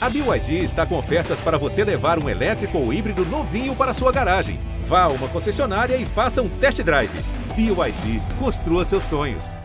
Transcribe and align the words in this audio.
A 0.00 0.08
BYD 0.08 0.62
está 0.62 0.86
com 0.86 0.96
ofertas 0.96 1.40
para 1.40 1.58
você 1.58 1.82
levar 1.82 2.22
um 2.22 2.28
elétrico 2.28 2.78
ou 2.78 2.92
híbrido 2.92 3.26
novinho 3.26 3.74
para 3.74 3.92
sua 3.92 4.12
garagem. 4.12 4.60
Vá 4.84 5.02
a 5.02 5.08
uma 5.08 5.26
concessionária 5.26 5.96
e 5.96 6.06
faça 6.06 6.40
um 6.40 6.48
test 6.48 6.80
drive. 6.82 7.10
BYD, 7.56 8.22
construa 8.38 8.84
seus 8.84 9.02
sonhos. 9.02 9.56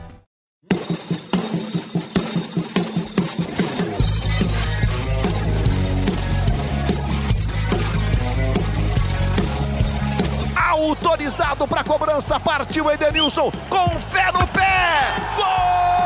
Autorizado 10.56 11.68
para 11.68 11.84
cobrança, 11.84 12.40
partiu 12.40 12.90
Edenilson 12.90 13.52
com 13.70 13.90
fé 14.10 14.32
no 14.32 14.48
pé. 14.48 15.14
Gol! 15.36 16.03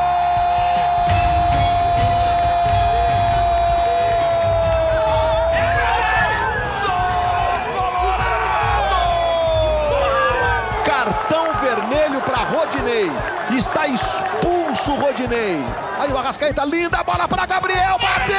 Rodinei. 12.87 13.11
Está 13.57 13.87
expulso 13.87 14.93
o 14.93 14.99
Rodinei. 14.99 15.59
Aí 15.99 16.11
o 16.11 16.17
Arrascaeta, 16.17 16.63
linda 16.63 17.03
bola 17.03 17.27
para 17.27 17.45
Gabriel, 17.45 17.97
bateu! 17.99 18.37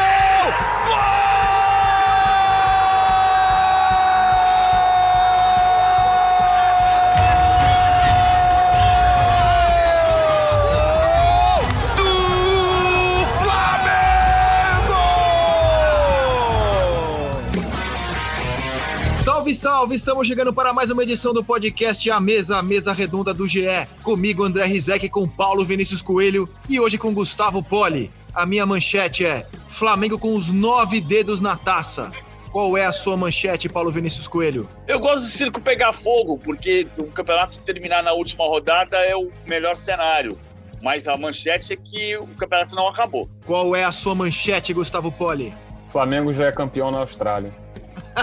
Gol! 0.86 1.17
Salve! 19.58 19.96
Estamos 19.96 20.28
chegando 20.28 20.52
para 20.52 20.72
mais 20.72 20.88
uma 20.88 21.02
edição 21.02 21.34
do 21.34 21.42
podcast 21.42 22.08
A 22.12 22.20
Mesa, 22.20 22.58
a 22.58 22.62
Mesa 22.62 22.92
Redonda 22.92 23.34
do 23.34 23.48
GE. 23.48 23.66
Comigo, 24.04 24.44
André 24.44 24.64
Rizek, 24.66 25.08
com 25.08 25.26
Paulo 25.26 25.64
Vinícius 25.64 26.00
Coelho 26.00 26.48
e 26.68 26.78
hoje 26.78 26.96
com 26.96 27.12
Gustavo 27.12 27.60
Poli. 27.60 28.08
A 28.32 28.46
minha 28.46 28.64
manchete 28.64 29.26
é 29.26 29.48
Flamengo 29.68 30.16
com 30.16 30.36
os 30.36 30.48
nove 30.48 31.00
dedos 31.00 31.40
na 31.40 31.56
taça. 31.56 32.12
Qual 32.52 32.76
é 32.76 32.84
a 32.84 32.92
sua 32.92 33.16
manchete, 33.16 33.68
Paulo 33.68 33.90
Vinícius 33.90 34.28
Coelho? 34.28 34.68
Eu 34.86 35.00
gosto 35.00 35.22
do 35.22 35.26
circo 35.26 35.60
pegar 35.60 35.92
fogo, 35.92 36.38
porque 36.38 36.86
o 36.96 37.06
campeonato 37.06 37.58
terminar 37.58 38.00
na 38.04 38.12
última 38.12 38.44
rodada 38.44 38.96
é 38.98 39.16
o 39.16 39.28
melhor 39.44 39.74
cenário. 39.74 40.38
Mas 40.80 41.08
a 41.08 41.16
manchete 41.16 41.72
é 41.72 41.76
que 41.76 42.16
o 42.16 42.28
campeonato 42.28 42.76
não 42.76 42.86
acabou. 42.86 43.28
Qual 43.44 43.74
é 43.74 43.82
a 43.82 43.90
sua 43.90 44.14
manchete, 44.14 44.72
Gustavo 44.72 45.10
Poli? 45.10 45.52
Flamengo 45.88 46.32
já 46.32 46.46
é 46.46 46.52
campeão 46.52 46.92
na 46.92 46.98
Austrália. 46.98 47.52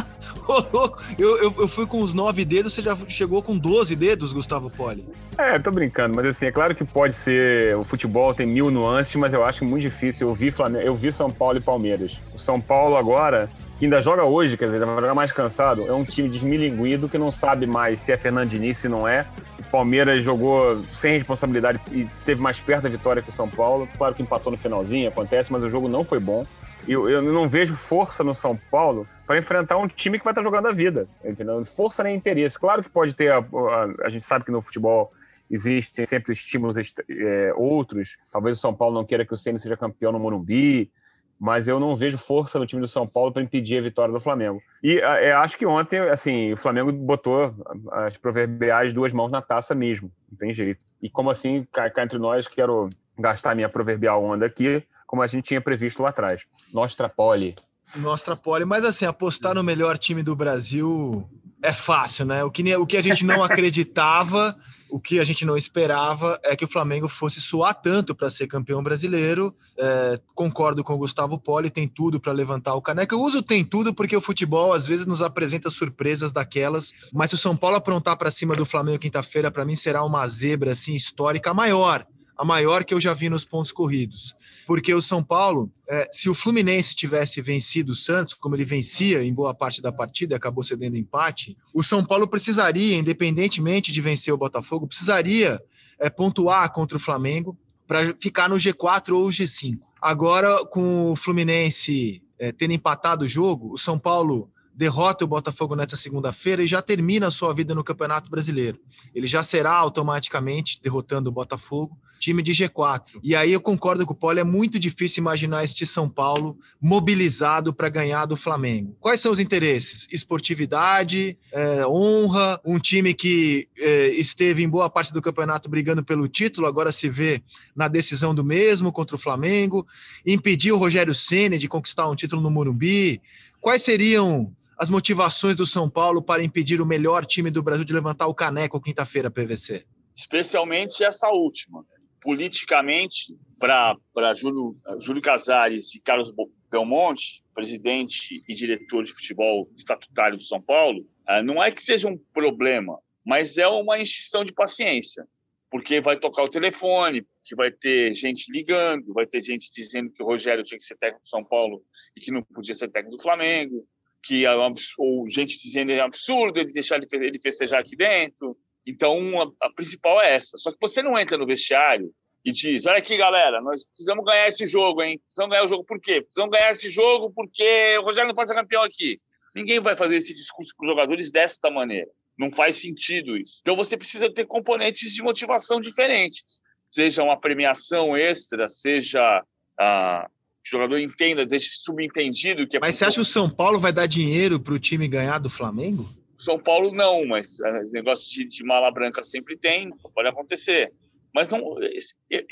eu, 1.17 1.37
eu, 1.37 1.53
eu, 1.57 1.67
fui 1.67 1.85
com 1.85 2.01
os 2.01 2.13
nove 2.13 2.45
dedos, 2.45 2.73
você 2.73 2.81
já 2.81 2.95
chegou 3.07 3.41
com 3.41 3.57
12 3.57 3.95
dedos, 3.95 4.33
Gustavo 4.33 4.69
Poli. 4.69 5.05
É, 5.37 5.57
tô 5.59 5.71
brincando, 5.71 6.15
mas 6.15 6.25
assim, 6.25 6.45
é 6.45 6.51
claro 6.51 6.75
que 6.75 6.83
pode 6.83 7.13
ser. 7.13 7.75
O 7.77 7.83
futebol 7.83 8.33
tem 8.33 8.45
mil 8.45 8.71
nuances, 8.71 9.15
mas 9.15 9.33
eu 9.33 9.43
acho 9.43 9.65
muito 9.65 9.81
difícil. 9.81 10.29
Eu 10.29 10.35
vi, 10.35 10.51
Flamengo, 10.51 10.85
eu 10.85 10.95
vi 10.95 11.11
São 11.11 11.29
Paulo 11.29 11.57
e 11.57 11.61
Palmeiras. 11.61 12.17
O 12.33 12.39
São 12.39 12.59
Paulo 12.59 12.95
agora, 12.95 13.49
que 13.77 13.85
ainda 13.85 14.01
joga 14.01 14.23
hoje, 14.23 14.55
quer 14.55 14.65
dizer, 14.65 14.85
vai 14.85 14.95
jogar 14.95 15.15
mais 15.15 15.31
cansado, 15.31 15.85
é 15.87 15.93
um 15.93 16.03
time 16.03 16.29
desmilinguido 16.29 17.09
que 17.09 17.17
não 17.17 17.31
sabe 17.31 17.65
mais 17.65 17.99
se 17.99 18.11
é 18.11 18.17
Fernando 18.17 18.49
Diniz, 18.49 18.77
se 18.77 18.87
não 18.87 19.07
é. 19.07 19.25
O 19.59 19.63
Palmeiras 19.63 20.23
jogou 20.23 20.81
sem 20.99 21.13
responsabilidade 21.13 21.79
e 21.91 22.07
teve 22.23 22.41
mais 22.41 22.59
perto 22.59 22.83
da 22.83 22.89
vitória 22.89 23.21
que 23.21 23.29
o 23.29 23.33
São 23.33 23.49
Paulo. 23.49 23.89
Claro 23.97 24.15
que 24.15 24.21
empatou 24.21 24.51
no 24.51 24.57
finalzinho, 24.57 25.09
acontece, 25.09 25.51
mas 25.51 25.63
o 25.63 25.69
jogo 25.69 25.89
não 25.89 26.03
foi 26.03 26.19
bom. 26.19 26.45
Eu, 26.87 27.09
eu 27.09 27.21
não 27.21 27.47
vejo 27.47 27.75
força 27.75 28.23
no 28.23 28.33
São 28.33 28.55
Paulo 28.69 29.07
para 29.25 29.37
enfrentar 29.37 29.77
um 29.77 29.87
time 29.87 30.19
que 30.19 30.23
vai 30.23 30.31
estar 30.31 30.41
tá 30.41 30.45
jogando 30.45 30.67
a 30.67 30.71
vida. 30.71 31.07
Entendeu? 31.23 31.63
Força 31.65 32.03
nem 32.03 32.15
interesse. 32.15 32.59
Claro 32.59 32.83
que 32.83 32.89
pode 32.89 33.13
ter. 33.13 33.31
A, 33.31 33.37
a, 33.39 34.05
a 34.05 34.09
gente 34.09 34.23
sabe 34.23 34.45
que 34.45 34.51
no 34.51 34.61
futebol 34.61 35.11
existem 35.49 36.05
sempre 36.05 36.33
estímulos 36.33 36.75
é, 36.77 37.53
outros. 37.55 38.17
Talvez 38.31 38.57
o 38.57 38.61
São 38.61 38.73
Paulo 38.73 38.95
não 38.95 39.05
queira 39.05 39.25
que 39.25 39.33
o 39.33 39.37
Ceni 39.37 39.59
seja 39.59 39.77
campeão 39.77 40.11
no 40.11 40.19
Morumbi, 40.19 40.91
mas 41.39 41.67
eu 41.67 41.79
não 41.79 41.95
vejo 41.95 42.17
força 42.17 42.57
no 42.57 42.65
time 42.65 42.81
do 42.81 42.87
São 42.87 43.05
Paulo 43.05 43.31
para 43.31 43.41
impedir 43.41 43.77
a 43.77 43.81
vitória 43.81 44.13
do 44.13 44.19
Flamengo. 44.19 44.61
E 44.81 44.99
é, 44.99 45.33
acho 45.33 45.57
que 45.57 45.65
ontem, 45.65 45.99
assim, 45.99 46.53
o 46.53 46.57
Flamengo 46.57 46.91
botou 46.91 47.53
as 47.91 48.17
proverbiais 48.17 48.93
duas 48.93 49.13
mãos 49.13 49.31
na 49.31 49.41
taça 49.41 49.75
mesmo, 49.75 50.11
não 50.31 50.37
tem 50.37 50.53
jeito. 50.53 50.83
E 51.01 51.09
como 51.09 51.29
assim, 51.29 51.67
cá, 51.71 51.89
cá 51.89 52.03
entre 52.03 52.17
nós, 52.17 52.47
quero 52.47 52.89
gastar 53.17 53.55
minha 53.55 53.69
proverbial 53.69 54.23
onda 54.23 54.45
aqui, 54.45 54.83
como 55.15 55.23
a 55.23 55.27
gente 55.27 55.45
tinha 55.45 55.61
previsto 55.61 56.03
lá 56.03 56.09
atrás. 56.09 56.45
Nostra 56.73 57.07
Poli. 57.07 57.55
Nostra 57.95 58.35
Poli, 58.35 58.65
mas 58.65 58.83
assim, 58.83 59.05
apostar 59.05 59.55
no 59.55 59.63
melhor 59.63 59.97
time 59.97 60.21
do 60.21 60.35
Brasil 60.35 61.25
é 61.63 61.71
fácil, 61.71 62.25
né? 62.25 62.43
O 62.43 62.51
que, 62.51 62.75
o 62.75 62.85
que 62.85 62.97
a 62.97 63.01
gente 63.01 63.23
não 63.23 63.41
acreditava, 63.41 64.57
o 64.89 64.99
que 64.99 65.17
a 65.17 65.23
gente 65.23 65.45
não 65.45 65.55
esperava 65.55 66.37
é 66.43 66.53
que 66.53 66.65
o 66.65 66.67
Flamengo 66.67 67.07
fosse 67.07 67.39
suar 67.39 67.73
tanto 67.73 68.13
para 68.13 68.29
ser 68.29 68.47
campeão 68.47 68.83
brasileiro. 68.83 69.55
É, 69.79 70.19
concordo 70.33 70.83
com 70.83 70.95
o 70.95 70.97
Gustavo 70.97 71.39
Poli, 71.39 71.69
tem 71.69 71.87
tudo 71.87 72.19
para 72.19 72.33
levantar 72.33 72.75
o 72.75 72.81
caneco. 72.81 73.15
Eu 73.15 73.21
uso 73.21 73.41
tem 73.41 73.63
tudo 73.63 73.93
porque 73.93 74.17
o 74.17 74.21
futebol 74.21 74.73
às 74.73 74.85
vezes 74.85 75.05
nos 75.05 75.21
apresenta 75.21 75.69
surpresas 75.69 76.33
daquelas, 76.33 76.93
mas 77.13 77.29
se 77.29 77.35
o 77.35 77.39
São 77.39 77.55
Paulo 77.55 77.77
aprontar 77.77 78.17
para 78.17 78.31
cima 78.31 78.53
do 78.53 78.65
Flamengo 78.65 78.99
quinta-feira, 78.99 79.49
para 79.49 79.63
mim 79.63 79.77
será 79.77 80.03
uma 80.03 80.27
zebra 80.27 80.73
assim 80.73 80.93
histórica 80.93 81.53
maior 81.53 82.05
a 82.37 82.43
maior 82.43 82.83
que 82.83 82.93
eu 82.93 82.99
já 82.99 83.13
vi 83.13 83.29
nos 83.29 83.45
pontos 83.45 83.71
corridos. 83.71 84.35
Porque 84.67 84.93
o 84.93 85.01
São 85.01 85.23
Paulo, 85.23 85.71
é, 85.87 86.09
se 86.11 86.29
o 86.29 86.33
Fluminense 86.33 86.95
tivesse 86.95 87.41
vencido 87.41 87.91
o 87.91 87.95
Santos, 87.95 88.33
como 88.33 88.55
ele 88.55 88.65
vencia 88.65 89.23
em 89.23 89.33
boa 89.33 89.53
parte 89.53 89.81
da 89.81 89.91
partida, 89.91 90.35
acabou 90.35 90.63
cedendo 90.63 90.97
empate, 90.97 91.57
o 91.73 91.83
São 91.83 92.03
Paulo 92.03 92.27
precisaria, 92.27 92.97
independentemente 92.97 93.91
de 93.91 94.01
vencer 94.01 94.33
o 94.33 94.37
Botafogo, 94.37 94.87
precisaria 94.87 95.61
é, 95.99 96.09
pontuar 96.09 96.71
contra 96.73 96.97
o 96.97 96.99
Flamengo 96.99 97.57
para 97.87 98.15
ficar 98.19 98.49
no 98.49 98.55
G4 98.55 99.13
ou 99.13 99.27
G5. 99.27 99.79
Agora, 100.01 100.65
com 100.65 101.11
o 101.11 101.15
Fluminense 101.15 102.21
é, 102.37 102.51
tendo 102.51 102.73
empatado 102.73 103.25
o 103.25 103.27
jogo, 103.27 103.73
o 103.73 103.77
São 103.77 103.97
Paulo 103.97 104.51
derrota 104.73 105.23
o 105.23 105.27
Botafogo 105.27 105.75
nessa 105.75 105.95
segunda-feira 105.95 106.61
e 106.61 106.67
já 106.67 106.81
termina 106.81 107.27
a 107.27 107.31
sua 107.31 107.53
vida 107.53 107.73
no 107.73 107.83
Campeonato 107.83 108.29
Brasileiro. 108.29 108.79
Ele 109.13 109.25
já 109.25 109.41
será 109.41 109.73
automaticamente 109.73 110.81
derrotando 110.81 111.29
o 111.29 111.33
Botafogo 111.33 111.97
time 112.19 112.41
de 112.41 112.51
G4. 112.51 113.19
E 113.23 113.35
aí 113.35 113.51
eu 113.51 113.61
concordo 113.61 114.05
com 114.05 114.13
o 114.13 114.15
Paulo, 114.15 114.39
é 114.39 114.43
muito 114.43 114.79
difícil 114.79 115.21
imaginar 115.21 115.63
este 115.63 115.85
São 115.85 116.09
Paulo 116.09 116.57
mobilizado 116.81 117.73
para 117.73 117.89
ganhar 117.89 118.25
do 118.25 118.37
Flamengo. 118.37 118.95
Quais 118.99 119.19
são 119.19 119.31
os 119.31 119.39
interesses? 119.39 120.07
Esportividade, 120.11 121.37
é, 121.51 121.85
honra, 121.85 122.59
um 122.65 122.79
time 122.79 123.13
que 123.13 123.67
é, 123.77 124.07
esteve 124.09 124.63
em 124.63 124.69
boa 124.69 124.89
parte 124.89 125.13
do 125.13 125.21
campeonato 125.21 125.69
brigando 125.69 126.03
pelo 126.03 126.27
título, 126.27 126.67
agora 126.67 126.91
se 126.91 127.09
vê 127.09 127.41
na 127.75 127.87
decisão 127.87 128.33
do 128.33 128.43
mesmo 128.43 128.91
contra 128.91 129.15
o 129.15 129.19
Flamengo, 129.19 129.85
impedir 130.25 130.71
o 130.71 130.77
Rogério 130.77 131.13
Ceni 131.13 131.57
de 131.57 131.67
conquistar 131.67 132.09
um 132.09 132.15
título 132.15 132.41
no 132.41 132.51
Morumbi. 132.51 133.21
Quais 133.59 133.81
seriam 133.81 134.53
as 134.77 134.89
motivações 134.89 135.55
do 135.55 135.65
São 135.65 135.89
Paulo 135.89 136.21
para 136.21 136.43
impedir 136.43 136.81
o 136.81 136.85
melhor 136.85 137.25
time 137.25 137.49
do 137.49 137.63
Brasil 137.63 137.85
de 137.85 137.93
levantar 137.93 138.27
o 138.27 138.33
caneco 138.33 138.81
quinta-feira, 138.81 139.31
PVC? 139.31 139.85
Especialmente 140.15 141.03
essa 141.03 141.29
última 141.29 141.83
politicamente 142.25 143.37
para 143.59 144.33
Júlio, 144.33 144.75
Júlio 144.99 145.21
Casares 145.21 145.93
e 145.93 146.01
Carlos 146.01 146.33
Belmonte, 146.71 147.43
presidente 147.53 148.43
e 148.49 148.55
diretor 148.55 149.03
de 149.03 149.13
futebol 149.13 149.69
estatutário 149.77 150.35
do 150.35 150.43
São 150.43 150.59
Paulo, 150.59 151.07
ah, 151.27 151.43
não 151.43 151.63
é 151.63 151.71
que 151.71 151.83
seja 151.83 152.09
um 152.09 152.17
problema, 152.33 152.99
mas 153.23 153.59
é 153.59 153.67
uma 153.67 153.99
extinção 153.99 154.43
de 154.43 154.51
paciência, 154.51 155.23
porque 155.69 156.01
vai 156.01 156.19
tocar 156.19 156.41
o 156.41 156.49
telefone, 156.49 157.23
que 157.43 157.55
vai 157.55 157.71
ter 157.71 158.11
gente 158.13 158.51
ligando, 158.51 159.13
vai 159.13 159.27
ter 159.27 159.39
gente 159.41 159.71
dizendo 159.71 160.11
que 160.11 160.23
o 160.23 160.25
Rogério 160.25 160.63
tinha 160.63 160.79
que 160.79 160.85
ser 160.85 160.97
técnico 160.97 161.23
do 161.23 161.29
São 161.29 161.43
Paulo 161.43 161.83
e 162.17 162.21
que 162.21 162.31
não 162.31 162.41
podia 162.41 162.73
ser 162.73 162.89
técnico 162.89 163.17
do 163.17 163.23
Flamengo, 163.23 163.87
que 164.23 164.47
é 164.47 164.49
ou 164.97 165.27
gente 165.29 165.61
dizendo 165.61 165.89
que 165.89 165.93
é 165.93 166.01
um 166.01 166.07
absurdo 166.07 166.59
ele 166.59 166.71
deixar 166.71 166.99
ele 166.99 167.39
festejar 167.39 167.81
aqui 167.81 167.95
dentro, 167.95 168.57
então, 168.85 169.41
a, 169.41 169.67
a, 169.67 169.73
principal 169.73 170.21
é 170.21 170.35
essa. 170.35 170.57
Só 170.57 170.71
que 170.71 170.77
você 170.79 171.01
não 171.01 171.17
entra 171.17 171.37
no 171.37 171.45
vestiário 171.45 172.11
e 172.43 172.51
diz: 172.51 172.85
olha 172.85 172.99
aqui, 172.99 173.17
galera, 173.17 173.61
nós 173.61 173.85
precisamos 173.87 174.23
ganhar 174.23 174.47
esse 174.47 174.67
jogo, 174.67 175.01
hein? 175.01 175.19
Precisamos 175.25 175.51
ganhar 175.51 175.65
o 175.65 175.67
jogo 175.67 175.83
por 175.83 175.99
quê? 175.99 176.21
Precisamos 176.21 176.51
ganhar 176.51 176.71
esse 176.71 176.89
jogo 176.89 177.31
porque 177.31 177.97
o 177.97 178.03
Rogério 178.03 178.27
não 178.27 178.35
pode 178.35 178.49
ser 178.49 178.55
campeão 178.55 178.83
aqui. 178.83 179.19
Ninguém 179.55 179.79
vai 179.79 179.95
fazer 179.95 180.17
esse 180.17 180.33
discurso 180.33 180.73
com 180.77 180.85
os 180.85 180.91
jogadores 180.91 181.31
desta 181.31 181.71
maneira. 181.71 182.09
Não 182.37 182.51
faz 182.51 182.75
sentido 182.75 183.37
isso. 183.37 183.59
Então, 183.61 183.75
você 183.75 183.95
precisa 183.95 184.31
ter 184.31 184.45
componentes 184.45 185.13
de 185.13 185.23
motivação 185.23 185.79
diferentes. 185.79 186.59
Seja 186.89 187.23
uma 187.23 187.39
premiação 187.39 188.15
extra, 188.15 188.67
seja 188.67 189.43
a 189.79 190.29
o 190.65 190.67
jogador 190.67 190.97
entenda, 190.97 191.45
deixe 191.45 191.69
subentendido 191.75 192.67
que 192.67 192.77
é. 192.77 192.79
Mas 192.79 192.95
você 192.95 193.05
acha 193.05 193.15
que 193.15 193.21
o 193.21 193.25
São 193.25 193.47
Paulo 193.47 193.79
vai 193.79 193.93
dar 193.93 194.07
dinheiro 194.07 194.59
para 194.59 194.73
o 194.73 194.79
time 194.79 195.07
ganhar 195.07 195.37
do 195.37 195.49
Flamengo? 195.49 196.09
São 196.45 196.59
Paulo 196.59 196.91
não, 196.91 197.25
mas 197.25 197.59
uh, 197.59 197.91
negócio 197.91 198.29
de, 198.29 198.45
de, 198.45 198.63
mala 198.63 198.91
branca 198.91 199.23
sempre 199.23 199.57
tem, 199.57 199.89
pode 200.13 200.29
acontecer. 200.29 200.93
Mas 201.33 201.49
não, 201.49 201.75
esse, 201.81 202.15
eu, 202.29 202.43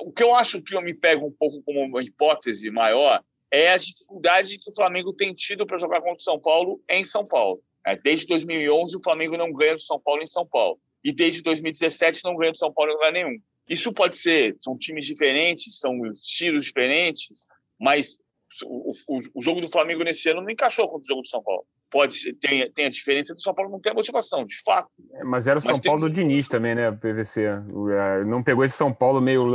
o 0.00 0.12
que 0.12 0.22
eu 0.22 0.34
acho 0.34 0.60
que 0.60 0.74
eu 0.74 0.82
me 0.82 0.92
pego 0.92 1.26
um 1.26 1.32
pouco 1.32 1.62
como 1.62 1.80
uma 1.80 2.02
hipótese 2.02 2.68
maior 2.70 3.22
é 3.50 3.70
a 3.70 3.76
dificuldade 3.76 4.58
que 4.58 4.68
o 4.68 4.74
Flamengo 4.74 5.12
tem 5.12 5.32
tido 5.32 5.64
para 5.64 5.78
jogar 5.78 6.00
contra 6.00 6.16
o 6.16 6.20
São 6.20 6.40
Paulo 6.40 6.82
em 6.90 7.04
São 7.04 7.24
Paulo. 7.24 7.62
É, 7.86 7.96
desde 7.96 8.26
2011, 8.26 8.96
o 8.96 9.02
Flamengo 9.02 9.36
não 9.36 9.52
ganha 9.52 9.76
do 9.76 9.82
São 9.82 10.00
Paulo 10.00 10.22
em 10.22 10.26
São 10.26 10.44
Paulo. 10.44 10.80
E 11.04 11.12
desde 11.12 11.40
2017 11.40 12.24
não 12.24 12.36
ganha 12.36 12.50
do 12.50 12.58
São 12.58 12.72
Paulo 12.72 12.90
em 12.90 12.94
lugar 12.94 13.12
nenhum. 13.12 13.38
Isso 13.68 13.92
pode 13.92 14.16
ser, 14.16 14.56
são 14.58 14.76
times 14.76 15.06
diferentes, 15.06 15.78
são 15.78 16.04
estilos 16.06 16.64
diferentes, 16.64 17.46
mas 17.78 18.18
o, 18.64 18.90
o, 19.06 19.18
o, 19.34 19.42
jogo 19.42 19.60
do 19.60 19.68
Flamengo 19.68 20.02
nesse 20.02 20.28
ano 20.28 20.42
não 20.42 20.50
encaixou 20.50 20.86
contra 20.86 21.02
o 21.02 21.08
jogo 21.08 21.22
do 21.22 21.28
São 21.28 21.42
Paulo. 21.42 21.64
Pode 21.90 22.14
ser, 22.14 22.34
tem, 22.34 22.70
tem 22.72 22.86
a 22.86 22.90
diferença 22.90 23.32
do 23.32 23.40
São 23.40 23.54
Paulo 23.54 23.70
não 23.70 23.80
ter 23.80 23.90
a 23.90 23.94
motivação, 23.94 24.44
de 24.44 24.60
fato. 24.62 24.88
É, 25.14 25.24
mas 25.24 25.46
era 25.46 25.58
o 25.58 25.62
São 25.62 25.72
mas 25.72 25.80
Paulo 25.80 26.00
tem... 26.00 26.10
do 26.10 26.14
Diniz 26.14 26.48
também, 26.48 26.74
né, 26.74 26.90
PVC? 26.90 27.44
É, 27.44 28.24
não 28.24 28.42
pegou 28.42 28.64
esse 28.64 28.76
São 28.76 28.92
Paulo 28.92 29.20
meio, 29.20 29.46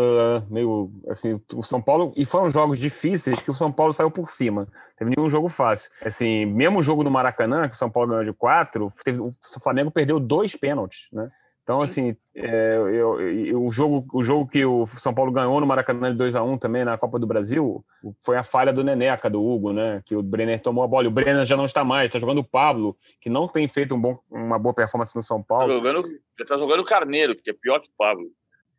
meio 0.49 0.91
assim, 1.09 1.41
o 1.53 1.61
São 1.61 1.81
Paulo 1.81 2.13
e 2.15 2.25
foram 2.25 2.49
jogos 2.49 2.79
difíceis 2.79 3.41
que 3.41 3.51
o 3.51 3.53
São 3.53 3.71
Paulo 3.71 3.93
saiu 3.93 4.09
por 4.09 4.29
cima. 4.29 4.67
Teve 4.97 5.13
nenhum 5.15 5.29
jogo 5.29 5.47
fácil. 5.47 5.89
Assim, 6.05 6.45
mesmo 6.45 6.79
o 6.79 6.83
jogo 6.83 7.03
no 7.03 7.11
Maracanã, 7.11 7.67
que 7.67 7.75
o 7.75 7.77
São 7.77 7.89
Paulo 7.89 8.09
ganhou 8.09 8.23
de 8.23 8.33
quatro, 8.33 8.89
teve, 9.03 9.19
o 9.19 9.33
Flamengo 9.61 9.89
perdeu 9.89 10.19
dois 10.19 10.55
pênaltis, 10.55 11.09
né? 11.11 11.29
Então, 11.63 11.77
Sim. 11.77 12.09
assim, 12.09 12.17
é, 12.33 12.75
eu, 12.75 13.21
eu, 13.21 13.63
o, 13.63 13.71
jogo, 13.71 14.05
o 14.13 14.23
jogo 14.23 14.49
que 14.49 14.65
o 14.65 14.85
São 14.85 15.13
Paulo 15.13 15.31
ganhou 15.31 15.59
no 15.59 15.67
Maracanã 15.67 16.11
de 16.11 16.17
2 16.17 16.35
a 16.35 16.43
1 16.43 16.57
também 16.57 16.83
na 16.83 16.97
Copa 16.97 17.19
do 17.19 17.27
Brasil 17.27 17.83
foi 18.19 18.35
a 18.35 18.43
falha 18.43 18.73
do 18.73 18.83
Neneca, 18.83 19.29
do 19.29 19.43
Hugo, 19.43 19.71
né? 19.71 20.01
Que 20.05 20.15
o 20.15 20.23
Brenner 20.23 20.59
tomou 20.59 20.83
a 20.83 20.87
bola. 20.87 21.05
E 21.05 21.07
o 21.07 21.11
Brenner 21.11 21.45
já 21.45 21.55
não 21.55 21.65
está 21.65 21.83
mais, 21.83 22.05
está 22.05 22.19
jogando 22.19 22.39
o 22.39 22.43
Pablo, 22.43 22.97
que 23.19 23.29
não 23.29 23.47
tem 23.47 23.67
feito 23.67 23.93
um 23.93 24.01
bom, 24.01 24.17
uma 24.29 24.57
boa 24.57 24.73
performance 24.73 25.15
no 25.15 25.21
São 25.21 25.41
Paulo. 25.41 25.67
Tá 25.67 25.73
jogando, 25.73 26.07
ele 26.07 26.19
está 26.39 26.57
jogando 26.57 26.79
o 26.79 26.85
Carneiro, 26.85 27.35
que 27.35 27.49
é 27.49 27.53
pior 27.53 27.79
que 27.79 27.89
o 27.89 27.93
Pablo. 27.97 28.31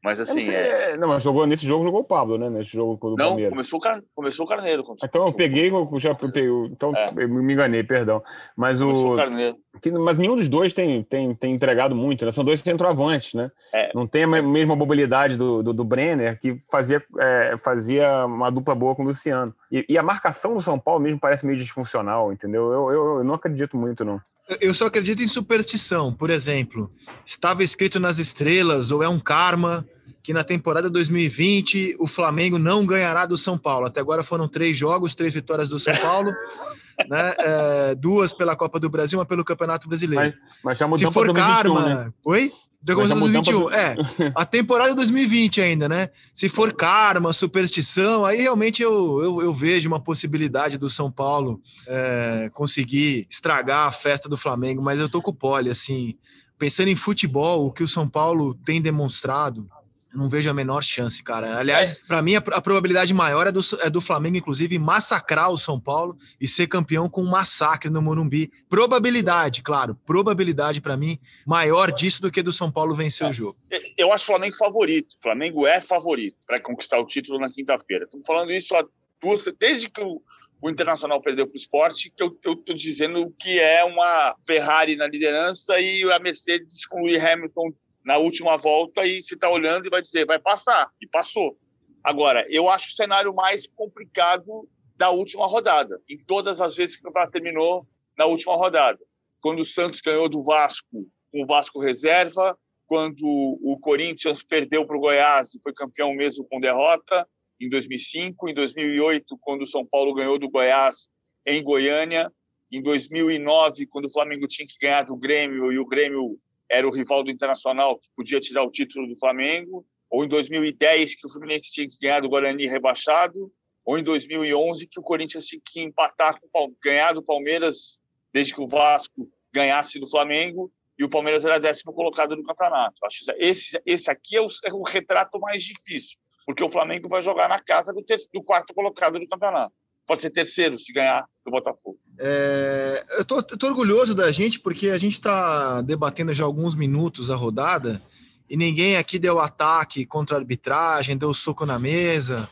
Mas 0.03 0.19
assim. 0.19 0.41
Não, 0.41 0.47
sei, 0.47 0.55
é... 0.57 0.97
não, 0.97 1.09
mas 1.09 1.23
jogou, 1.23 1.47
nesse 1.47 1.65
jogo 1.65 1.85
jogou 1.85 2.01
o 2.01 2.05
Pablo, 2.05 2.37
né? 2.37 2.51
Nesse 2.51 2.73
jogo 2.73 2.99
do 3.11 3.17
não, 3.17 3.29
Palmeiras. 3.29 3.53
Começou, 3.53 3.79
o 3.79 3.83
Car... 3.83 4.03
começou 4.15 4.45
o 4.45 4.49
Carneiro. 4.49 4.85
Então 5.03 5.27
eu 5.27 5.33
peguei, 5.33 5.71
eu 5.71 5.89
já 5.99 6.13
peguei, 6.13 6.49
então 6.67 6.93
é. 6.97 7.07
eu 7.17 7.29
me 7.29 7.53
enganei, 7.53 7.85
perdão. 7.85 8.21
Mas 8.57 8.81
começou 8.81 9.13
o. 9.13 9.17
Carneiro. 9.17 9.57
Mas 10.01 10.19
nenhum 10.19 10.35
dos 10.35 10.49
dois 10.49 10.73
tem, 10.73 11.03
tem, 11.05 11.35
tem 11.35 11.55
entregado 11.55 11.95
muito, 11.95 12.25
né? 12.25 12.33
São 12.33 12.45
dois 12.45 12.61
centroavantes, 12.61 13.35
né? 13.35 13.51
É. 13.73 13.93
Não 13.95 14.07
tem 14.07 14.25
a 14.25 14.27
mesma 14.27 14.75
mobilidade 14.75 15.37
do, 15.37 15.63
do, 15.63 15.73
do 15.73 15.85
Brenner, 15.85 16.39
que 16.39 16.61
fazia, 16.71 17.03
é, 17.19 17.57
fazia 17.59 18.27
uma 18.27 18.51
dupla 18.51 18.75
boa 18.75 18.95
com 18.95 19.03
o 19.03 19.07
Luciano. 19.07 19.55
E, 19.71 19.87
e, 19.89 19.97
a 19.97 20.03
marcação 20.03 20.55
do 20.55 20.61
São 20.61 20.79
Paulo 20.79 21.01
mesmo 21.01 21.19
parece 21.21 21.47
meio 21.47 21.59
disfuncional, 21.59 22.33
entendeu? 22.33 22.73
Eu, 22.73 22.91
eu, 22.91 23.19
eu 23.19 23.25
não 23.25 23.35
acredito 23.35 23.77
muito, 23.77 24.05
não. 24.05 24.21
Eu 24.61 24.75
só 24.75 24.87
acredito 24.87 25.23
em 25.23 25.29
superstição. 25.29 26.13
Por 26.13 26.31
exemplo, 26.31 26.91
estava 27.25 27.63
escrito 27.63 27.99
nas 28.01 28.19
estrelas, 28.19 28.91
ou 28.91 29.03
é 29.03 29.09
um 29.09 29.21
karma 29.21 29.87
que 30.23 30.33
na 30.33 30.45
temporada 30.45 30.89
2020 30.89 31.97
o 31.99 32.07
Flamengo 32.07 32.59
não 32.59 32.87
ganhará 32.87 33.27
do 33.27 33.37
São 33.37 33.59
Paulo. 33.59 33.87
Até 33.87 34.01
agora 34.01 34.23
foram 34.23 34.47
três 34.47 34.77
jogos, 34.77 35.15
três 35.15 35.35
vitórias 35.35 35.69
do 35.69 35.79
São 35.79 35.97
Paulo, 35.97 36.33
né? 37.09 37.35
É, 37.39 37.95
duas 37.95 38.33
pela 38.33 38.55
Copa 38.55 38.79
do 38.79 38.89
Brasil, 38.89 39.19
uma 39.19 39.27
pelo 39.27 39.45
Campeonato 39.45 39.89
Brasileiro. 39.89 40.35
Mas, 40.63 40.79
mas 40.79 40.79
já 40.79 40.93
Se 40.93 41.13
for 41.13 41.27
2021, 41.27 41.75
karma, 41.75 42.05
né? 42.05 42.13
oi? 42.25 42.53
Já 42.85 43.15
2021. 43.15 43.67
Pra... 43.67 43.77
É, 43.79 43.97
a 44.35 44.45
temporada 44.45 44.95
2020 44.95 45.61
ainda, 45.61 45.89
né? 45.89 46.11
Se 46.35 46.49
for 46.49 46.73
karma, 46.73 47.33
superstição, 47.33 48.25
aí 48.25 48.43
realmente 48.43 48.83
eu, 48.83 49.23
eu, 49.23 49.43
eu 49.43 49.55
vejo 49.55 49.89
uma 49.89 50.01
possibilidade 50.01 50.77
do 50.77 50.91
São 50.91 51.11
Paulo 51.11 51.61
é, 51.87 52.51
conseguir 52.53 53.27
estragar 53.31 53.87
a 53.87 53.93
festa 53.93 54.29
do 54.29 54.37
Flamengo, 54.37 54.83
mas 54.83 54.99
eu 54.99 55.09
tô 55.09 55.23
com 55.23 55.31
o 55.31 55.35
Poli, 55.35 55.71
assim, 55.71 56.17
pensando 56.59 56.89
em 56.89 56.97
futebol, 56.97 57.67
o 57.67 57.73
que 57.73 57.85
o 57.85 57.89
São 57.89 58.09
Paulo 58.09 58.55
tem 58.55 58.83
demonstrado, 58.83 59.69
não 60.15 60.29
vejo 60.29 60.51
a 60.51 60.55
menor 60.55 60.83
chance, 60.83 61.23
cara. 61.23 61.59
Aliás, 61.59 61.99
é. 61.99 62.07
para 62.07 62.23
mim, 62.23 62.37
a, 62.37 62.39
a, 62.39 62.61
probabilidade 62.61 63.13
maior 63.15 63.47
é 63.47 63.53
do, 63.53 63.61
é 63.81 63.89
do 63.89 64.01
Flamengo, 64.01 64.37
inclusive, 64.37 64.79
massacrar 64.79 65.51
o 65.51 65.59
São 65.59 65.81
Paulo 65.81 66.17
e 66.41 66.47
ser 66.47 66.67
campeão 66.67 67.09
com 67.09 67.23
um 67.23 67.31
massacre 67.31 67.91
no 67.91 68.03
Morumbi. 68.03 68.51
Probabilidade, 68.69 69.63
claro, 69.63 69.95
probabilidade 70.07 70.81
para 70.81 70.97
mim 70.97 71.19
maior 71.47 71.93
disso 71.93 72.21
do 72.23 72.31
que 72.31 72.43
do 72.43 72.53
São 72.53 72.71
Paulo 72.71 72.95
vencer 72.95 73.27
é. 73.27 73.31
o 73.31 73.33
jogo. 73.33 73.57
Eu 73.97 74.13
acho 74.13 74.25
o 74.25 74.27
Flamengo 74.27 74.57
favorito. 74.57 75.15
O 75.19 75.23
Flamengo 75.23 75.67
é 75.67 75.81
favorito 75.81 76.37
para 76.47 76.61
conquistar 76.61 76.99
o 76.99 77.07
título 77.07 77.39
na 77.39 77.51
quinta-feira. 77.51 78.05
Estamos 78.05 78.27
falando 78.27 78.53
isso 78.53 78.75
há 78.75 78.85
duas, 79.21 79.45
desde 79.59 79.89
que 79.89 80.03
o, 80.03 80.21
o 80.61 80.71
Internacional 80.71 81.21
perdeu 81.21 81.47
para 81.47 81.55
o 81.55 81.57
esporte, 81.57 82.13
que 82.15 82.23
eu 82.23 82.29
estou 82.29 82.75
dizendo 82.75 83.35
que 83.39 83.59
é 83.59 83.85
uma 83.85 84.35
Ferrari 84.47 84.97
na 84.97 85.07
liderança 85.07 85.81
e 85.81 86.03
a 86.13 86.19
Mercedes 86.19 86.77
excluir 86.77 87.25
Hamilton 87.25 87.73
na 88.05 88.19
última 88.19 88.57
volta 88.57 89.07
e 89.07 89.21
você 89.21 89.35
está 89.35 89.49
olhando 89.49 89.87
e 89.87 89.91
vai 89.91 90.01
dizer, 90.01 90.27
vai 90.27 90.39
passar. 90.39 90.91
E 91.01 91.07
passou. 91.07 91.57
Agora, 92.03 92.47
eu 92.49 92.69
acho 92.69 92.91
o 92.91 92.95
cenário 92.95 93.33
mais 93.35 93.67
complicado 93.67 94.69
da 94.97 95.11
última 95.11 95.47
rodada, 95.47 96.01
em 96.09 96.19
todas 96.19 96.61
as 96.61 96.77
vezes 96.77 96.97
que 96.97 97.03
o 97.03 97.05
campeonato 97.05 97.33
terminou 97.33 97.87
na 98.17 98.27
última 98.27 98.57
rodada. 98.57 98.99
Quando 99.41 99.61
o 99.61 99.65
Santos 99.65 100.01
ganhou 100.01 100.29
do 100.29 100.43
Vasco 100.43 101.07
com 101.31 101.43
o 101.43 101.47
Vasco 101.47 101.81
reserva, 101.81 102.59
quando 102.87 103.25
o 103.25 103.79
Corinthians 103.81 104.43
perdeu 104.43 104.87
para 104.87 104.97
o 104.97 105.01
Goiás 105.01 105.55
e 105.55 105.61
foi 105.63 105.73
campeão 105.73 106.13
mesmo 106.15 106.45
com 106.45 106.61
derrota, 106.61 107.27
em 107.61 107.69
2005, 107.69 108.51
em 108.51 108.55
2008, 108.55 109.39
quando 109.41 109.63
o 109.63 109.67
São 109.67 109.87
Paulo 109.87 110.13
ganhou 110.13 110.39
do 110.39 110.51
Goiás 110.51 111.09
em 111.47 111.63
Goiânia, 111.63 112.31
em 112.71 112.83
2009, 112.83 113.87
quando 113.87 114.07
o 114.07 114.13
Flamengo 114.13 114.47
tinha 114.47 114.67
que 114.67 114.77
ganhar 114.81 115.05
do 115.05 115.17
Grêmio 115.17 115.73
e 115.73 115.79
o 115.79 115.87
Grêmio 115.87 116.39
era 116.73 116.89
o 116.89 116.91
rival 116.91 117.23
do 117.23 117.31
Internacional 117.31 117.99
que 117.99 118.09
podia 118.17 118.41
tirar 118.41 118.63
o 118.63 118.71
título 118.71 119.07
do 119.07 119.19
Flamengo, 119.19 119.87
ou 120.11 120.25
em 120.25 120.29
2010 120.29 121.17
que 121.17 121.27
o 121.27 121.31
Fluminense 121.31 121.71
tinha 121.71 121.89
que 121.89 121.99
ganhar 122.01 122.21
do 122.21 122.31
Guarani 122.31 122.67
rebaixado, 122.67 123.53
ou 123.85 123.99
em 123.99 124.03
2011 124.03 124.87
que 124.87 124.99
o 124.99 125.03
Corinthians 125.03 125.47
tinha 125.47 125.61
que 125.63 125.83
empatar 125.83 126.41
com 126.41 126.75
ganhar 126.83 127.13
do 127.13 127.23
Palmeiras 127.23 128.01
desde 128.33 128.55
que 128.55 128.61
o 128.61 128.67
Vasco 128.67 129.29
ganhasse 129.53 130.01
do 130.01 130.09
Flamengo 130.09 130.73
e 130.99 131.05
o 131.05 131.11
Palmeiras 131.11 131.45
era 131.45 131.61
décimo 131.61 131.93
colocado 131.93 132.35
no 132.35 132.45
campeonato. 132.45 132.95
Acho 133.05 133.25
esse 133.37 133.79
esse 133.85 134.11
aqui 134.11 134.37
é 134.37 134.41
o, 134.41 134.47
é 134.65 134.73
o 134.73 134.83
retrato 134.83 135.39
mais 135.39 135.63
difícil, 135.63 136.19
porque 136.47 136.65
o 136.65 136.71
Flamengo 136.71 137.09
vai 137.09 137.21
jogar 137.21 137.49
na 137.49 137.61
casa 137.61 137.93
do, 137.93 138.03
ter, 138.03 138.19
do 138.33 138.43
quarto 138.43 138.73
colocado 138.73 139.19
do 139.19 139.27
campeonato 139.27 139.75
pode 140.13 140.21
ser 140.21 140.31
terceiro 140.31 140.79
se 140.79 140.93
ganhar 140.93 141.25
do 141.43 141.51
Botafogo. 141.51 141.99
É, 142.19 143.03
eu, 143.17 143.25
tô 143.25 143.67
orgulhoso 143.67 144.15
da 144.15 144.31
gente 144.31 144.61
porque 144.61 144.91
a 144.91 144.99
gente 144.99 145.15
está 145.15 145.81
debatendo 145.81 146.35
já 146.35 146.45
alguns 146.45 146.75
minutos 146.75 147.31
a 147.31 147.35
rodada 147.35 148.03
e 148.49 148.55
ninguém 148.55 148.99
aqui 148.99 149.19
deu 149.19 149.41
ataque 149.41 150.05
contra 150.05 150.37
a 150.37 150.39
arbitragem, 150.39 151.17
deu 151.17 151.33
soco 151.33 151.65
na 151.65 151.79
mesa. 151.79 152.47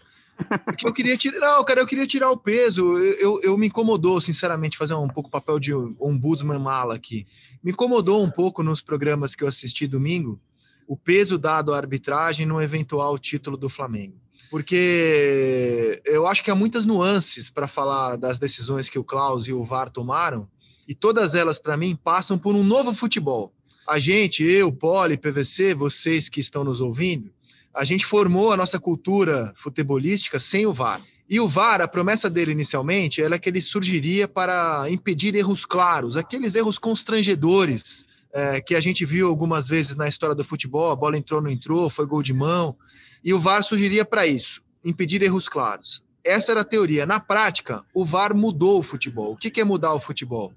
Porque 0.65 0.89
eu 0.89 0.93
queria 0.95 1.19
tirar, 1.19 1.39
não, 1.39 1.62
cara, 1.62 1.81
eu 1.81 1.87
queria 1.87 2.07
tirar 2.07 2.31
o 2.31 2.37
peso. 2.39 2.97
Eu, 2.97 3.15
eu, 3.19 3.43
eu 3.43 3.59
me 3.59 3.67
incomodou, 3.67 4.19
sinceramente, 4.23 4.79
fazer 4.79 4.95
um 4.95 5.07
pouco 5.07 5.29
papel 5.29 5.61
de 5.61 5.75
ombudsman 5.75 6.59
mala 6.59 6.95
aqui. 6.95 7.26
Me 7.62 7.73
incomodou 7.73 8.25
um 8.25 8.31
pouco 8.31 8.62
nos 8.62 8.81
programas 8.81 9.35
que 9.35 9.45
eu 9.45 9.49
assisti 9.49 9.87
domingo 9.87 10.40
o 10.88 10.97
peso 10.97 11.37
dado 11.37 11.75
à 11.75 11.76
arbitragem 11.76 12.47
no 12.47 12.59
eventual 12.59 13.19
título 13.19 13.59
do 13.59 13.69
Flamengo 13.69 14.19
porque 14.50 16.02
eu 16.04 16.26
acho 16.26 16.42
que 16.42 16.50
há 16.50 16.54
muitas 16.54 16.85
nuances 16.85 17.49
para 17.49 17.69
falar 17.69 18.16
das 18.16 18.38
decisões 18.38 18.90
que 18.90 18.99
o 18.99 19.04
Klaus 19.04 19.47
e 19.47 19.52
o 19.52 19.62
VAR 19.64 19.88
tomaram, 19.88 20.49
e 20.88 20.95
todas 20.95 21.37
elas, 21.37 21.59
para 21.59 21.76
mim, 21.76 21.97
passam 22.02 22.37
por 22.37 22.54
um 22.57 22.64
novo 22.64 22.92
futebol. 22.92 23.52
A 23.87 24.00
gente, 24.00 24.42
eu, 24.42 24.73
Poli, 24.73 25.16
PVC, 25.16 25.73
vocês 25.73 26.28
que 26.28 26.40
estão 26.40 26.64
nos 26.64 26.80
ouvindo, 26.80 27.30
a 27.73 27.85
gente 27.85 28.04
formou 28.04 28.52
a 28.52 28.57
nossa 28.57 28.80
cultura 28.80 29.52
futebolística 29.54 30.40
sem 30.40 30.66
o 30.66 30.73
VAR. 30.73 31.00
E 31.28 31.38
o 31.38 31.47
VAR, 31.47 31.80
a 31.80 31.87
promessa 31.87 32.28
dele 32.28 32.50
inicialmente, 32.50 33.23
era 33.23 33.38
que 33.38 33.49
ele 33.49 33.62
surgiria 33.62 34.26
para 34.26 34.90
impedir 34.90 35.37
erros 35.37 35.64
claros, 35.64 36.16
aqueles 36.16 36.57
erros 36.57 36.76
constrangedores 36.76 38.04
é, 38.33 38.61
que 38.61 38.75
a 38.75 38.80
gente 38.80 39.04
viu 39.04 39.28
algumas 39.28 39.69
vezes 39.69 39.95
na 39.95 40.09
história 40.09 40.35
do 40.35 40.45
futebol, 40.45 40.90
a 40.90 40.97
bola 40.97 41.16
entrou, 41.16 41.40
não 41.40 41.50
entrou, 41.50 41.88
foi 41.88 42.04
gol 42.04 42.23
de 42.23 42.33
mão, 42.33 42.76
e 43.23 43.35
o 43.35 43.41
VAR 43.41 43.62
surgiria 43.62 44.05
para 44.05 44.27
isso, 44.27 44.62
impedir 44.85 45.23
erros 45.23 45.49
claros. 45.49 46.03
Essa 46.25 46.53
era 46.53 46.61
a 46.61 46.65
teoria. 46.65 47.07
Na 47.07 47.19
prática, 47.21 47.85
o 47.95 48.05
VAR 48.05 48.35
mudou 48.35 48.79
o 48.79 48.83
futebol. 48.83 49.33
O 49.33 49.37
que 49.37 49.61
é 49.61 49.65
mudar 49.65 49.95
o 49.95 50.00
futebol? 50.00 50.53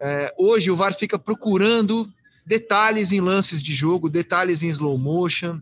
É, 0.00 0.34
hoje 0.38 0.70
o 0.70 0.76
VAR 0.76 0.94
fica 0.94 1.18
procurando 1.18 2.10
detalhes 2.44 3.12
em 3.12 3.20
lances 3.20 3.62
de 3.62 3.72
jogo, 3.72 4.08
detalhes 4.08 4.62
em 4.62 4.68
slow 4.68 4.98
motion, 4.98 5.60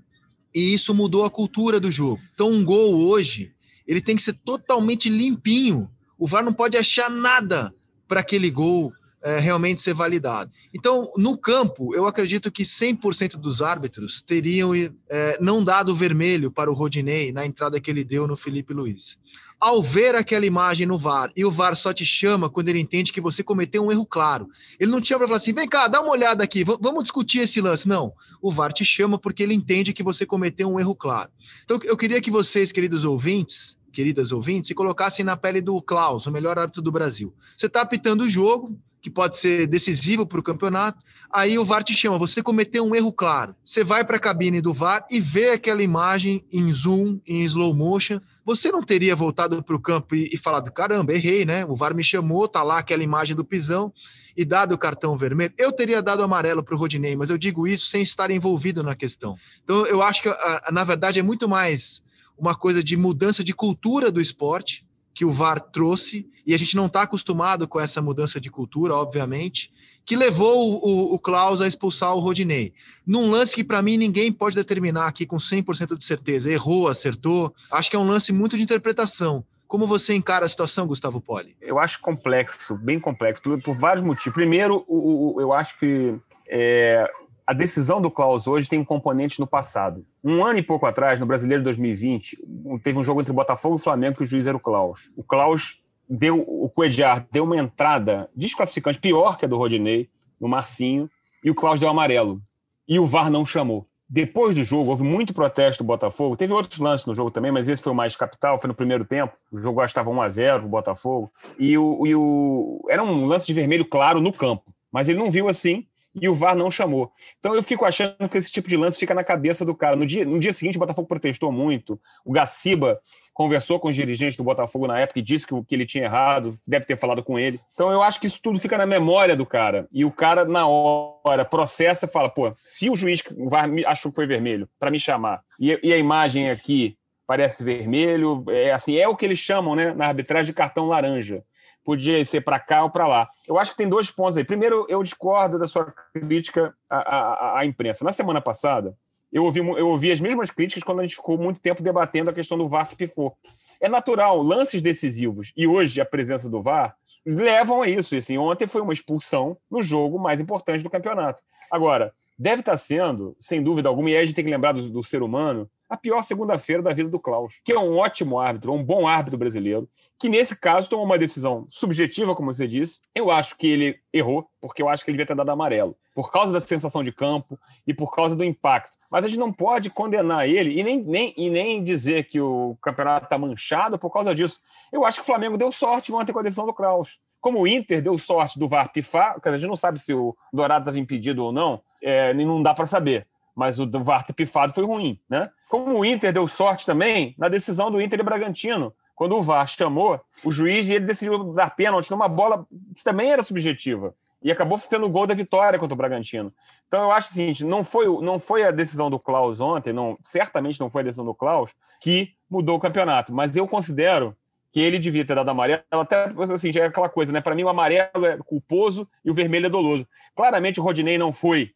e 0.54 0.72
isso 0.74 0.94
mudou 0.94 1.24
a 1.24 1.30
cultura 1.30 1.78
do 1.78 1.90
jogo. 1.90 2.20
Então, 2.34 2.50
um 2.50 2.64
gol 2.64 2.94
hoje, 2.94 3.52
ele 3.86 4.00
tem 4.00 4.16
que 4.16 4.22
ser 4.22 4.32
totalmente 4.32 5.08
limpinho. 5.08 5.90
O 6.18 6.26
VAR 6.26 6.44
não 6.44 6.52
pode 6.52 6.76
achar 6.76 7.10
nada 7.10 7.74
para 8.08 8.20
aquele 8.20 8.50
gol 8.50 8.92
é, 9.22 9.38
realmente 9.38 9.82
ser 9.82 9.94
validado. 9.94 10.50
Então, 10.72 11.12
no 11.16 11.36
campo, 11.36 11.94
eu 11.94 12.06
acredito 12.06 12.50
que 12.50 12.62
100% 12.62 13.36
dos 13.36 13.60
árbitros 13.60 14.22
teriam 14.22 14.72
é, 14.74 15.38
não 15.40 15.62
dado 15.62 15.94
vermelho 15.94 16.50
para 16.50 16.70
o 16.70 16.74
Rodinei 16.74 17.32
na 17.32 17.44
entrada 17.44 17.80
que 17.80 17.90
ele 17.90 18.04
deu 18.04 18.26
no 18.26 18.36
Felipe 18.36 18.72
Luiz. 18.72 19.18
Ao 19.58 19.82
ver 19.82 20.14
aquela 20.14 20.46
imagem 20.46 20.86
no 20.86 20.96
VAR, 20.96 21.30
e 21.36 21.44
o 21.44 21.50
VAR 21.50 21.76
só 21.76 21.92
te 21.92 22.06
chama 22.06 22.48
quando 22.48 22.70
ele 22.70 22.80
entende 22.80 23.12
que 23.12 23.20
você 23.20 23.42
cometeu 23.42 23.84
um 23.84 23.92
erro 23.92 24.06
claro. 24.06 24.48
Ele 24.78 24.90
não 24.90 25.04
chama 25.04 25.18
para 25.18 25.26
falar 25.28 25.36
assim: 25.36 25.52
vem 25.52 25.68
cá, 25.68 25.86
dá 25.86 26.00
uma 26.00 26.12
olhada 26.12 26.42
aqui, 26.42 26.64
vamos 26.64 27.02
discutir 27.02 27.40
esse 27.40 27.60
lance. 27.60 27.86
Não. 27.86 28.14
O 28.40 28.50
VAR 28.50 28.72
te 28.72 28.86
chama 28.86 29.18
porque 29.18 29.42
ele 29.42 29.52
entende 29.52 29.92
que 29.92 30.02
você 30.02 30.24
cometeu 30.24 30.66
um 30.66 30.80
erro 30.80 30.94
claro. 30.94 31.30
Então, 31.62 31.78
eu 31.84 31.94
queria 31.94 32.22
que 32.22 32.30
vocês, 32.30 32.72
queridos 32.72 33.04
ouvintes, 33.04 33.76
queridas 33.92 34.32
ouvintes, 34.32 34.68
se 34.68 34.74
colocassem 34.74 35.22
na 35.22 35.36
pele 35.36 35.60
do 35.60 35.80
Klaus, 35.82 36.26
o 36.26 36.30
melhor 36.30 36.58
árbitro 36.58 36.80
do 36.80 36.90
Brasil. 36.90 37.34
Você 37.54 37.66
está 37.66 37.82
apitando 37.82 38.22
o 38.22 38.28
jogo, 38.30 38.78
que 39.00 39.10
pode 39.10 39.38
ser 39.38 39.66
decisivo 39.66 40.26
para 40.26 40.40
o 40.40 40.42
campeonato, 40.42 41.02
aí 41.30 41.58
o 41.58 41.64
VAR 41.64 41.82
te 41.82 41.94
chama, 41.94 42.18
você 42.18 42.42
cometeu 42.42 42.84
um 42.84 42.94
erro 42.94 43.12
claro. 43.12 43.54
Você 43.64 43.82
vai 43.82 44.04
para 44.04 44.16
a 44.16 44.20
cabine 44.20 44.60
do 44.60 44.74
VAR 44.74 45.06
e 45.10 45.20
vê 45.20 45.50
aquela 45.50 45.82
imagem 45.82 46.44
em 46.52 46.72
zoom, 46.72 47.18
em 47.26 47.44
slow 47.44 47.74
motion. 47.74 48.20
Você 48.44 48.70
não 48.70 48.82
teria 48.82 49.16
voltado 49.16 49.62
para 49.62 49.76
o 49.76 49.80
campo 49.80 50.14
e, 50.14 50.30
e 50.32 50.36
falado, 50.36 50.70
caramba, 50.70 51.14
errei, 51.14 51.44
né? 51.44 51.64
O 51.64 51.74
VAR 51.74 51.94
me 51.94 52.04
chamou, 52.04 52.46
tá 52.46 52.62
lá 52.62 52.78
aquela 52.78 53.02
imagem 53.02 53.34
do 53.34 53.44
pisão 53.44 53.92
e 54.36 54.44
dado 54.44 54.72
o 54.72 54.78
cartão 54.78 55.16
vermelho. 55.16 55.52
Eu 55.56 55.72
teria 55.72 56.02
dado 56.02 56.22
amarelo 56.22 56.62
para 56.62 56.74
o 56.74 56.78
Rodinei, 56.78 57.16
mas 57.16 57.30
eu 57.30 57.38
digo 57.38 57.66
isso 57.66 57.88
sem 57.88 58.02
estar 58.02 58.30
envolvido 58.30 58.82
na 58.82 58.94
questão. 58.94 59.36
Então 59.64 59.86
eu 59.86 60.02
acho 60.02 60.22
que, 60.22 60.30
na 60.70 60.84
verdade, 60.84 61.18
é 61.18 61.22
muito 61.22 61.48
mais 61.48 62.02
uma 62.38 62.54
coisa 62.54 62.82
de 62.82 62.96
mudança 62.96 63.44
de 63.44 63.52
cultura 63.52 64.10
do 64.10 64.20
esporte 64.20 64.84
que 65.14 65.24
o 65.24 65.32
VAR 65.32 65.60
trouxe, 65.60 66.28
e 66.46 66.54
a 66.54 66.58
gente 66.58 66.76
não 66.76 66.86
está 66.86 67.02
acostumado 67.02 67.66
com 67.68 67.80
essa 67.80 68.00
mudança 68.00 68.40
de 68.40 68.50
cultura, 68.50 68.94
obviamente, 68.94 69.72
que 70.04 70.16
levou 70.16 70.84
o, 70.84 71.14
o, 71.14 71.18
Klaus 71.18 71.60
a 71.60 71.68
expulsar 71.68 72.14
o 72.14 72.20
Rodinei. 72.20 72.72
Num 73.06 73.30
lance 73.30 73.54
que, 73.54 73.62
para 73.62 73.82
mim, 73.82 73.96
ninguém 73.96 74.32
pode 74.32 74.56
determinar 74.56 75.06
aqui 75.06 75.26
com 75.26 75.36
100% 75.36 75.96
de 75.96 76.04
certeza. 76.04 76.50
Errou, 76.50 76.88
acertou. 76.88 77.54
Acho 77.70 77.90
que 77.90 77.96
é 77.96 77.98
um 77.98 78.08
lance 78.08 78.32
muito 78.32 78.56
de 78.56 78.62
interpretação. 78.62 79.44
Como 79.68 79.86
você 79.86 80.14
encara 80.14 80.46
a 80.46 80.48
situação, 80.48 80.86
Gustavo 80.86 81.20
Poli? 81.20 81.54
Eu 81.60 81.78
acho 81.78 82.00
complexo, 82.00 82.76
bem 82.76 82.98
complexo, 82.98 83.40
por, 83.40 83.62
por 83.62 83.78
vários 83.78 84.04
motivos. 84.04 84.32
Primeiro, 84.32 84.84
o, 84.88 85.36
o, 85.36 85.40
eu 85.40 85.52
acho 85.52 85.78
que 85.78 86.16
é, 86.48 87.08
a 87.50 87.52
decisão 87.52 88.00
do 88.00 88.12
Klaus 88.12 88.46
hoje 88.46 88.68
tem 88.68 88.78
um 88.78 88.84
componente 88.84 89.40
no 89.40 89.46
passado. 89.46 90.06
Um 90.22 90.44
ano 90.44 90.60
e 90.60 90.62
pouco 90.62 90.86
atrás, 90.86 91.18
no 91.18 91.26
Brasileiro 91.26 91.64
2020, 91.64 92.38
teve 92.80 92.96
um 92.96 93.02
jogo 93.02 93.20
entre 93.20 93.32
Botafogo 93.32 93.74
e 93.74 93.80
Flamengo 93.80 94.18
que 94.18 94.22
o 94.22 94.26
juiz 94.26 94.46
era 94.46 94.56
o 94.56 94.60
Klaus. 94.60 95.10
O 95.16 95.24
Klaus 95.24 95.82
deu, 96.08 96.44
o 96.46 96.70
Coediar 96.70 97.26
deu 97.32 97.42
uma 97.42 97.56
entrada 97.56 98.30
desclassificante, 98.36 99.00
pior 99.00 99.36
que 99.36 99.46
a 99.46 99.48
do 99.48 99.56
Rodinei, 99.56 100.08
no 100.40 100.46
Marcinho, 100.46 101.10
e 101.44 101.50
o 101.50 101.54
Klaus 101.56 101.80
deu 101.80 101.88
amarelo. 101.88 102.40
E 102.86 103.00
o 103.00 103.04
VAR 103.06 103.28
não 103.28 103.44
chamou. 103.44 103.84
Depois 104.08 104.54
do 104.54 104.62
jogo, 104.62 104.88
houve 104.88 105.02
muito 105.02 105.34
protesto 105.34 105.82
do 105.82 105.88
Botafogo. 105.88 106.36
Teve 106.36 106.52
outros 106.52 106.78
lances 106.78 107.04
no 107.04 107.16
jogo 107.16 107.32
também, 107.32 107.50
mas 107.50 107.68
esse 107.68 107.82
foi 107.82 107.90
o 107.90 107.96
mais 107.96 108.14
capital, 108.14 108.60
foi 108.60 108.68
no 108.68 108.74
primeiro 108.74 109.04
tempo. 109.04 109.36
O 109.50 109.58
jogo 109.58 109.84
estava 109.84 110.08
1 110.08 110.22
a 110.22 110.28
0 110.28 110.58
para 110.58 110.66
o 110.66 110.70
Botafogo. 110.70 111.32
E 111.58 111.76
o, 111.76 112.06
e 112.06 112.14
o... 112.14 112.86
Era 112.88 113.02
um 113.02 113.26
lance 113.26 113.44
de 113.44 113.54
vermelho 113.54 113.84
claro 113.84 114.20
no 114.20 114.32
campo. 114.32 114.62
Mas 114.92 115.08
ele 115.08 115.18
não 115.18 115.32
viu 115.32 115.48
assim 115.48 115.86
e 116.14 116.28
o 116.28 116.34
VAR 116.34 116.56
não 116.56 116.70
chamou. 116.70 117.12
Então 117.38 117.54
eu 117.54 117.62
fico 117.62 117.84
achando 117.84 118.28
que 118.28 118.38
esse 118.38 118.50
tipo 118.50 118.68
de 118.68 118.76
lance 118.76 118.98
fica 118.98 119.14
na 119.14 119.24
cabeça 119.24 119.64
do 119.64 119.74
cara. 119.74 119.96
No 119.96 120.06
dia, 120.06 120.24
no 120.24 120.38
dia 120.38 120.52
seguinte, 120.52 120.76
o 120.76 120.80
Botafogo 120.80 121.06
protestou 121.06 121.52
muito. 121.52 122.00
O 122.24 122.32
Gaciba 122.32 123.00
conversou 123.32 123.78
com 123.78 123.88
os 123.88 123.96
dirigentes 123.96 124.36
do 124.36 124.44
Botafogo 124.44 124.86
na 124.86 124.98
época 124.98 125.18
e 125.18 125.22
disse 125.22 125.46
que, 125.46 125.54
que 125.64 125.74
ele 125.74 125.86
tinha 125.86 126.04
errado, 126.04 126.54
deve 126.66 126.84
ter 126.84 126.98
falado 126.98 127.22
com 127.22 127.38
ele. 127.38 127.60
Então 127.72 127.90
eu 127.90 128.02
acho 128.02 128.20
que 128.20 128.26
isso 128.26 128.40
tudo 128.42 128.58
fica 128.58 128.76
na 128.76 128.86
memória 128.86 129.36
do 129.36 129.46
cara. 129.46 129.88
E 129.92 130.04
o 130.04 130.10
cara, 130.10 130.44
na 130.44 130.66
hora, 130.66 131.44
processa 131.44 132.06
e 132.06 132.08
fala: 132.08 132.28
pô, 132.28 132.52
se 132.62 132.90
o 132.90 132.96
juiz 132.96 133.22
o 133.36 133.48
VAR 133.48 133.70
achou 133.86 134.10
que 134.10 134.16
foi 134.16 134.26
vermelho 134.26 134.68
para 134.78 134.90
me 134.90 134.98
chamar, 134.98 135.42
e, 135.58 135.78
e 135.82 135.92
a 135.92 135.96
imagem 135.96 136.50
aqui 136.50 136.96
parece 137.26 137.62
vermelho, 137.62 138.44
é 138.48 138.72
assim, 138.72 138.96
é 138.96 139.06
o 139.06 139.14
que 139.14 139.24
eles 139.24 139.38
chamam, 139.38 139.76
né, 139.76 139.94
na 139.94 140.06
arbitragem 140.06 140.46
de 140.46 140.52
cartão 140.52 140.88
laranja 140.88 141.44
podia 141.84 142.24
ser 142.24 142.40
para 142.42 142.58
cá 142.58 142.84
ou 142.84 142.90
para 142.90 143.06
lá. 143.06 143.28
Eu 143.46 143.58
acho 143.58 143.72
que 143.72 143.76
tem 143.76 143.88
dois 143.88 144.10
pontos 144.10 144.36
aí. 144.36 144.44
Primeiro, 144.44 144.86
eu 144.88 145.02
discordo 145.02 145.58
da 145.58 145.66
sua 145.66 145.92
crítica 146.12 146.74
à, 146.88 146.98
à, 146.98 147.58
à, 147.60 147.66
imprensa. 147.66 148.04
Na 148.04 148.12
semana 148.12 148.40
passada, 148.40 148.94
eu 149.32 149.44
ouvi, 149.44 149.60
eu 149.60 149.88
ouvi 149.88 150.10
as 150.10 150.20
mesmas 150.20 150.50
críticas 150.50 150.82
quando 150.82 151.00
a 151.00 151.02
gente 151.02 151.16
ficou 151.16 151.38
muito 151.38 151.60
tempo 151.60 151.82
debatendo 151.82 152.30
a 152.30 152.32
questão 152.32 152.58
do 152.58 152.68
VAR 152.68 152.88
que 152.88 152.96
pifou. 152.96 153.36
É 153.80 153.88
natural, 153.88 154.42
lances 154.42 154.82
decisivos 154.82 155.52
e 155.56 155.66
hoje 155.66 156.00
a 156.00 156.04
presença 156.04 156.48
do 156.48 156.62
VAR 156.62 156.94
levam 157.24 157.82
a 157.82 157.88
isso. 157.88 158.14
Assim, 158.16 158.36
ontem 158.36 158.66
foi 158.66 158.82
uma 158.82 158.92
expulsão 158.92 159.56
no 159.70 159.80
jogo 159.82 160.18
mais 160.18 160.40
importante 160.40 160.82
do 160.82 160.90
campeonato. 160.90 161.42
Agora, 161.70 162.12
deve 162.38 162.60
estar 162.60 162.76
sendo, 162.76 163.36
sem 163.38 163.62
dúvida 163.62 163.88
alguma, 163.88 164.10
e 164.10 164.16
aí 164.16 164.22
a 164.22 164.24
gente 164.24 164.34
tem 164.34 164.44
que 164.44 164.50
lembrar 164.50 164.72
do, 164.72 164.88
do 164.88 165.02
ser 165.02 165.22
humano, 165.22 165.70
a 165.90 165.96
pior 165.96 166.22
segunda-feira 166.22 166.80
da 166.80 166.94
vida 166.94 167.10
do 167.10 167.18
Klaus, 167.18 167.60
que 167.64 167.72
é 167.72 167.78
um 167.78 167.98
ótimo 167.98 168.38
árbitro, 168.38 168.72
um 168.72 168.82
bom 168.82 169.08
árbitro 169.08 169.36
brasileiro, 169.36 169.88
que 170.20 170.28
nesse 170.28 170.58
caso 170.58 170.88
tomou 170.88 171.04
uma 171.04 171.18
decisão 171.18 171.66
subjetiva, 171.68 172.34
como 172.34 172.54
você 172.54 172.68
disse. 172.68 173.00
Eu 173.12 173.28
acho 173.28 173.56
que 173.56 173.66
ele 173.66 173.98
errou, 174.12 174.48
porque 174.60 174.80
eu 174.80 174.88
acho 174.88 175.04
que 175.04 175.10
ele 175.10 175.16
devia 175.16 175.26
ter 175.26 175.34
dado 175.34 175.50
amarelo, 175.50 175.96
por 176.14 176.30
causa 176.30 176.52
da 176.52 176.60
sensação 176.60 177.02
de 177.02 177.10
campo 177.10 177.58
e 177.84 177.92
por 177.92 178.14
causa 178.14 178.36
do 178.36 178.44
impacto. 178.44 178.96
Mas 179.10 179.24
a 179.24 179.28
gente 179.28 179.40
não 179.40 179.52
pode 179.52 179.90
condenar 179.90 180.48
ele 180.48 180.78
e 180.78 180.84
nem, 180.84 181.02
nem, 181.02 181.34
e 181.36 181.50
nem 181.50 181.82
dizer 181.82 182.28
que 182.28 182.40
o 182.40 182.78
campeonato 182.80 183.24
está 183.24 183.36
manchado 183.36 183.98
por 183.98 184.10
causa 184.10 184.32
disso. 184.32 184.60
Eu 184.92 185.04
acho 185.04 185.18
que 185.18 185.22
o 185.22 185.26
Flamengo 185.26 185.58
deu 185.58 185.72
sorte 185.72 186.12
ontem 186.12 186.32
com 186.32 186.38
a 186.38 186.42
decisão 186.42 186.66
do 186.66 186.72
Klaus. 186.72 187.18
Como 187.40 187.58
o 187.58 187.66
Inter 187.66 188.00
deu 188.00 188.16
sorte 188.16 188.58
do 188.58 188.68
VAR 188.68 188.92
pifar, 188.92 189.40
a 189.42 189.58
gente 189.58 189.66
não 189.66 189.76
sabe 189.76 189.98
se 189.98 190.14
o 190.14 190.36
Dourado 190.52 190.82
estava 190.82 190.98
impedido 191.00 191.42
ou 191.42 191.50
não, 191.50 191.80
é, 192.00 192.32
não 192.34 192.62
dá 192.62 192.72
para 192.74 192.86
saber 192.86 193.26
mas 193.54 193.78
o 193.78 193.88
VAR 194.02 194.24
ter 194.24 194.32
pifado 194.32 194.72
foi 194.72 194.84
ruim, 194.84 195.20
né? 195.28 195.50
Como 195.68 195.98
o 195.98 196.04
Inter 196.04 196.32
deu 196.32 196.46
sorte 196.48 196.86
também 196.86 197.34
na 197.38 197.48
decisão 197.48 197.90
do 197.90 198.00
Inter 198.00 198.20
e 198.20 198.22
Bragantino, 198.22 198.92
quando 199.14 199.36
o 199.36 199.42
VAR 199.42 199.66
chamou 199.66 200.20
o 200.44 200.50
juiz 200.50 200.88
e 200.88 200.94
ele 200.94 201.04
decidiu 201.04 201.52
dar 201.52 201.74
pênalti 201.74 202.10
numa 202.10 202.28
bola 202.28 202.66
que 202.94 203.04
também 203.04 203.30
era 203.30 203.42
subjetiva 203.42 204.14
e 204.42 204.50
acabou 204.50 204.78
tendo 204.78 205.06
o 205.06 205.10
gol 205.10 205.26
da 205.26 205.34
vitória 205.34 205.78
contra 205.78 205.94
o 205.94 205.96
Bragantino. 205.96 206.52
Então 206.88 207.02
eu 207.02 207.12
acho 207.12 207.30
o 207.30 207.34
seguinte, 207.34 207.64
não 207.64 207.84
foi, 207.84 208.06
não 208.22 208.38
foi 208.38 208.64
a 208.64 208.70
decisão 208.70 209.10
do 209.10 209.18
Klaus 209.18 209.60
ontem, 209.60 209.92
não, 209.92 210.18
certamente 210.24 210.80
não 210.80 210.90
foi 210.90 211.02
a 211.02 211.04
decisão 211.04 211.24
do 211.24 211.34
Klaus 211.34 211.72
que 212.00 212.32
mudou 212.48 212.76
o 212.76 212.80
campeonato, 212.80 213.32
mas 213.32 213.54
eu 213.56 213.68
considero 213.68 214.34
que 214.72 214.80
ele 214.80 214.98
devia 214.98 215.24
ter 215.24 215.34
dado 215.34 215.50
amarelo, 215.50 215.82
até 215.90 216.28
assim, 216.54 216.70
é 216.76 216.84
aquela 216.84 217.08
coisa, 217.08 217.32
né? 217.32 217.40
Para 217.40 217.54
mim 217.54 217.64
o 217.64 217.68
amarelo 217.68 218.24
é 218.24 218.38
culposo 218.38 219.06
e 219.24 219.30
o 219.30 219.34
vermelho 219.34 219.66
é 219.66 219.68
doloso. 219.68 220.06
Claramente 220.34 220.80
o 220.80 220.82
Rodinei 220.82 221.18
não 221.18 221.32
foi 221.32 221.72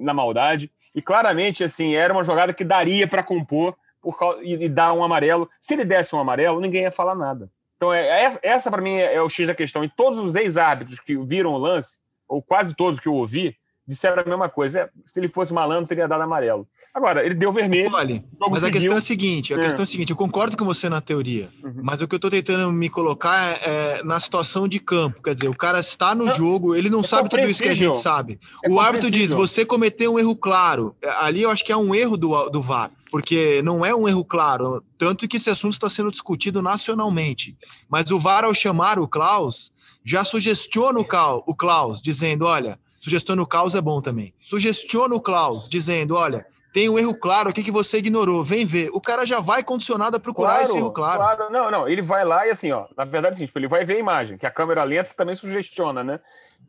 na 0.00 0.14
maldade. 0.14 0.70
E 0.94 1.02
claramente, 1.02 1.62
assim, 1.62 1.94
era 1.94 2.12
uma 2.12 2.24
jogada 2.24 2.52
que 2.52 2.64
daria 2.64 3.06
para 3.06 3.22
compor 3.22 3.76
por 4.00 4.18
causa, 4.18 4.42
e, 4.42 4.64
e, 4.64 4.68
dar 4.68 4.92
um 4.92 5.02
amarelo. 5.02 5.48
Se 5.60 5.74
ele 5.74 5.84
desse 5.84 6.14
um 6.14 6.20
amarelo, 6.20 6.60
ninguém 6.60 6.82
ia 6.82 6.90
falar 6.90 7.14
nada. 7.14 7.50
Então, 7.76 7.92
é, 7.92 8.22
essa, 8.22 8.40
essa 8.42 8.70
para 8.70 8.82
mim, 8.82 8.96
é, 8.96 9.14
é, 9.14 9.22
o 9.22 9.28
X 9.28 9.46
da 9.46 9.54
questão. 9.54 9.84
E 9.84 9.88
todos 9.88 10.18
os 10.18 10.34
ex-árbitros 10.34 11.00
que 11.00 11.16
viram 11.16 11.52
o 11.52 11.58
lance, 11.58 11.98
ou 12.28 12.42
quase 12.42 12.74
todos 12.74 13.00
que 13.00 13.08
eu 13.08 13.14
ouvi, 13.14 13.56
disseram 13.88 14.22
a 14.22 14.24
mesma 14.24 14.48
coisa. 14.48 14.80
É, 14.80 14.90
se 15.04 15.18
ele 15.18 15.28
fosse 15.28 15.54
malandro, 15.54 15.86
teria 15.86 16.06
dado 16.06 16.20
amarelo. 16.22 16.68
Agora, 16.92 17.24
ele 17.24 17.34
deu 17.34 17.50
vermelho. 17.50 17.90
Olha, 17.92 18.22
mas 18.38 18.60
seguiu. 18.60 18.68
a 18.68 18.72
questão 18.72 18.94
é 18.94 18.98
a 18.98 19.00
seguinte: 19.00 19.54
a 19.54 19.56
é. 19.56 19.60
questão 19.60 19.80
é 19.80 19.84
a 19.84 19.86
seguinte, 19.86 20.10
eu 20.10 20.16
concordo 20.16 20.56
com 20.56 20.64
você 20.64 20.88
na 20.88 21.00
teoria, 21.00 21.48
uhum. 21.64 21.80
mas 21.82 22.02
o 22.02 22.06
que 22.06 22.14
eu 22.14 22.18
estou 22.18 22.30
tentando 22.30 22.70
me 22.70 22.90
colocar 22.90 23.58
é, 23.62 23.98
é, 23.98 24.02
na 24.04 24.20
situação 24.20 24.68
de 24.68 24.78
campo. 24.78 25.22
Quer 25.22 25.34
dizer, 25.34 25.48
o 25.48 25.56
cara 25.56 25.80
está 25.80 26.14
no 26.14 26.28
jogo, 26.30 26.74
ele 26.74 26.90
não 26.90 27.00
é 27.00 27.04
sabe 27.04 27.30
tudo 27.30 27.44
isso 27.44 27.62
que 27.62 27.68
a 27.68 27.74
gente 27.74 27.98
sabe. 27.98 28.38
É 28.62 28.68
o 28.68 28.78
árbitro 28.78 29.10
diz: 29.10 29.30
você 29.30 29.64
cometeu 29.64 30.14
um 30.14 30.18
erro 30.18 30.36
claro. 30.36 30.94
Ali 31.20 31.42
eu 31.42 31.50
acho 31.50 31.64
que 31.64 31.72
é 31.72 31.76
um 31.76 31.94
erro 31.94 32.16
do, 32.16 32.50
do 32.50 32.60
VAR 32.60 32.90
porque 33.10 33.62
não 33.62 33.86
é 33.86 33.94
um 33.94 34.06
erro 34.06 34.22
claro, 34.22 34.84
tanto 34.98 35.26
que 35.26 35.38
esse 35.38 35.48
assunto 35.48 35.72
está 35.72 35.88
sendo 35.88 36.10
discutido 36.10 36.60
nacionalmente. 36.60 37.56
Mas 37.88 38.10
o 38.10 38.20
VAR, 38.20 38.44
ao 38.44 38.52
chamar 38.52 38.98
o 38.98 39.08
Klaus, 39.08 39.72
já 40.04 40.24
sugestiona 40.24 41.00
o 41.00 41.54
Klaus, 41.54 42.02
dizendo: 42.02 42.44
olha, 42.44 42.78
Sugestiona 43.08 43.42
o 43.42 43.46
Klaus 43.46 43.74
é 43.74 43.80
bom 43.80 44.02
também. 44.02 44.34
Sugestiona 44.40 45.14
o 45.14 45.20
Klaus, 45.20 45.68
dizendo: 45.68 46.14
olha, 46.14 46.46
tem 46.74 46.90
um 46.90 46.98
erro 46.98 47.14
claro 47.18 47.48
aqui 47.48 47.64
que 47.64 47.70
você 47.70 47.98
ignorou, 47.98 48.44
vem 48.44 48.66
ver. 48.66 48.90
O 48.92 49.00
cara 49.00 49.24
já 49.24 49.40
vai 49.40 49.62
condicionado 49.64 50.16
a 50.16 50.20
procurar 50.20 50.56
claro, 50.56 50.64
esse 50.64 50.76
erro 50.76 50.90
claro. 50.90 51.18
Claro, 51.18 51.50
não, 51.50 51.70
não. 51.70 51.88
Ele 51.88 52.02
vai 52.02 52.24
lá 52.24 52.46
e 52.46 52.50
assim, 52.50 52.70
ó, 52.70 52.86
na 52.94 53.04
verdade, 53.04 53.36
assim, 53.36 53.46
tipo, 53.46 53.58
ele 53.58 53.66
vai 53.66 53.84
ver 53.84 53.96
a 53.96 53.98
imagem, 53.98 54.36
que 54.36 54.46
a 54.46 54.50
câmera 54.50 54.84
lenta 54.84 55.14
também 55.16 55.34
sugestiona, 55.34 56.04
né? 56.04 56.20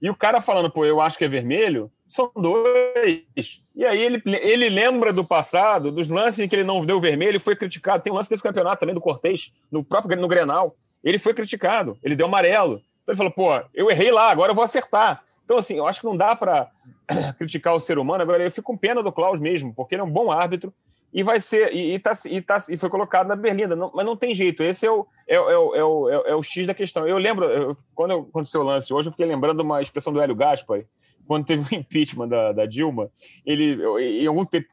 E 0.01 0.09
o 0.09 0.15
cara 0.15 0.39
falando, 0.39 0.71
pô, 0.71 0.85
eu 0.85 1.01
acho 1.01 1.17
que 1.17 1.25
é 1.25 1.27
vermelho, 1.27 1.91
são 2.07 2.31
dois. 2.33 3.59
E 3.75 3.85
aí 3.85 4.01
ele, 4.01 4.23
ele 4.25 4.69
lembra 4.69 5.11
do 5.11 5.25
passado, 5.25 5.91
dos 5.91 6.07
lances 6.07 6.39
em 6.39 6.47
que 6.47 6.55
ele 6.55 6.63
não 6.63 6.85
deu 6.85 7.01
vermelho, 7.01 7.39
foi 7.39 7.55
criticado. 7.55 8.01
Tem 8.01 8.13
um 8.13 8.15
lance 8.15 8.29
desse 8.29 8.43
campeonato 8.43 8.79
também, 8.79 8.95
do 8.95 9.01
Cortez, 9.01 9.51
no 9.69 9.83
próprio 9.83 10.17
no 10.17 10.27
Grenal. 10.27 10.73
Ele 11.03 11.19
foi 11.19 11.33
criticado, 11.33 11.97
ele 12.01 12.15
deu 12.15 12.27
amarelo. 12.27 12.81
Então 13.03 13.13
ele 13.13 13.17
falou, 13.17 13.33
pô, 13.33 13.67
eu 13.73 13.91
errei 13.91 14.11
lá, 14.11 14.31
agora 14.31 14.51
eu 14.51 14.55
vou 14.55 14.63
acertar. 14.63 15.23
Então, 15.49 15.57
assim, 15.57 15.77
eu 15.77 15.87
acho 15.87 15.99
que 15.99 16.05
não 16.05 16.15
dá 16.15 16.35
para 16.35 16.69
criticar 17.39 17.73
o 17.73 17.79
ser 17.79 17.97
humano. 17.97 18.21
Agora, 18.21 18.43
eu 18.43 18.51
fico 18.51 18.71
com 18.71 18.77
pena 18.77 19.01
do 19.01 19.11
Klaus 19.11 19.39
mesmo, 19.39 19.73
porque 19.73 19.95
ele 19.95 20.03
é 20.03 20.05
um 20.05 20.11
bom 20.11 20.31
árbitro 20.31 20.71
e 21.11 21.23
vai 21.23 21.41
ser 21.41 21.73
e, 21.73 21.95
e, 21.95 21.97
tá, 21.97 22.11
e, 22.25 22.39
tá, 22.39 22.63
e 22.69 22.77
foi 22.77 22.87
colocado 22.87 23.25
na 23.25 23.35
Berlinda, 23.35 23.75
não, 23.75 23.91
mas 23.91 24.05
não 24.05 24.15
tem 24.15 24.35
jeito. 24.35 24.61
Esse 24.61 24.85
é 24.85 24.91
o, 24.91 25.07
é, 25.27 25.33
é, 25.33 25.37
é, 25.37 26.31
é, 26.31 26.35
o 26.35 26.43
X 26.43 26.67
da 26.67 26.73
questão. 26.75 27.07
Eu 27.07 27.17
lembro, 27.17 27.45
eu, 27.45 27.75
quando 27.95 28.13
aconteceu 28.29 28.61
o 28.61 28.63
lance 28.63 28.93
hoje, 28.93 29.07
eu 29.07 29.11
fiquei 29.11 29.25
lembrando 29.25 29.61
uma 29.61 29.81
expressão 29.81 30.13
do 30.13 30.21
Hélio 30.21 30.35
Gaspar, 30.35 30.83
quando 31.25 31.47
teve 31.47 31.63
o 31.63 31.73
impeachment 31.75 32.27
da, 32.27 32.51
da 32.51 32.67
Dilma. 32.67 33.09
Ele, 33.43 33.81
em 34.21 34.27
algum, 34.27 34.45
te, 34.45 34.63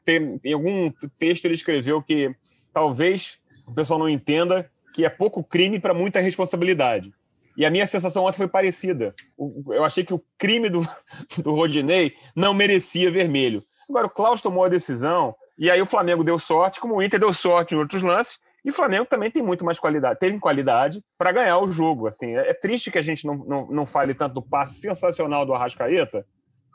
em 0.44 0.52
algum 0.52 0.92
texto, 1.18 1.46
ele 1.46 1.54
escreveu 1.54 2.02
que 2.02 2.36
talvez 2.70 3.38
o 3.66 3.72
pessoal 3.72 3.98
não 3.98 4.10
entenda 4.10 4.70
que 4.92 5.06
é 5.06 5.08
pouco 5.08 5.42
crime 5.42 5.80
para 5.80 5.94
muita 5.94 6.20
responsabilidade. 6.20 7.14
E 7.56 7.64
a 7.64 7.70
minha 7.70 7.86
sensação 7.86 8.24
ontem 8.24 8.38
foi 8.38 8.48
parecida. 8.48 9.14
Eu 9.38 9.84
achei 9.84 10.04
que 10.04 10.12
o 10.12 10.22
crime 10.36 10.68
do, 10.68 10.86
do 11.42 11.54
Rodinei 11.54 12.14
não 12.34 12.52
merecia 12.52 13.10
vermelho. 13.10 13.62
Agora, 13.88 14.06
o 14.06 14.10
Klaus 14.10 14.42
tomou 14.42 14.64
a 14.64 14.68
decisão, 14.68 15.34
e 15.58 15.70
aí 15.70 15.80
o 15.80 15.86
Flamengo 15.86 16.24
deu 16.24 16.38
sorte, 16.38 16.80
como 16.80 16.96
o 16.96 17.02
Inter 17.02 17.20
deu 17.20 17.32
sorte 17.32 17.74
em 17.74 17.78
outros 17.78 18.02
lances, 18.02 18.38
E 18.64 18.70
o 18.70 18.72
Flamengo 18.72 19.06
também 19.06 19.30
tem 19.30 19.42
muito 19.42 19.64
mais 19.64 19.78
qualidade, 19.78 20.18
teve 20.18 20.38
qualidade 20.40 21.02
para 21.16 21.32
ganhar 21.32 21.58
o 21.58 21.70
jogo. 21.70 22.08
Assim, 22.08 22.36
é, 22.36 22.50
é, 22.50 22.54
triste 22.54 22.90
que 22.90 22.98
a 22.98 23.02
gente 23.02 23.24
não, 23.24 23.36
não, 23.36 23.66
não 23.68 23.86
fale 23.86 24.12
tanto 24.12 24.34
do 24.34 24.42
passe 24.42 24.80
sensacional 24.80 25.46
do 25.46 25.54
Arrascaeta 25.54 26.26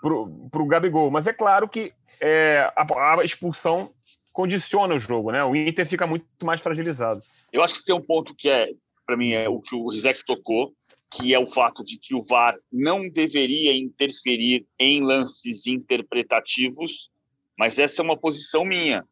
para 0.01 0.61
o 0.61 0.65
Gabigol, 0.65 1.11
mas 1.11 1.27
é 1.27 1.33
claro 1.33 1.69
que 1.69 1.93
é, 2.19 2.71
a, 2.75 3.19
a 3.19 3.23
expulsão 3.23 3.91
condiciona 4.33 4.95
o 4.95 4.99
jogo, 4.99 5.31
né? 5.31 5.43
O 5.43 5.55
Inter 5.55 5.85
fica 5.85 6.07
muito 6.07 6.25
mais 6.43 6.61
fragilizado. 6.61 7.21
Eu 7.51 7.61
acho 7.61 7.75
que 7.75 7.85
tem 7.85 7.93
um 7.93 8.01
ponto 8.01 8.33
que 8.33 8.49
é, 8.49 8.69
para 9.11 9.17
mim, 9.17 9.33
é 9.33 9.49
o 9.49 9.59
que 9.59 9.75
o 9.75 9.89
Rizek 9.89 10.23
tocou, 10.23 10.73
que 11.13 11.33
é 11.33 11.37
o 11.37 11.45
fato 11.45 11.83
de 11.83 11.99
que 11.99 12.15
o 12.15 12.23
VAR 12.23 12.57
não 12.71 13.09
deveria 13.09 13.75
interferir 13.75 14.65
em 14.79 15.03
lances 15.03 15.67
interpretativos, 15.67 17.11
mas 17.59 17.77
essa 17.77 18.01
é 18.01 18.05
uma 18.05 18.17
posição 18.17 18.63
minha 18.63 19.05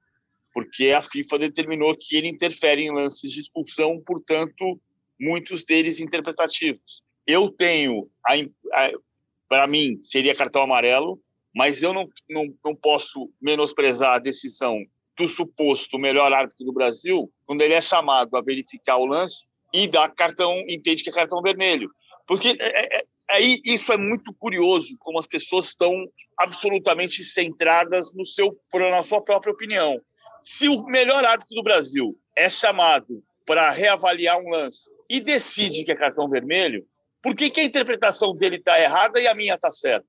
porque 0.53 0.91
a 0.91 1.03
FIFA 1.03 1.39
determinou 1.39 1.94
que 1.98 2.15
ele 2.15 2.29
interfere 2.29 2.82
em 2.84 2.91
lances 2.91 3.29
de 3.34 3.41
expulsão, 3.41 4.01
portanto, 4.06 4.79
muitos 5.20 5.65
deles 5.65 6.00
interpretativos. 6.00 7.03
Eu 7.27 7.50
tenho, 7.50 8.10
para 9.50 9.68
mim, 9.68 10.00
seria 10.00 10.34
cartão 10.34 10.62
amarelo, 10.62 11.22
mas 11.53 11.84
eu 11.84 11.94
não, 11.94 12.08
não, 12.29 12.46
não 12.63 12.74
posso 12.74 13.29
menosprezar 13.41 14.15
a 14.15 14.20
decisão 14.20 14.82
do 15.18 15.27
suposto 15.27 16.00
melhor 16.00 16.32
árbitro 16.32 16.65
do 16.65 16.72
Brasil 16.72 17.29
quando 17.46 17.62
ele 17.62 17.74
é 17.74 17.82
chamado 17.82 18.38
a 18.38 18.41
verificar 18.41 18.96
o 18.96 19.06
lance 19.06 19.49
e 19.73 19.88
dá 19.88 20.09
cartão, 20.09 20.53
entende 20.67 21.03
que 21.03 21.09
é 21.09 21.13
cartão 21.13 21.41
vermelho. 21.41 21.89
Porque 22.27 22.57
é, 22.59 22.97
é, 22.97 22.99
é 22.99 23.05
aí 23.29 23.59
isso 23.63 23.91
é 23.93 23.97
muito 23.97 24.33
curioso, 24.33 24.97
como 24.99 25.19
as 25.19 25.27
pessoas 25.27 25.67
estão 25.67 25.93
absolutamente 26.38 27.23
centradas 27.23 28.13
no 28.13 28.25
seu, 28.25 28.57
na 28.73 29.01
sua 29.01 29.21
própria 29.21 29.53
opinião. 29.53 30.01
Se 30.41 30.67
o 30.67 30.83
melhor 30.85 31.23
árbitro 31.25 31.55
do 31.55 31.63
Brasil 31.63 32.17
é 32.35 32.49
chamado 32.49 33.23
para 33.45 33.69
reavaliar 33.71 34.39
um 34.39 34.49
lance 34.49 34.91
e 35.09 35.19
decide 35.19 35.83
que 35.83 35.91
é 35.91 35.95
cartão 35.95 36.29
vermelho, 36.29 36.85
por 37.21 37.35
que, 37.35 37.49
que 37.49 37.59
a 37.59 37.63
interpretação 37.63 38.35
dele 38.35 38.55
está 38.55 38.79
errada 38.79 39.19
e 39.19 39.27
a 39.27 39.35
minha 39.35 39.55
está 39.55 39.69
certa? 39.69 40.07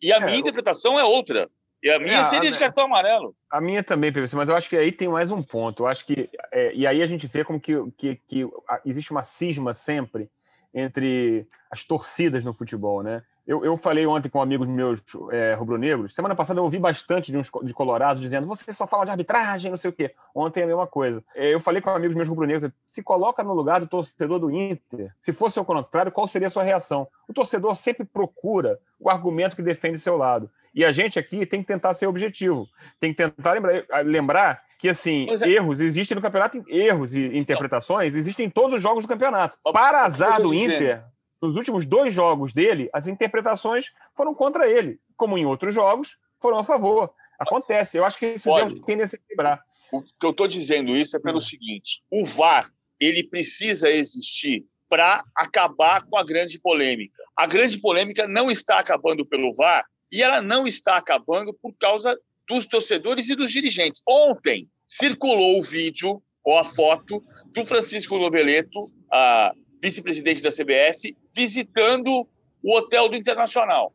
E 0.00 0.12
a 0.12 0.16
é, 0.16 0.20
minha 0.24 0.38
interpretação 0.38 0.98
é 0.98 1.04
outra. 1.04 1.50
E 1.82 1.90
a 1.90 1.98
minha 1.98 2.18
é, 2.18 2.24
seria 2.24 2.48
a, 2.48 2.52
de 2.52 2.58
cartão 2.58 2.84
amarelo. 2.84 3.34
A 3.50 3.60
minha 3.60 3.82
também, 3.82 4.12
PVC, 4.12 4.36
mas 4.36 4.48
eu 4.48 4.56
acho 4.56 4.68
que 4.68 4.76
aí 4.76 4.92
tem 4.92 5.08
mais 5.08 5.30
um 5.30 5.42
ponto. 5.42 5.82
Eu 5.82 5.86
acho 5.88 6.06
que. 6.06 6.30
É, 6.52 6.72
e 6.74 6.86
aí 6.86 7.02
a 7.02 7.06
gente 7.06 7.26
vê 7.26 7.44
como 7.44 7.60
que, 7.60 7.74
que, 7.96 8.20
que 8.28 8.48
existe 8.84 9.10
uma 9.10 9.22
cisma 9.22 9.72
sempre 9.72 10.30
entre 10.72 11.46
as 11.70 11.82
torcidas 11.84 12.44
no 12.44 12.54
futebol, 12.54 13.02
né? 13.02 13.22
Eu, 13.44 13.64
eu 13.64 13.76
falei 13.76 14.06
ontem 14.06 14.28
com 14.28 14.40
amigos 14.40 14.68
meus 14.68 15.02
é, 15.32 15.54
rubro-negros. 15.54 16.14
Semana 16.14 16.36
passada 16.36 16.60
eu 16.60 16.64
ouvi 16.64 16.78
bastante 16.78 17.32
de 17.32 17.38
uns 17.38 17.50
de 17.64 17.74
colorados 17.74 18.22
dizendo: 18.22 18.46
você 18.46 18.72
só 18.72 18.86
fala 18.86 19.04
de 19.04 19.10
arbitragem, 19.10 19.68
não 19.68 19.76
sei 19.76 19.90
o 19.90 19.92
quê. 19.92 20.14
Ontem 20.32 20.60
é 20.60 20.64
a 20.64 20.66
mesma 20.68 20.86
coisa. 20.86 21.24
É, 21.34 21.52
eu 21.52 21.58
falei 21.58 21.82
com 21.82 21.90
amigos 21.90 22.14
meus 22.14 22.28
rubro-negros: 22.28 22.70
se 22.86 23.02
coloca 23.02 23.42
no 23.42 23.52
lugar 23.52 23.80
do 23.80 23.88
torcedor 23.88 24.38
do 24.38 24.50
Inter. 24.52 25.12
Se 25.20 25.32
fosse 25.32 25.58
o 25.58 25.64
contrário, 25.64 26.12
qual 26.12 26.28
seria 26.28 26.46
a 26.46 26.50
sua 26.50 26.62
reação? 26.62 27.08
O 27.26 27.32
torcedor 27.32 27.74
sempre 27.74 28.06
procura 28.06 28.78
o 29.00 29.10
argumento 29.10 29.56
que 29.56 29.62
defende 29.62 29.98
seu 29.98 30.16
lado. 30.16 30.48
E 30.74 30.84
a 30.84 30.92
gente 30.92 31.18
aqui 31.18 31.44
tem 31.44 31.60
que 31.60 31.66
tentar 31.66 31.92
ser 31.94 32.06
objetivo. 32.06 32.68
Tem 32.98 33.12
que 33.12 33.16
tentar 33.16 33.52
lembrar, 33.52 34.04
lembrar 34.04 34.62
que 34.78 34.88
assim, 34.88 35.28
é. 35.30 35.48
erros 35.48 35.80
existem 35.80 36.14
no 36.14 36.22
campeonato, 36.22 36.64
erros 36.66 37.14
e 37.14 37.38
interpretações 37.38 38.14
existem 38.14 38.46
em 38.46 38.50
todos 38.50 38.76
os 38.76 38.82
jogos 38.82 39.04
do 39.04 39.08
campeonato. 39.08 39.58
Para 39.72 40.02
azar 40.02 40.42
do 40.42 40.52
Inter, 40.52 41.04
nos 41.40 41.56
últimos 41.56 41.86
dois 41.86 42.12
jogos 42.12 42.52
dele, 42.52 42.88
as 42.92 43.06
interpretações 43.06 43.92
foram 44.16 44.34
contra 44.34 44.68
ele, 44.68 44.98
como 45.16 45.38
em 45.38 45.46
outros 45.46 45.74
jogos, 45.74 46.18
foram 46.40 46.58
a 46.58 46.64
favor. 46.64 47.12
Acontece. 47.38 47.96
Eu 47.96 48.04
acho 48.04 48.18
que 48.18 48.26
esses 48.26 48.44
Pode. 48.44 48.72
erros 48.72 48.84
tendem 48.84 49.04
a 49.04 49.08
se 49.08 49.16
equilibrar. 49.16 49.62
O 49.92 50.02
que 50.02 50.26
eu 50.26 50.30
estou 50.30 50.48
dizendo 50.48 50.96
isso 50.96 51.16
é 51.16 51.20
pelo 51.20 51.38
hum. 51.38 51.40
seguinte: 51.40 52.02
o 52.10 52.24
VAR 52.24 52.70
ele 52.98 53.22
precisa 53.22 53.90
existir 53.90 54.64
para 54.88 55.24
acabar 55.34 56.02
com 56.04 56.16
a 56.16 56.24
grande 56.24 56.58
polêmica. 56.58 57.22
A 57.36 57.46
grande 57.46 57.78
polêmica 57.78 58.28
não 58.28 58.50
está 58.50 58.78
acabando 58.78 59.24
pelo 59.24 59.54
VAR 59.54 59.84
e 60.12 60.22
ela 60.22 60.42
não 60.42 60.66
está 60.66 60.98
acabando 60.98 61.54
por 61.54 61.72
causa 61.74 62.20
dos 62.46 62.66
torcedores 62.66 63.30
e 63.30 63.34
dos 63.34 63.50
dirigentes. 63.50 64.02
Ontem 64.06 64.68
circulou 64.86 65.58
o 65.58 65.62
vídeo 65.62 66.22
ou 66.44 66.58
a 66.58 66.64
foto 66.64 67.24
do 67.46 67.64
Francisco 67.64 68.18
Noveleto, 68.18 68.92
vice-presidente 69.82 70.42
da 70.42 70.50
CBF, 70.50 71.16
visitando 71.34 72.28
o 72.62 72.76
hotel 72.76 73.08
do 73.08 73.16
Internacional. 73.16 73.94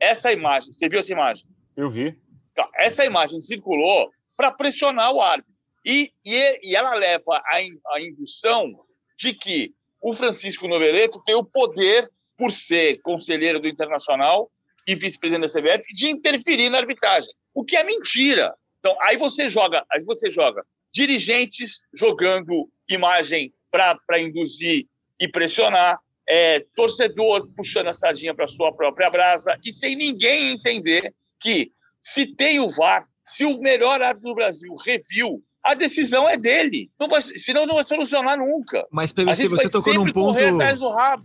Essa 0.00 0.32
imagem, 0.32 0.72
você 0.72 0.88
viu 0.88 1.00
essa 1.00 1.12
imagem? 1.12 1.44
Eu 1.76 1.90
vi. 1.90 2.18
Tá, 2.54 2.68
essa 2.76 3.04
imagem 3.04 3.38
circulou 3.38 4.10
para 4.34 4.50
pressionar 4.50 5.12
o 5.12 5.20
árbitro. 5.20 5.52
E, 5.84 6.10
e, 6.24 6.70
e 6.70 6.74
ela 6.74 6.94
leva 6.94 7.36
a, 7.36 7.58
a 7.94 8.00
indução 8.00 8.72
de 9.18 9.34
que 9.34 9.74
o 10.00 10.14
Francisco 10.14 10.66
Noveleto 10.66 11.22
tem 11.24 11.34
o 11.34 11.44
poder, 11.44 12.08
por 12.36 12.50
ser 12.50 13.02
conselheiro 13.02 13.60
do 13.60 13.68
Internacional 13.68 14.50
e 14.86 14.94
vice-presidente 14.94 15.52
da 15.52 15.60
CBF, 15.60 15.92
de 15.92 16.08
interferir 16.08 16.70
na 16.70 16.78
arbitragem. 16.78 17.30
O 17.54 17.64
que 17.64 17.76
é 17.76 17.84
mentira. 17.84 18.54
Então, 18.78 18.96
aí 19.02 19.16
você 19.16 19.48
joga, 19.48 19.84
aí 19.92 20.02
você 20.04 20.30
joga 20.30 20.64
dirigentes 20.92 21.84
jogando 21.94 22.68
imagem 22.88 23.52
para 23.70 24.20
induzir 24.20 24.86
e 25.18 25.28
pressionar, 25.28 25.98
é, 26.28 26.64
torcedor 26.74 27.48
puxando 27.56 27.88
a 27.88 27.92
sardinha 27.92 28.34
para 28.34 28.48
sua 28.48 28.74
própria 28.74 29.10
brasa 29.10 29.58
e 29.64 29.72
sem 29.72 29.96
ninguém 29.96 30.52
entender 30.52 31.14
que 31.38 31.72
se 32.00 32.26
tem 32.34 32.58
o 32.60 32.68
VAR, 32.68 33.04
se 33.24 33.44
o 33.44 33.58
melhor 33.58 34.00
árbitro 34.02 34.30
do 34.30 34.34
Brasil 34.34 34.74
reviu 34.84 35.42
a 35.62 35.74
decisão 35.74 36.28
é 36.28 36.36
dele. 36.36 36.90
Não 36.98 37.08
vai, 37.08 37.20
senão 37.20 37.66
não 37.66 37.74
vai 37.74 37.84
solucionar 37.84 38.38
nunca. 38.38 38.86
Mas 38.90 39.12
PVC, 39.12 39.48
você 39.48 39.68
tocou 39.68 39.94
num 39.94 40.12
ponto. 40.12 40.38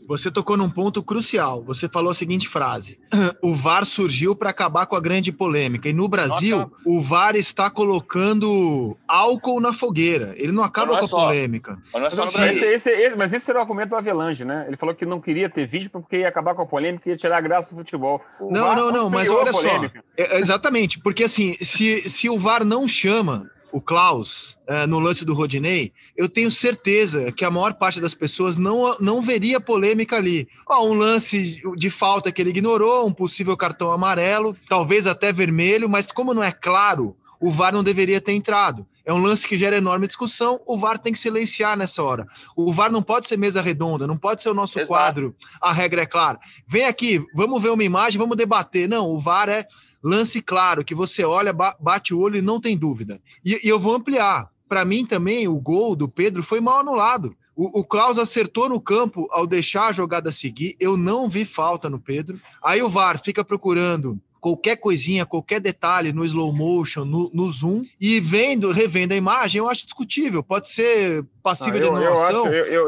Você 0.08 0.30
tocou 0.30 0.58
num 0.58 0.70
ponto 0.70 1.02
crucial. 1.02 1.64
Você 1.64 1.88
falou 1.88 2.12
a 2.12 2.16
seguinte 2.16 2.48
frase: 2.48 3.00
o 3.42 3.54
VAR 3.54 3.86
surgiu 3.86 4.36
para 4.36 4.50
acabar 4.50 4.86
com 4.86 4.96
a 4.96 5.00
grande 5.00 5.32
polêmica. 5.32 5.88
E 5.88 5.94
no 5.94 6.08
Brasil, 6.08 6.58
Nossa. 6.58 6.72
o 6.86 7.02
VAR 7.02 7.36
está 7.36 7.70
colocando 7.70 8.98
álcool 9.08 9.62
na 9.62 9.74
fogueira. 9.74 10.34
Ele 10.38 10.52
não 10.52 10.64
acaba 10.64 10.92
não 10.92 10.98
é 10.98 11.00
com 11.00 11.06
a 11.06 11.10
só. 11.10 11.28
polêmica. 11.28 11.78
Mas, 11.94 12.36
é 12.36 12.50
esse, 12.50 12.66
esse, 12.66 12.90
esse, 12.90 13.18
mas 13.18 13.34
esse 13.34 13.50
era 13.50 13.60
o 13.60 13.62
argumento 13.62 13.90
do 13.90 13.96
Avelange, 13.96 14.44
né? 14.44 14.66
Ele 14.68 14.78
falou 14.78 14.94
que 14.94 15.06
não 15.06 15.22
queria 15.22 15.50
ter 15.50 15.66
vídeo 15.66 15.90
porque 15.90 16.18
ia 16.18 16.28
acabar 16.28 16.54
com 16.56 16.62
a 16.62 16.66
polêmica 16.66 17.08
e 17.08 17.12
ia 17.12 17.18
tirar 17.18 17.38
a 17.38 17.42
graça 17.42 17.74
do 17.74 17.78
futebol. 17.78 18.22
O 18.40 18.52
não, 18.52 18.66
VAR 18.66 18.76
não, 18.76 18.92
não, 18.92 19.10
mas 19.10 19.30
olha 19.30 19.54
só. 19.54 19.86
É, 20.18 20.40
exatamente, 20.40 21.00
porque 21.00 21.24
assim, 21.24 21.56
se, 21.62 22.10
se 22.10 22.30
o 22.30 22.38
VAR 22.38 22.64
não 22.64 22.88
chama 22.88 23.50
o 23.76 23.82
Klaus 23.82 24.58
uh, 24.70 24.88
no 24.88 25.00
lance 25.00 25.26
do 25.26 25.34
Rodinei, 25.34 25.92
eu 26.16 26.30
tenho 26.30 26.50
certeza 26.50 27.30
que 27.30 27.44
a 27.44 27.52
maior 27.52 27.74
parte 27.74 28.00
das 28.00 28.14
pessoas 28.14 28.58
não, 28.58 28.96
não 29.02 29.22
veria 29.22 29.60
polêmica 29.60 30.16
ali. 30.16 30.48
Ó, 30.66 30.88
um 30.88 30.94
lance 30.94 31.62
de 31.76 31.90
falta 31.90 32.32
que 32.32 32.42
ele 32.42 32.52
ignorou, 32.52 33.06
um 33.06 33.12
possível 33.12 33.58
cartão 33.58 33.92
amarelo, 33.92 34.56
talvez 34.70 35.06
até 35.06 35.34
vermelho, 35.34 35.90
mas 35.90 36.10
como 36.10 36.34
não 36.34 36.42
é 36.42 36.54
claro, 36.54 37.18
o 37.38 37.52
VAR 37.52 37.74
não 37.74 37.84
deveria 37.84 38.22
ter 38.22 38.32
entrado. 38.32 38.88
É 39.04 39.14
um 39.14 39.22
lance 39.22 39.46
que 39.46 39.58
gera 39.58 39.76
enorme 39.76 40.08
discussão, 40.08 40.62
o 40.66 40.78
VAR 40.78 40.98
tem 40.98 41.12
que 41.12 41.20
silenciar 41.20 41.78
nessa 41.78 42.02
hora. 42.02 42.26
O 42.56 42.72
VAR 42.72 42.90
não 42.90 43.04
pode 43.04 43.28
ser 43.28 43.38
mesa 43.38 43.62
redonda, 43.62 44.08
não 44.08 44.18
pode 44.18 44.42
ser 44.42 44.48
o 44.48 44.54
nosso 44.54 44.80
Exato. 44.80 44.88
quadro, 44.88 45.36
a 45.62 45.74
regra 45.74 46.04
é 46.04 46.06
clara. 46.06 46.40
Vem 46.66 46.86
aqui, 46.86 47.22
vamos 47.36 47.62
ver 47.62 47.72
uma 47.72 47.84
imagem, 47.84 48.18
vamos 48.18 48.38
debater. 48.38 48.88
Não, 48.88 49.10
o 49.10 49.20
VAR 49.20 49.50
é 49.50 49.68
lance 50.06 50.40
claro, 50.40 50.86
que 50.86 50.94
você 50.94 51.26
olha, 51.26 51.52
bate 51.52 52.14
o 52.14 52.20
olho 52.20 52.38
e 52.38 52.42
não 52.42 52.62
tem 52.62 52.78
dúvida. 52.78 53.20
E, 53.44 53.60
e 53.66 53.68
eu 53.68 53.80
vou 53.80 53.96
ampliar. 53.96 54.52
Para 54.70 54.86
mim 54.86 55.04
também, 55.04 55.48
o 55.48 55.56
gol 55.56 55.96
do 55.96 56.08
Pedro 56.08 56.44
foi 56.44 56.62
mal 56.62 56.80
anulado. 56.80 57.36
O, 57.56 57.80
o 57.80 57.84
Klaus 57.84 58.20
acertou 58.20 58.70
no 58.70 58.80
campo 58.80 59.28
ao 59.32 59.48
deixar 59.48 59.88
a 59.88 59.92
jogada 59.92 60.32
seguir. 60.32 60.76
Eu 60.80 60.96
não 60.96 61.28
vi 61.28 61.44
falta 61.44 61.90
no 61.90 62.00
Pedro. 62.00 62.40
Aí 62.64 62.84
o 62.84 62.90
VAR 62.90 63.20
fica 63.20 63.44
procurando 63.44 64.22
qualquer 64.46 64.76
coisinha, 64.76 65.26
qualquer 65.26 65.60
detalhe 65.60 66.14
no 66.14 66.24
slow 66.24 66.54
motion, 66.54 67.04
no, 67.04 67.32
no, 67.34 67.50
zoom, 67.50 67.84
e 68.00 68.20
vendo, 68.20 68.72
revendo 68.72 69.16
a 69.16 69.18
imagem, 69.18 69.58
eu 69.58 69.68
acho 69.68 69.86
discutível. 69.86 70.44
Pode 70.44 70.70
ser 70.70 71.26
passível 71.42 71.80
de 71.80 71.88
anulação, 71.88 72.46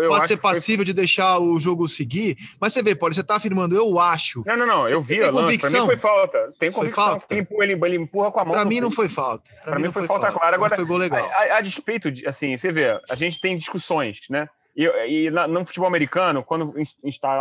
pode 0.07 0.27
ser 0.27 0.37
passível 0.37 0.77
foi... 0.77 0.85
de 0.85 0.93
deixar 0.93 1.39
o 1.39 1.57
jogo 1.57 1.87
seguir, 1.87 2.37
mas 2.61 2.73
você 2.73 2.83
vê, 2.83 2.93
pode 2.93 3.15
você 3.15 3.23
tá 3.23 3.37
afirmando, 3.37 3.75
eu 3.75 3.99
acho. 3.99 4.43
Não, 4.45 4.55
não, 4.55 4.67
não, 4.67 4.87
eu 4.87 5.01
vi 5.01 5.19
a 5.23 5.31
convicção. 5.31 5.71
Pra 5.71 5.79
mim 5.79 5.85
foi 5.87 5.97
falta. 5.97 6.53
Tem 6.59 6.71
convicção. 6.71 7.03
Foi 7.03 7.13
falta. 7.13 7.25
Ele, 7.31 7.41
empurra, 7.41 7.63
ele, 7.63 7.73
ele 7.73 7.95
empurra 7.95 8.31
com 8.31 8.39
a 8.39 8.45
mão. 8.45 8.53
Pra 8.53 8.63
mim 8.63 8.79
não 8.79 8.91
foi 8.91 9.09
falta. 9.09 9.49
Pra, 9.63 9.71
pra 9.71 9.79
mim, 9.79 9.91
foi, 9.91 10.03
foi 10.03 10.07
falta, 10.07 10.27
falta 10.27 10.39
clara. 10.39 10.55
Agora, 10.55 10.75
foi 10.75 10.85
gol 10.85 10.97
legal. 10.97 11.25
A, 11.25 11.55
a, 11.55 11.57
a 11.57 11.61
despeito, 11.61 12.11
de, 12.11 12.27
assim, 12.27 12.55
você 12.55 12.71
vê, 12.71 13.01
a 13.09 13.15
gente 13.15 13.41
tem 13.41 13.57
discussões, 13.57 14.19
né? 14.29 14.47
E, 14.77 14.85
e 14.85 15.31
na, 15.31 15.47
no 15.47 15.65
futebol 15.65 15.87
americano, 15.87 16.43
quando 16.43 16.75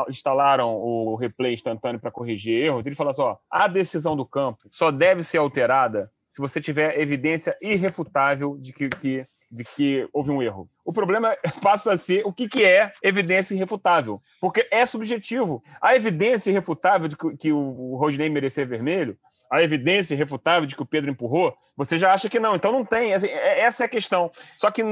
instalaram 0.08 0.74
o 0.74 1.14
replay 1.16 1.52
instantâneo 1.52 2.00
para 2.00 2.10
corrigir 2.10 2.64
erros, 2.64 2.86
ele 2.86 2.94
falou 2.94 3.10
assim: 3.10 3.20
ó, 3.20 3.36
a 3.50 3.68
decisão 3.68 4.16
do 4.16 4.24
campo 4.24 4.66
só 4.70 4.90
deve 4.90 5.22
ser 5.22 5.36
alterada 5.36 6.10
se 6.32 6.40
você 6.40 6.60
tiver 6.60 6.98
evidência 6.98 7.56
irrefutável 7.60 8.56
de 8.58 8.72
que, 8.72 8.88
que 8.88 9.26
de 9.50 9.64
que 9.64 10.08
houve 10.12 10.30
um 10.30 10.42
erro. 10.42 10.68
O 10.84 10.92
problema 10.92 11.36
passa 11.62 11.92
a 11.92 11.96
ser 11.96 12.26
o 12.26 12.32
que, 12.32 12.48
que 12.48 12.64
é 12.64 12.92
evidência 13.02 13.54
irrefutável, 13.54 14.20
porque 14.40 14.66
é 14.70 14.84
subjetivo. 14.84 15.62
A 15.80 15.94
evidência 15.94 16.50
irrefutável 16.50 17.08
de 17.08 17.16
que, 17.38 17.52
o, 17.52 17.58
o 17.58 18.08
merecer 18.30 18.66
vermelho 18.66 19.16
a 19.50 19.62
evidência 19.62 20.14
irrefutável 20.14 20.66
de 20.66 20.74
que 20.74 20.82
o 20.82 20.86
Pedro 20.86 21.10
empurrou, 21.10 21.56
você 21.76 21.98
já 21.98 22.12
acha 22.12 22.28
que 22.28 22.40
não. 22.40 22.56
Então 22.56 22.72
não 22.72 22.84
tem. 22.84 23.12
Assim, 23.12 23.28
é, 23.28 23.60
essa 23.60 23.84
é 23.84 23.86
a 23.86 23.88
questão. 23.88 24.30
Só 24.56 24.70
que, 24.70 24.82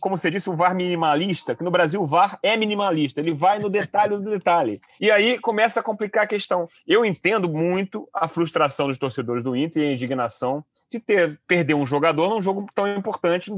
como 0.00 0.16
você 0.16 0.30
disse, 0.30 0.48
o 0.48 0.56
VAR 0.56 0.74
minimalista, 0.74 1.54
que 1.54 1.62
no 1.62 1.70
Brasil 1.70 2.00
o 2.00 2.06
VAR 2.06 2.38
é 2.42 2.56
minimalista, 2.56 3.20
ele 3.20 3.34
vai 3.34 3.58
no 3.58 3.68
detalhe 3.68 4.16
do 4.16 4.30
detalhe. 4.30 4.80
E 5.00 5.10
aí 5.10 5.38
começa 5.38 5.80
a 5.80 5.82
complicar 5.82 6.24
a 6.24 6.26
questão. 6.26 6.68
Eu 6.86 7.04
entendo 7.04 7.48
muito 7.48 8.08
a 8.14 8.26
frustração 8.26 8.88
dos 8.88 8.98
torcedores 8.98 9.44
do 9.44 9.54
Inter 9.54 9.82
e 9.82 9.88
a 9.88 9.92
indignação 9.92 10.64
de 10.90 11.00
ter 11.00 11.40
perder 11.46 11.74
um 11.74 11.86
jogador 11.86 12.28
num 12.28 12.42
jogo 12.42 12.66
tão 12.74 12.86
importante 12.94 13.50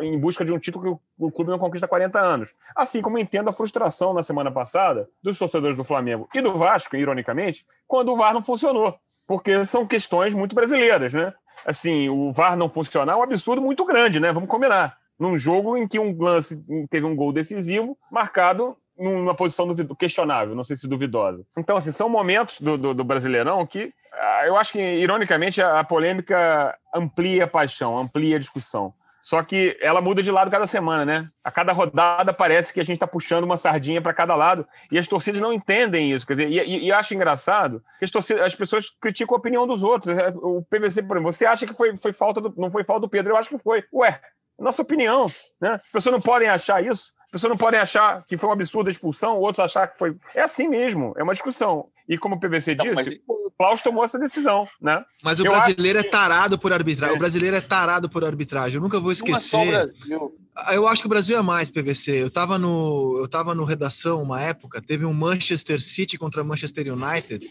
em 0.00 0.18
busca 0.18 0.44
de 0.44 0.52
um 0.52 0.58
título 0.58 1.00
que 1.18 1.24
o 1.24 1.30
clube 1.30 1.50
não 1.50 1.58
conquista 1.58 1.86
há 1.86 1.88
40 1.88 2.20
anos. 2.20 2.54
Assim 2.76 3.00
como 3.00 3.18
entendo 3.18 3.48
a 3.48 3.52
frustração 3.52 4.12
na 4.12 4.22
semana 4.22 4.50
passada 4.50 5.08
dos 5.22 5.38
torcedores 5.38 5.76
do 5.76 5.84
Flamengo 5.84 6.28
e 6.34 6.42
do 6.42 6.54
Vasco, 6.54 6.94
ironicamente, 6.94 7.64
quando 7.86 8.12
o 8.12 8.16
VAR 8.16 8.34
não 8.34 8.42
funcionou 8.42 8.98
porque 9.26 9.64
são 9.64 9.86
questões 9.86 10.34
muito 10.34 10.54
brasileiras, 10.54 11.12
né? 11.12 11.32
Assim, 11.66 12.08
o 12.08 12.32
VAR 12.32 12.56
não 12.56 12.68
funcionar 12.68 13.12
é 13.12 13.16
um 13.16 13.22
absurdo 13.22 13.62
muito 13.62 13.84
grande, 13.84 14.18
né? 14.18 14.32
Vamos 14.32 14.48
combinar. 14.48 14.96
Num 15.18 15.38
jogo 15.38 15.76
em 15.76 15.86
que 15.86 15.98
um 15.98 16.16
lance 16.18 16.60
teve 16.90 17.06
um 17.06 17.14
gol 17.14 17.32
decisivo, 17.32 17.96
marcado 18.10 18.76
numa 18.98 19.34
posição 19.34 19.68
questionável, 19.96 20.54
não 20.54 20.64
sei 20.64 20.76
se 20.76 20.88
duvidosa. 20.88 21.44
Então, 21.56 21.76
assim, 21.76 21.92
são 21.92 22.08
momentos 22.08 22.60
do, 22.60 22.76
do, 22.76 22.94
do 22.94 23.04
Brasileirão 23.04 23.66
que 23.66 23.92
ah, 24.12 24.42
eu 24.46 24.56
acho 24.56 24.72
que, 24.72 24.80
ironicamente, 24.80 25.62
a, 25.62 25.80
a 25.80 25.84
polêmica 25.84 26.76
amplia 26.94 27.44
a 27.44 27.48
paixão, 27.48 27.98
amplia 27.98 28.36
a 28.36 28.38
discussão. 28.38 28.92
Só 29.22 29.40
que 29.40 29.78
ela 29.80 30.00
muda 30.00 30.20
de 30.20 30.32
lado 30.32 30.50
cada 30.50 30.66
semana, 30.66 31.04
né? 31.04 31.28
A 31.44 31.50
cada 31.52 31.72
rodada 31.72 32.32
parece 32.32 32.74
que 32.74 32.80
a 32.80 32.82
gente 32.82 32.96
está 32.96 33.06
puxando 33.06 33.44
uma 33.44 33.56
sardinha 33.56 34.02
para 34.02 34.12
cada 34.12 34.34
lado 34.34 34.66
e 34.90 34.98
as 34.98 35.06
torcidas 35.06 35.40
não 35.40 35.52
entendem 35.52 36.10
isso. 36.10 36.26
Quer 36.26 36.32
dizer, 36.32 36.50
e, 36.50 36.86
e, 36.86 36.92
acho 36.92 37.14
engraçado 37.14 37.84
que 38.00 38.04
as, 38.04 38.10
torcidas, 38.10 38.44
as 38.44 38.56
pessoas 38.56 38.90
criticam 39.00 39.36
a 39.36 39.38
opinião 39.38 39.64
dos 39.64 39.84
outros. 39.84 40.18
É, 40.18 40.30
o 40.34 40.62
PVC, 40.62 41.04
por 41.04 41.16
exemplo, 41.16 41.32
você 41.32 41.46
acha 41.46 41.64
que 41.64 41.72
foi, 41.72 41.96
foi 41.96 42.12
falta 42.12 42.40
do, 42.40 42.52
não 42.56 42.68
foi 42.68 42.82
falta 42.82 43.02
do 43.02 43.08
Pedro? 43.08 43.32
Eu 43.32 43.36
acho 43.36 43.48
que 43.48 43.58
foi. 43.58 43.84
Ué, 43.94 44.20
nossa 44.58 44.82
opinião, 44.82 45.32
né? 45.60 45.74
As 45.74 45.92
pessoas 45.92 46.12
não 46.12 46.20
podem 46.20 46.48
achar 46.48 46.84
isso. 46.84 47.12
As 47.26 47.30
pessoas 47.30 47.50
não 47.50 47.56
podem 47.56 47.78
achar 47.78 48.24
que 48.26 48.36
foi 48.36 48.48
um 48.48 48.52
absurdo 48.52 48.88
a 48.88 48.90
expulsão, 48.90 49.38
outros 49.38 49.60
achar 49.60 49.86
que 49.86 49.96
foi. 49.96 50.16
É 50.34 50.42
assim 50.42 50.66
mesmo, 50.66 51.14
é 51.16 51.22
uma 51.22 51.32
discussão. 51.32 51.91
E 52.08 52.18
como 52.18 52.36
o 52.36 52.40
PVC 52.40 52.74
não, 52.74 52.84
disse, 52.84 52.94
mas... 52.94 53.36
o 53.46 53.50
Klaus 53.56 53.82
tomou 53.82 54.04
essa 54.04 54.18
decisão, 54.18 54.66
né? 54.80 55.04
Mas 55.22 55.38
o 55.38 55.46
Eu 55.46 55.52
brasileiro 55.52 55.98
é 55.98 56.02
tarado 56.02 56.58
por 56.58 56.72
arbitragem. 56.72 57.14
É. 57.14 57.16
O 57.16 57.20
brasileiro 57.20 57.56
é 57.56 57.60
tarado 57.60 58.08
por 58.08 58.24
arbitragem. 58.24 58.76
Eu 58.76 58.82
nunca 58.82 58.98
vou 58.98 59.12
esquecer. 59.12 59.92
Eu 60.70 60.86
acho 60.86 61.00
que 61.00 61.06
o 61.06 61.08
Brasil 61.08 61.38
é 61.38 61.42
mais 61.42 61.70
PVC. 61.70 62.22
Eu 62.22 62.26
estava 62.26 62.58
no, 62.58 63.16
eu 63.18 63.28
tava 63.28 63.54
no 63.54 63.64
redação 63.64 64.22
uma 64.22 64.40
época, 64.40 64.82
teve 64.82 65.04
um 65.04 65.12
Manchester 65.12 65.80
City 65.80 66.18
contra 66.18 66.44
Manchester 66.44 66.92
United, 66.92 67.48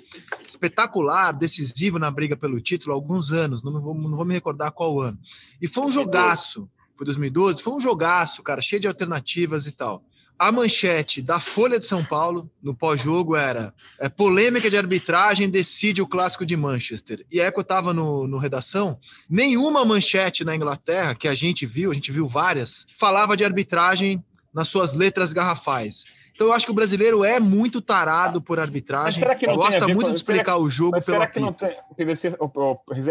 espetacular, 0.47 1.31
decisivo 1.31 1.97
na 1.97 2.11
briga 2.11 2.37
pelo 2.37 2.61
título, 2.61 2.91
há 2.91 2.95
alguns 2.95 3.31
anos, 3.31 3.63
não 3.63 3.81
vou, 3.81 3.95
não 3.95 4.17
vou 4.17 4.25
me 4.25 4.33
recordar 4.33 4.71
qual 4.71 4.99
ano. 4.99 5.17
E 5.59 5.67
foi 5.67 5.83
um 5.85 5.91
jogaço 5.91 6.69
foi 7.01 7.05
2012, 7.05 7.63
foi 7.63 7.73
um 7.73 7.79
jogaço, 7.79 8.43
cara, 8.43 8.61
cheio 8.61 8.79
de 8.79 8.87
alternativas 8.87 9.65
e 9.65 9.71
tal. 9.71 10.03
A 10.41 10.51
manchete 10.51 11.21
da 11.21 11.39
Folha 11.39 11.80
de 11.80 11.86
São 11.86 12.04
Paulo 12.04 12.49
no 12.63 12.73
pós-jogo 12.73 13.36
era 13.36 13.71
é, 13.99 14.10
polêmica 14.10 14.71
de 14.71 14.75
arbitragem 14.75 15.47
decide 15.47 16.01
o 16.01 16.08
clássico 16.08 16.47
de 16.47 16.58
Manchester. 16.58 17.23
E 17.32 17.39
é 17.39 17.51
que 17.51 17.60
eu 17.60 17.62
estava 17.62 17.93
no, 17.93 18.27
no 18.27 18.39
redação, 18.39 18.99
nenhuma 19.30 19.86
manchete 19.86 20.43
na 20.43 20.56
Inglaterra 20.56 21.13
que 21.13 21.27
a 21.27 21.36
gente 21.36 21.67
viu, 21.67 21.91
a 21.91 21.93
gente 21.93 22.12
viu 22.12 22.27
várias, 22.27 22.88
falava 22.97 23.38
de 23.38 23.45
arbitragem 23.45 24.25
nas 24.51 24.67
suas 24.67 24.93
letras 24.93 25.32
garrafais. 25.32 26.06
Então 26.41 26.49
eu 26.49 26.56
acho 26.56 26.65
que 26.65 26.71
o 26.71 26.75
brasileiro 26.75 27.23
é 27.23 27.39
muito 27.39 27.80
tarado 27.84 28.41
por 28.41 28.60
arbitragem. 28.60 29.06
Mas 29.06 29.17
será 29.17 29.36
que 29.36 29.45
não 29.45 29.58
gosta 29.58 29.88
muito 29.88 30.01
com, 30.01 30.10
de 30.10 30.15
explicar 30.15 30.58
o 30.58 30.67
jogo 30.67 30.93
mas 30.93 31.06
será 31.06 31.27
que 31.27 31.39
não 31.39 31.54
tem, 31.54 31.69
PVC, 31.95 32.36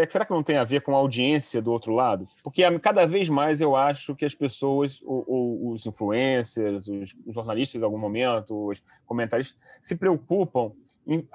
será 0.09 0.25
que 0.25 0.31
não 0.31 0.43
tem 0.43 0.57
a 0.57 0.65
ver 0.65 0.81
com 0.81 0.93
a 0.93 0.97
audiência 0.97 1.61
do 1.61 1.71
outro 1.71 1.93
lado? 1.95 2.27
Porque 2.43 2.61
cada 2.79 3.05
vez 3.07 3.29
mais 3.29 3.61
eu 3.61 3.73
acho 3.73 4.13
que 4.17 4.25
as 4.25 4.35
pessoas, 4.35 5.01
os 5.05 5.85
influencers, 5.85 6.89
os 6.89 7.15
jornalistas 7.29 7.79
em 7.79 7.85
algum 7.85 7.97
momento, 7.97 8.67
os 8.67 8.83
comentaristas, 9.05 9.57
se 9.81 9.95
preocupam 9.95 10.73
em, 11.07 11.25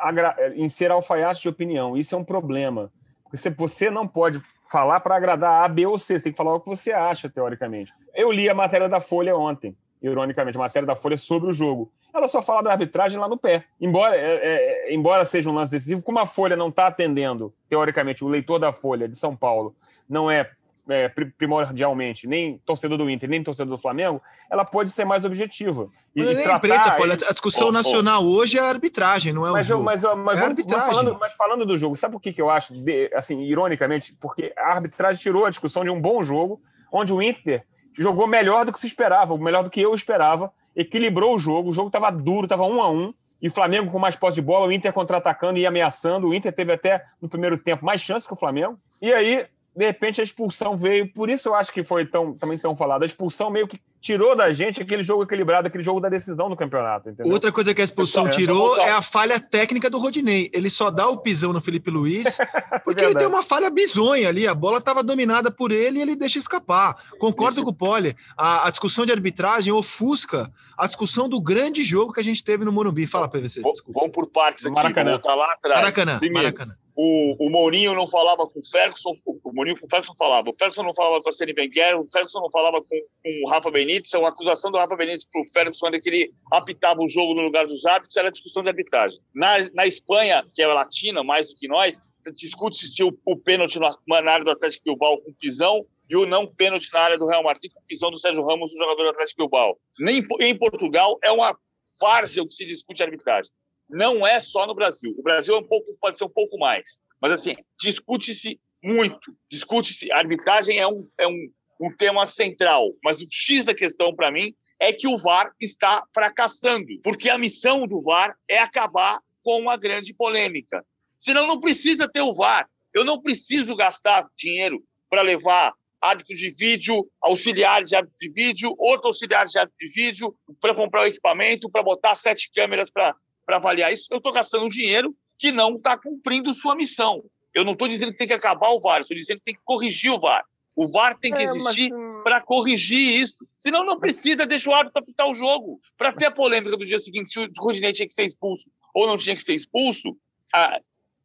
em 0.54 0.68
ser 0.68 0.90
alfaiate 0.90 1.40
de 1.40 1.48
opinião. 1.48 1.96
Isso 1.96 2.14
é 2.14 2.18
um 2.18 2.24
problema. 2.24 2.92
Porque 3.24 3.38
você 3.56 3.88
não 3.88 4.06
pode 4.06 4.42
falar 4.70 5.00
para 5.00 5.16
agradar 5.16 5.64
A, 5.64 5.68
B 5.68 5.86
ou 5.86 5.98
C, 5.98 6.18
você 6.18 6.24
tem 6.24 6.32
que 6.32 6.36
falar 6.36 6.54
o 6.54 6.60
que 6.60 6.68
você 6.68 6.92
acha, 6.92 7.30
teoricamente. 7.30 7.90
Eu 8.14 8.30
li 8.30 8.50
a 8.50 8.54
matéria 8.54 8.86
da 8.86 9.00
Folha 9.00 9.34
ontem 9.34 9.74
ironicamente, 10.10 10.56
a 10.56 10.60
matéria 10.60 10.86
da 10.86 10.96
Folha 10.96 11.16
sobre 11.16 11.48
o 11.48 11.52
jogo. 11.52 11.90
Ela 12.12 12.28
só 12.28 12.40
fala 12.40 12.62
da 12.62 12.72
arbitragem 12.72 13.18
lá 13.18 13.28
no 13.28 13.36
pé. 13.36 13.64
Embora, 13.80 14.16
é, 14.16 14.40
é, 14.88 14.94
embora 14.94 15.24
seja 15.24 15.50
um 15.50 15.54
lance 15.54 15.72
decisivo, 15.72 16.02
como 16.02 16.18
a 16.18 16.26
Folha 16.26 16.56
não 16.56 16.68
está 16.68 16.86
atendendo, 16.86 17.52
teoricamente, 17.68 18.24
o 18.24 18.28
leitor 18.28 18.58
da 18.58 18.72
Folha 18.72 19.08
de 19.08 19.16
São 19.16 19.36
Paulo 19.36 19.74
não 20.08 20.30
é, 20.30 20.50
é, 20.88 21.08
primordialmente 21.36 22.26
nem 22.26 22.58
torcedor 22.64 22.96
do 22.96 23.10
Inter, 23.10 23.28
nem 23.28 23.42
torcedor 23.42 23.76
do 23.76 23.80
Flamengo, 23.80 24.22
ela 24.50 24.64
pode 24.64 24.90
ser 24.90 25.04
mais 25.04 25.24
objetiva. 25.24 25.88
E, 26.14 26.22
mas 26.22 26.30
e 26.30 26.42
tratar, 26.42 26.98
imprensa. 26.98 27.26
A 27.28 27.32
discussão 27.32 27.68
oh, 27.68 27.72
nacional 27.72 28.24
oh. 28.24 28.36
hoje 28.36 28.58
é 28.58 28.60
a 28.62 28.68
arbitragem, 28.68 29.32
não 29.32 29.46
é 29.46 29.50
mas 29.50 29.66
o 29.66 29.68
jogo. 29.70 29.80
Eu, 29.80 29.84
mas, 29.84 30.02
mas, 30.02 30.38
é 30.38 30.42
vamos, 30.42 30.64
vamos 30.64 30.86
falando, 30.86 31.18
mas 31.20 31.32
falando 31.34 31.66
do 31.66 31.76
jogo, 31.76 31.96
sabe 31.96 32.12
por 32.12 32.20
que, 32.20 32.32
que 32.32 32.40
eu 32.40 32.48
acho, 32.48 32.74
de, 32.74 33.10
assim, 33.14 33.42
ironicamente, 33.42 34.16
porque 34.20 34.52
a 34.56 34.72
arbitragem 34.72 35.20
tirou 35.20 35.44
a 35.44 35.50
discussão 35.50 35.84
de 35.84 35.90
um 35.90 36.00
bom 36.00 36.22
jogo, 36.22 36.62
onde 36.90 37.12
o 37.12 37.20
Inter 37.20 37.64
jogou 37.96 38.26
melhor 38.26 38.64
do 38.64 38.72
que 38.72 38.80
se 38.80 38.86
esperava, 38.86 39.36
melhor 39.36 39.64
do 39.64 39.70
que 39.70 39.80
eu 39.80 39.94
esperava, 39.94 40.52
equilibrou 40.74 41.34
o 41.34 41.38
jogo, 41.38 41.70
o 41.70 41.72
jogo 41.72 41.88
estava 41.88 42.10
duro, 42.10 42.44
estava 42.44 42.64
um 42.64 42.82
a 42.82 42.90
um, 42.90 43.14
e 43.40 43.48
o 43.48 43.50
Flamengo 43.50 43.90
com 43.90 43.98
mais 43.98 44.16
posse 44.16 44.36
de 44.36 44.42
bola, 44.42 44.66
o 44.66 44.72
Inter 44.72 44.92
contra-atacando 44.92 45.58
e 45.58 45.66
ameaçando, 45.66 46.28
o 46.28 46.34
Inter 46.34 46.52
teve 46.52 46.72
até 46.72 47.04
no 47.20 47.28
primeiro 47.28 47.58
tempo 47.58 47.84
mais 47.84 48.00
chance 48.00 48.26
que 48.26 48.32
o 48.32 48.36
Flamengo, 48.36 48.78
e 49.00 49.12
aí 49.12 49.46
de 49.76 49.84
repente 49.84 50.22
a 50.22 50.24
expulsão 50.24 50.74
veio, 50.74 51.12
por 51.12 51.28
isso 51.28 51.50
eu 51.50 51.54
acho 51.54 51.70
que 51.70 51.84
foi 51.84 52.06
tão, 52.06 52.32
também 52.32 52.56
tão 52.56 52.74
falado. 52.74 53.02
A 53.02 53.06
expulsão 53.06 53.50
meio 53.50 53.68
que 53.68 53.78
tirou 54.00 54.34
da 54.34 54.50
gente 54.50 54.80
aquele 54.80 55.02
jogo 55.02 55.24
equilibrado, 55.24 55.68
aquele 55.68 55.84
jogo 55.84 56.00
da 56.00 56.08
decisão 56.08 56.48
do 56.48 56.56
campeonato. 56.56 57.10
Entendeu? 57.10 57.30
Outra 57.30 57.52
coisa 57.52 57.74
que 57.74 57.82
a 57.82 57.84
expulsão 57.84 58.30
tirou 58.30 58.78
é 58.78 58.90
a 58.90 59.02
falha 59.02 59.38
técnica 59.38 59.90
do 59.90 59.98
Rodinei. 59.98 60.50
Ele 60.54 60.70
só 60.70 60.90
dá 60.90 61.06
o 61.06 61.18
pisão 61.18 61.52
no 61.52 61.60
Felipe 61.60 61.90
Luiz, 61.90 62.38
porque 62.84 63.04
ele 63.04 63.14
tem 63.14 63.26
uma 63.26 63.42
falha 63.42 63.68
bizonha 63.68 64.30
ali. 64.30 64.48
A 64.48 64.54
bola 64.54 64.78
estava 64.78 65.02
dominada 65.02 65.50
por 65.50 65.70
ele 65.70 65.98
e 65.98 66.02
ele 66.02 66.16
deixa 66.16 66.38
escapar. 66.38 66.96
Concordo 67.18 67.62
com 67.62 67.70
o 67.70 67.74
Poli. 67.74 68.16
A, 68.34 68.66
a, 68.66 68.70
discussão 68.70 69.04
de 69.04 69.12
arbitragem 69.12 69.72
ofusca 69.74 70.50
a 70.78 70.86
discussão 70.86 71.28
do 71.28 71.38
grande 71.38 71.84
jogo 71.84 72.14
que 72.14 72.20
a 72.20 72.24
gente 72.24 72.42
teve 72.42 72.64
no 72.64 72.72
Morumbi. 72.72 73.06
Fala, 73.06 73.28
PVC. 73.28 73.60
Vamos 73.60 74.10
por 74.10 74.26
partes 74.28 74.64
aqui. 74.64 74.74
Maracanã. 74.74 75.20
lá 75.22 75.52
atrás. 75.52 75.80
Maracanã. 75.80 76.18
Primeiro, 76.18 76.44
Maracanã 76.44 76.85
o, 76.96 77.46
o 77.46 77.50
Mourinho 77.50 77.94
não 77.94 78.06
falava 78.06 78.46
com 78.46 78.58
o 78.58 78.64
Ferguson, 78.64 79.12
o 79.44 79.52
Mourinho 79.52 79.78
com 79.78 79.86
o 79.86 79.90
Ferguson 79.90 80.14
falava, 80.16 80.48
o 80.48 80.56
Ferguson 80.56 80.82
não 80.82 80.94
falava 80.94 81.22
com 81.22 81.28
a 81.28 81.32
Sene 81.32 81.52
Wenger, 81.56 82.00
o 82.00 82.06
Ferguson 82.06 82.40
não 82.40 82.50
falava 82.50 82.80
com, 82.80 82.88
com 82.88 83.44
o 83.44 83.48
Rafa 83.50 83.70
Benítez, 83.70 84.14
a 84.14 84.26
acusação 84.26 84.70
do 84.70 84.78
Rafa 84.78 84.96
Benítez 84.96 85.26
para 85.30 85.42
o 85.42 85.48
Ferguson 85.52 85.88
era 85.88 86.00
que 86.00 86.08
ele 86.08 86.32
apitava 86.50 87.02
o 87.02 87.08
jogo 87.08 87.34
no 87.34 87.42
lugar 87.42 87.66
dos 87.66 87.84
árbitros, 87.84 88.16
era 88.16 88.30
discussão 88.30 88.62
de 88.62 88.70
arbitragem. 88.70 89.20
Na, 89.34 89.58
na 89.74 89.86
Espanha, 89.86 90.42
que 90.54 90.62
é 90.62 90.66
latina 90.66 91.22
mais 91.22 91.50
do 91.50 91.56
que 91.56 91.68
nós, 91.68 92.00
discute 92.32 92.86
se 92.86 93.04
o, 93.04 93.16
o 93.26 93.36
pênalti 93.36 93.78
na 93.78 94.32
área 94.32 94.44
do 94.44 94.50
Atlético 94.50 94.84
Bilbao 94.86 95.18
com 95.18 95.34
pisão 95.34 95.86
e 96.08 96.16
o 96.16 96.24
não 96.24 96.46
pênalti 96.46 96.90
na 96.92 97.00
área 97.00 97.18
do 97.18 97.26
Real 97.26 97.42
Madrid 97.42 97.70
com 97.72 97.82
pisão 97.86 98.10
do 98.10 98.18
Sérgio 98.18 98.44
Ramos, 98.44 98.72
o 98.72 98.78
jogador 98.78 99.02
do 99.02 99.10
Atlético 99.10 99.42
Bilbao. 99.42 99.76
Nem, 99.98 100.26
em 100.40 100.56
Portugal 100.56 101.18
é 101.22 101.30
uma 101.30 101.56
várzea 102.00 102.42
o 102.42 102.48
que 102.48 102.54
se 102.54 102.64
discute 102.64 103.02
arbitragem 103.02 103.50
não 103.88 104.26
é 104.26 104.40
só 104.40 104.66
no 104.66 104.74
Brasil. 104.74 105.14
O 105.18 105.22
Brasil 105.22 105.54
é 105.54 105.58
um 105.58 105.66
pouco, 105.66 105.96
pode 106.00 106.18
ser 106.18 106.24
um 106.24 106.30
pouco 106.30 106.58
mais. 106.58 106.98
Mas, 107.20 107.32
assim, 107.32 107.56
discute-se 107.80 108.60
muito. 108.82 109.36
Discute-se. 109.50 110.10
Arbitragem 110.12 110.78
é, 110.78 110.86
um, 110.86 111.08
é 111.18 111.26
um, 111.26 111.50
um 111.80 111.96
tema 111.96 112.26
central. 112.26 112.92
Mas 113.02 113.20
o 113.20 113.26
X 113.30 113.64
da 113.64 113.74
questão, 113.74 114.14
para 114.14 114.30
mim, 114.30 114.54
é 114.78 114.92
que 114.92 115.08
o 115.08 115.16
VAR 115.18 115.52
está 115.60 116.04
fracassando. 116.14 116.86
Porque 117.02 117.28
a 117.28 117.38
missão 117.38 117.86
do 117.86 118.02
VAR 118.02 118.36
é 118.48 118.58
acabar 118.58 119.20
com 119.42 119.60
uma 119.60 119.76
grande 119.76 120.12
polêmica. 120.12 120.84
Senão, 121.18 121.46
não 121.46 121.60
precisa 121.60 122.08
ter 122.08 122.20
o 122.20 122.34
VAR. 122.34 122.68
Eu 122.92 123.04
não 123.04 123.20
preciso 123.20 123.74
gastar 123.76 124.26
dinheiro 124.36 124.82
para 125.08 125.22
levar 125.22 125.74
árbitro 126.00 126.36
de 126.36 126.50
vídeo, 126.50 127.08
auxiliares 127.20 127.88
de 127.88 127.96
árbitro 127.96 128.18
de 128.18 128.28
vídeo, 128.28 128.74
outro 128.78 129.08
auxiliar 129.08 129.46
de 129.46 129.58
árbitro 129.58 129.86
de 129.86 129.92
vídeo, 129.92 130.34
para 130.60 130.74
comprar 130.74 131.02
o 131.02 131.06
equipamento, 131.06 131.70
para 131.70 131.82
botar 131.82 132.14
sete 132.14 132.50
câmeras 132.54 132.90
para 132.90 133.14
para 133.46 133.56
avaliar 133.56 133.92
isso, 133.92 134.08
eu 134.10 134.18
estou 134.18 134.32
gastando 134.32 134.68
dinheiro 134.68 135.16
que 135.38 135.52
não 135.52 135.76
está 135.76 135.96
cumprindo 135.96 136.52
sua 136.52 136.74
missão. 136.74 137.22
Eu 137.54 137.64
não 137.64 137.72
estou 137.72 137.88
dizendo 137.88 138.12
que 138.12 138.18
tem 138.18 138.26
que 138.26 138.34
acabar 138.34 138.70
o 138.70 138.80
VAR, 138.80 139.00
estou 139.00 139.16
dizendo 139.16 139.38
que 139.38 139.44
tem 139.44 139.54
que 139.54 139.60
corrigir 139.64 140.10
o 140.10 140.18
VAR. 140.18 140.44
O 140.74 140.86
VAR 140.88 141.16
tem 141.18 141.32
que 141.32 141.40
é, 141.40 141.44
existir 141.44 141.90
mas... 141.90 142.22
para 142.22 142.40
corrigir 142.42 143.22
isso. 143.22 143.46
Senão 143.58 143.84
não 143.84 143.98
precisa 143.98 144.44
deixar 144.44 144.70
o 144.70 144.74
árbitro 144.74 145.00
apitar 145.00 145.26
o 145.26 145.34
jogo. 145.34 145.80
Para 145.96 146.12
ter 146.12 146.26
a 146.26 146.30
polêmica 146.30 146.76
do 146.76 146.84
dia 146.84 146.98
seguinte, 146.98 147.30
se 147.30 147.38
o 147.38 147.48
Rodinei 147.58 147.92
tinha 147.92 148.06
que 148.06 148.12
ser 148.12 148.24
expulso 148.24 148.68
ou 148.92 149.06
não 149.06 149.16
tinha 149.16 149.34
que 149.34 149.42
ser 149.42 149.54
expulso, 149.54 150.16
ah, 150.52 150.78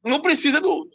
não 0.04 0.22
precisa 0.22 0.62
do. 0.62 0.90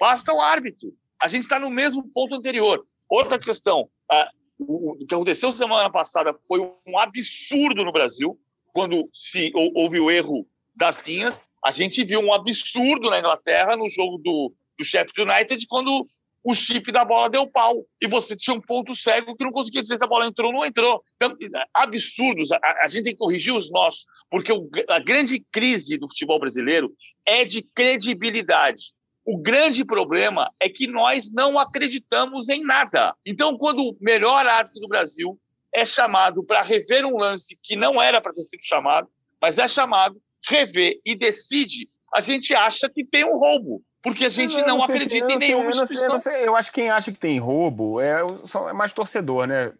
Basta 0.00 0.32
o 0.32 0.40
árbitro. 0.40 0.94
A 1.20 1.28
gente 1.28 1.42
está 1.42 1.58
no 1.58 1.68
mesmo 1.68 2.08
ponto 2.08 2.34
anterior. 2.34 2.86
Outra 3.10 3.38
questão. 3.38 3.90
Ah, 4.10 4.30
o 4.58 4.96
que 5.06 5.14
aconteceu 5.14 5.52
semana 5.52 5.90
passada 5.90 6.34
foi 6.46 6.60
um 6.60 6.98
absurdo 6.98 7.84
no 7.84 7.92
Brasil, 7.92 8.40
quando 8.72 9.08
se 9.12 9.52
houve 9.54 10.00
o 10.00 10.10
erro 10.10 10.46
das 10.78 11.02
linhas. 11.02 11.40
A 11.64 11.70
gente 11.70 12.04
viu 12.04 12.20
um 12.20 12.32
absurdo 12.32 13.10
na 13.10 13.18
Inglaterra 13.18 13.76
no 13.76 13.88
jogo 13.88 14.18
do, 14.18 14.54
do 14.78 14.84
Sheffield 14.84 15.30
United 15.30 15.66
quando 15.66 16.06
o 16.42 16.54
chip 16.54 16.90
da 16.92 17.04
bola 17.04 17.28
deu 17.28 17.46
pau. 17.46 17.84
E 18.00 18.06
você 18.06 18.36
tinha 18.36 18.54
um 18.54 18.60
ponto 18.60 18.94
cego 18.94 19.34
que 19.34 19.44
não 19.44 19.50
conseguia 19.50 19.82
dizer 19.82 19.96
se 19.96 20.04
a 20.04 20.08
bola 20.08 20.26
entrou 20.26 20.50
ou 20.50 20.58
não 20.58 20.64
entrou. 20.64 21.02
Então, 21.16 21.36
absurdos. 21.74 22.52
A, 22.52 22.58
a 22.82 22.88
gente 22.88 23.04
tem 23.04 23.12
que 23.12 23.18
corrigir 23.18 23.52
os 23.52 23.70
nossos, 23.70 24.06
porque 24.30 24.52
o, 24.52 24.68
a 24.88 25.00
grande 25.00 25.44
crise 25.52 25.98
do 25.98 26.08
futebol 26.08 26.38
brasileiro 26.38 26.92
é 27.26 27.44
de 27.44 27.62
credibilidade. 27.62 28.96
O 29.24 29.36
grande 29.36 29.84
problema 29.84 30.50
é 30.58 30.70
que 30.70 30.86
nós 30.86 31.30
não 31.30 31.58
acreditamos 31.58 32.48
em 32.48 32.64
nada. 32.64 33.14
Então, 33.26 33.58
quando 33.58 33.80
o 33.80 33.96
melhor 34.00 34.46
árbitro 34.46 34.80
do 34.80 34.88
Brasil 34.88 35.38
é 35.74 35.84
chamado 35.84 36.42
para 36.42 36.62
rever 36.62 37.04
um 37.04 37.18
lance 37.18 37.54
que 37.62 37.76
não 37.76 38.00
era 38.00 38.22
para 38.22 38.32
ter 38.32 38.42
sido 38.42 38.64
chamado, 38.64 39.06
mas 39.40 39.58
é 39.58 39.68
chamado, 39.68 40.18
rever 40.46 41.00
e 41.04 41.16
decide, 41.16 41.88
a 42.14 42.20
gente 42.20 42.54
acha 42.54 42.88
que 42.88 43.04
tem 43.04 43.24
um 43.24 43.36
roubo 43.38 43.82
porque 44.02 44.24
a 44.24 44.28
gente 44.28 44.56
não, 44.60 44.78
não 44.78 44.82
acredita 44.84 45.32
em 45.32 45.38
nenhuma 45.38 45.72
sei, 45.72 45.82
instituição. 45.82 46.14
Eu, 46.14 46.18
sei, 46.18 46.48
eu, 46.48 46.56
acho 46.56 46.70
que 46.70 46.80
quem 46.80 46.90
acha 46.90 47.10
que 47.10 47.18
tem 47.18 47.38
roubo 47.38 48.00
é, 48.00 48.22
é 48.68 48.72
mais 48.72 48.92
torcedor, 48.92 49.46
né? 49.46 49.72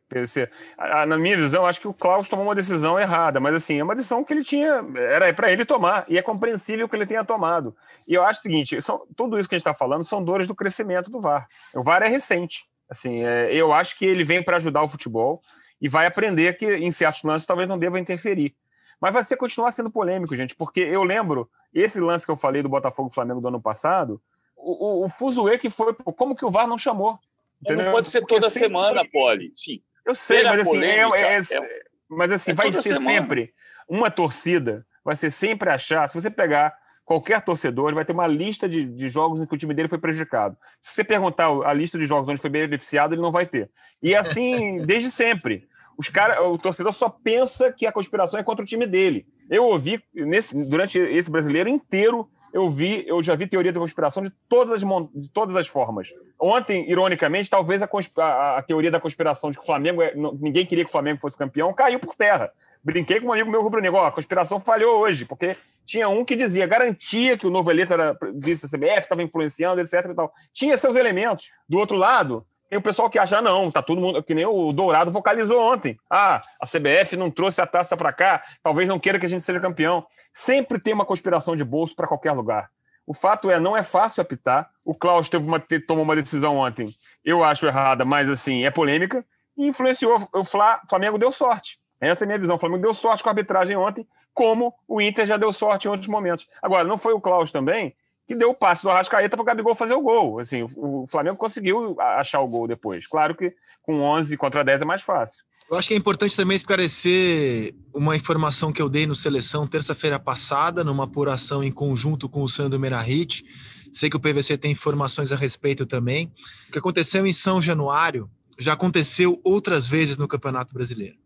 Na 1.07 1.17
minha 1.17 1.37
visão, 1.37 1.65
acho 1.65 1.81
que 1.81 1.87
o 1.87 1.95
Klaus 1.95 2.29
tomou 2.29 2.45
uma 2.45 2.55
decisão 2.55 2.99
errada, 2.99 3.39
mas 3.39 3.55
assim, 3.55 3.79
é 3.79 3.85
uma 3.85 3.95
decisão 3.95 4.25
que 4.25 4.33
ele 4.33 4.43
tinha, 4.43 4.85
era 4.97 5.33
para 5.33 5.53
ele 5.53 5.65
tomar, 5.65 6.05
e 6.09 6.19
é 6.19 6.23
compreensível 6.23 6.89
que 6.89 6.97
ele 6.97 7.07
tenha 7.07 7.25
tomado. 7.25 7.77
E 8.07 8.15
eu 8.15 8.25
acho 8.25 8.41
o 8.41 8.43
seguinte, 8.43 8.83
são, 8.83 9.03
tudo 9.17 9.39
isso 9.39 9.49
que 9.49 9.55
a 9.55 9.59
gente 9.59 9.67
está 9.67 9.75
falando 9.75 10.03
são 10.03 10.23
dores 10.23 10.49
do 10.49 10.55
crescimento 10.55 11.11
do 11.11 11.21
VAR. 11.21 11.49
O 11.75 11.83
VAR 11.83 12.03
é 12.03 12.09
recente. 12.09 12.67
Assim, 12.91 13.25
é, 13.25 13.55
eu 13.55 13.73
acho 13.73 13.97
que 13.99 14.05
ele 14.05 14.25
vem 14.25 14.43
para 14.43 14.57
ajudar 14.57 14.83
o 14.83 14.89
futebol 14.89 15.41
e 15.81 15.89
vai 15.89 16.07
aprender 16.07 16.57
que 16.57 16.67
em 16.67 16.91
certos 16.91 17.23
lances 17.23 17.47
talvez 17.47 17.69
não 17.69 17.79
deva 17.79 18.01
interferir. 18.01 18.55
Mas 19.01 19.15
vai 19.15 19.23
ser 19.23 19.37
continuar 19.37 19.71
sendo 19.73 19.91
polêmico, 19.91 20.35
gente, 20.35 20.55
porque 20.55 20.81
eu 20.81 21.05
lembro 21.05 21.49
esse 21.73 22.01
lance 22.01 22.25
que 22.25 22.31
eu 22.31 22.37
falei 22.37 22.63
do 22.63 22.69
Botafogo 22.69 23.11
Flamengo 23.11 23.41
do 23.41 23.49
ano 23.49 23.61
passado, 23.61 24.21
o, 24.57 25.03
o, 25.03 25.05
o 25.05 25.09
fuzuê 25.09 25.57
que 25.57 25.71
foi, 25.71 25.95
como 25.95 26.35
que 26.35 26.45
o 26.45 26.51
VAR 26.51 26.67
não 26.67 26.79
chamou? 26.79 27.19
Entendeu? 27.63 27.87
Não 27.87 27.93
pode 27.93 28.09
ser 28.09 28.21
porque 28.21 28.35
toda 28.35 28.51
semana, 28.51 29.05
Poli. 29.11 29.53
Sim. 29.55 29.81
Eu 30.05 30.15
sei, 30.15 30.43
mas 30.43 30.61
assim, 30.61 30.83
é, 30.83 31.01
é, 31.01 31.39
é, 31.39 31.83
mas 32.09 32.33
assim, 32.33 32.53
é 32.53 32.55
vai 32.55 32.73
ser 32.73 32.83
semana. 32.83 33.05
sempre 33.05 33.55
uma 33.89 34.11
torcida, 34.11 34.87
vai 35.05 35.17
ser 35.17 35.31
sempre 35.31 35.71
achar, 35.71 36.09
se 36.09 36.21
você 36.21 36.31
pegar 36.31 36.75
qualquer 37.05 37.41
torcedor, 37.43 37.95
vai 37.95 38.05
ter 38.05 38.13
uma 38.13 38.27
lista 38.27 38.69
de, 38.69 38.85
de 38.85 39.09
jogos 39.09 39.41
em 39.41 39.47
que 39.47 39.55
o 39.55 39.59
time 39.59 39.73
dele 39.73 39.89
foi 39.89 39.99
prejudicado. 39.99 40.57
Se 40.81 40.93
você 40.93 41.03
perguntar 41.03 41.49
a 41.65 41.73
lista 41.73 41.99
de 41.99 42.07
jogos 42.07 42.29
onde 42.29 42.41
foi 42.41 42.51
beneficiado, 42.51 43.15
ele 43.15 43.23
não 43.23 43.33
vai 43.33 43.47
ter. 43.47 43.71
E 44.03 44.13
é 44.13 44.19
assim, 44.19 44.85
desde 44.85 45.11
sempre. 45.11 45.67
Os 45.99 46.09
cara, 46.09 46.47
o 46.49 46.57
torcedor 46.57 46.93
só 46.93 47.09
pensa 47.09 47.73
que 47.73 47.85
a 47.85 47.91
conspiração 47.91 48.39
é 48.39 48.45
contra 48.45 48.63
o 48.63 48.67
time 48.67 48.87
dele. 48.87 49.27
Eu 49.51 49.65
ouvi, 49.65 50.01
nesse, 50.15 50.57
durante 50.69 50.97
esse 50.97 51.29
brasileiro 51.29 51.69
inteiro, 51.69 52.31
eu 52.53 52.69
vi, 52.69 53.05
eu 53.07 53.21
já 53.23 53.35
vi 53.35 53.49
teoria 53.49 53.73
da 53.73 53.81
conspiração 53.81 54.23
de 54.23 54.31
todas 54.49 54.75
as, 54.75 54.89
de 55.13 55.29
todas 55.29 55.57
as 55.57 55.67
formas. 55.67 56.09
Ontem, 56.41 56.89
ironicamente, 56.89 57.51
talvez 57.51 57.83
a, 57.83 57.89
a, 58.19 58.59
a 58.59 58.63
teoria 58.63 58.93
da 58.93 59.01
conspiração 59.01 59.51
de 59.51 59.59
que 59.59 59.63
o 59.65 59.67
Flamengo 59.67 60.01
é, 60.01 60.15
ninguém 60.41 60.65
queria 60.65 60.85
que 60.85 60.89
o 60.89 60.93
Flamengo 60.93 61.21
fosse 61.21 61.37
campeão 61.37 61.75
caiu 61.75 61.99
por 61.99 62.15
terra. 62.15 62.53
Brinquei 62.83 63.21
com 63.21 63.27
um 63.27 63.33
amigo 63.33 63.51
meu 63.51 63.61
rubro-negro, 63.61 63.99
a 63.99 64.13
conspiração 64.13 64.61
falhou 64.61 65.01
hoje, 65.01 65.25
porque 65.25 65.57
tinha 65.85 66.09
um 66.09 66.25
que 66.25 66.37
dizia, 66.37 66.67
garantia 66.67 67.37
que 67.37 67.47
o 67.47 67.51
novo 67.51 67.71
eleito 67.71 67.93
era 67.93 68.17
vice 68.35 68.63
da 68.63 68.79
CBF, 68.79 69.01
estava 69.01 69.23
influenciando, 69.23 69.81
etc. 69.81 70.07
E 70.11 70.15
tal. 70.15 70.33
Tinha 70.53 70.79
seus 70.79 70.95
elementos. 70.95 71.51
Do 71.69 71.79
outro 71.79 71.97
lado, 71.97 72.47
tem 72.69 72.79
o 72.79 72.83
pessoal 72.83 73.09
que 73.09 73.19
acha, 73.19 73.39
ah, 73.39 73.43
não, 73.43 73.71
tá 73.71 73.83
todo 73.83 74.01
mundo, 74.01 74.23
que 74.23 74.35
nem 74.35 74.45
o 74.45 74.73
Dourado 74.73 75.11
vocalizou 75.11 75.61
ontem. 75.73 75.99
Ah, 76.11 76.43
a 76.61 76.67
CBF 76.67 77.17
não 77.17 77.31
trouxe 77.31 77.61
a 77.61 77.67
taça 77.67 77.97
para 77.97 78.13
cá, 78.13 78.43
talvez 78.63 78.87
não 78.87 78.99
queira 78.99 79.19
que 79.19 79.27
a 79.27 79.29
gente 79.29 79.43
seja 79.43 79.59
campeão. 79.59 80.07
Sempre 80.33 80.79
tem 80.79 80.93
uma 80.93 81.07
conspiração 81.07 81.57
de 81.57 81.65
bolso 81.65 81.97
para 81.97 82.07
qualquer 82.07 82.33
lugar. 82.33 82.71
O 83.07 83.15
fato 83.15 83.51
é, 83.51 83.59
não 83.59 83.75
é 83.75 83.83
fácil 83.83 84.21
apitar. 84.21 84.69
O 84.85 84.95
Klaus 84.95 85.31
teve 85.31 85.47
uma, 85.47 85.59
tomou 85.87 86.05
uma 86.05 86.15
decisão 86.15 86.59
ontem, 86.59 86.95
eu 87.25 87.43
acho 87.43 87.67
errada, 87.67 88.05
mas 88.05 88.29
assim, 88.29 88.65
é 88.65 88.71
polêmica, 88.71 89.25
e 89.57 89.67
influenciou. 89.67 90.29
O 90.35 90.45
Flamengo 90.45 91.19
deu 91.19 91.33
sorte. 91.33 91.79
Essa 92.01 92.25
é 92.25 92.27
a 92.27 92.29
minha 92.29 92.39
visão. 92.39 92.57
O 92.57 92.59
Flamengo 92.59 92.83
deu 92.83 92.93
sorte 92.93 93.23
com 93.23 93.31
a 93.31 93.33
arbitragem 93.33 93.77
ontem, 93.77 94.07
como 94.35 94.75
o 94.87 95.01
Inter 95.01 95.27
já 95.27 95.37
deu 95.37 95.53
sorte 95.53 95.89
em 95.89 95.91
outros 95.91 96.09
momentos. 96.09 96.47
Agora, 96.63 96.85
não 96.85 96.99
foi 96.99 97.15
o 97.15 97.21
Klaus 97.21 97.51
também 97.51 97.97
que 98.29 98.35
deu 98.35 98.51
o 98.51 98.55
passe 98.55 98.83
do 98.83 98.91
Arrascaeta 98.91 99.35
para 99.39 99.43
o 99.43 99.47
Gabigol 99.47 99.75
fazer 99.75 99.95
o 99.95 100.03
gol. 100.03 100.39
Assim, 100.39 100.63
o 100.77 101.07
Flamengo 101.09 101.39
conseguiu 101.39 101.99
achar 101.99 102.41
o 102.43 102.47
gol 102.47 102.69
depois. 102.69 103.07
Claro 103.07 103.35
que 103.35 103.55
com 103.83 104.03
11 104.03 104.37
contra 104.37 104.63
10 104.63 104.83
é 104.83 104.85
mais 104.85 105.01
fácil. 105.01 105.43
Eu 105.71 105.79
acho 105.79 105.89
que 105.89 105.95
é 105.95 105.97
importante 105.97 106.37
também 106.37 106.55
esclarecer 106.55 107.75
uma 107.93 108.15
informação 108.15 108.71
que 108.71 108.83
eu 108.83 108.89
dei 108.89 109.07
no 109.07 109.15
Seleção 109.15 109.67
terça-feira 109.67 110.21
passada, 110.21 110.85
numa 110.85 111.05
apuração 111.05 111.65
em 111.65 111.73
conjunto 111.73 112.29
com 112.29 112.43
o 112.43 112.49
Sandro 112.49 112.79
Merahit. 112.79 113.45
Sei 113.91 114.11
que 114.11 114.17
o 114.17 114.21
PVC 114.21 114.59
tem 114.59 114.73
informações 114.73 115.33
a 115.33 115.37
respeito 115.37 115.87
também. 115.87 116.31
O 116.69 116.73
que 116.73 116.79
aconteceu 116.79 117.27
em 117.27 117.33
São 117.33 117.63
Januário 117.63 118.31
já 118.59 118.75
aconteceu 118.75 119.41
outras 119.43 119.89
vezes 119.89 120.19
no 120.19 120.29
Campeonato 120.29 120.75
Brasileiro. 120.75 121.17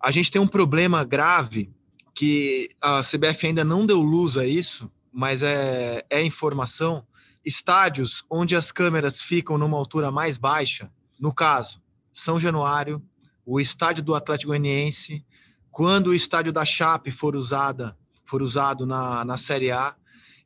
A 0.00 0.10
gente 0.10 0.32
tem 0.32 0.40
um 0.40 0.46
problema 0.46 1.04
grave 1.04 1.70
que 2.14 2.68
a 2.80 3.00
CBF 3.00 3.46
ainda 3.46 3.62
não 3.62 3.86
deu 3.86 4.00
luz 4.00 4.36
a 4.36 4.44
isso, 4.44 4.90
mas 5.12 5.42
é, 5.42 6.04
é 6.10 6.22
informação, 6.22 7.06
estádios 7.44 8.24
onde 8.30 8.54
as 8.54 8.70
câmeras 8.70 9.20
ficam 9.20 9.56
numa 9.56 9.76
altura 9.76 10.10
mais 10.10 10.36
baixa, 10.36 10.90
no 11.18 11.32
caso, 11.32 11.80
São 12.12 12.38
Januário, 12.38 13.02
o 13.44 13.58
estádio 13.58 14.02
do 14.02 14.14
Atlético 14.14 14.48
Goianiense, 14.48 15.24
quando 15.70 16.08
o 16.08 16.14
estádio 16.14 16.52
da 16.52 16.64
Chape 16.64 17.10
for 17.10 17.34
usada, 17.34 17.96
for 18.24 18.42
usado 18.42 18.84
na, 18.84 19.24
na 19.24 19.36
Série 19.36 19.70
A, 19.70 19.96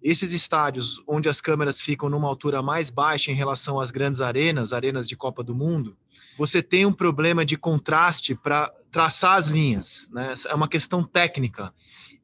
esses 0.02 0.32
estádios 0.32 1.02
onde 1.06 1.28
as 1.28 1.40
câmeras 1.40 1.80
ficam 1.80 2.08
numa 2.08 2.28
altura 2.28 2.62
mais 2.62 2.90
baixa 2.90 3.30
em 3.30 3.34
relação 3.34 3.78
às 3.78 3.90
grandes 3.90 4.20
arenas, 4.20 4.72
arenas 4.72 5.08
de 5.08 5.16
Copa 5.16 5.42
do 5.42 5.54
Mundo, 5.54 5.96
você 6.38 6.62
tem 6.62 6.84
um 6.86 6.92
problema 6.92 7.44
de 7.44 7.56
contraste 7.56 8.34
para 8.34 8.72
traçar 8.90 9.36
as 9.36 9.48
linhas, 9.48 10.08
né? 10.12 10.34
É 10.48 10.54
uma 10.54 10.68
questão 10.68 11.04
técnica 11.04 11.72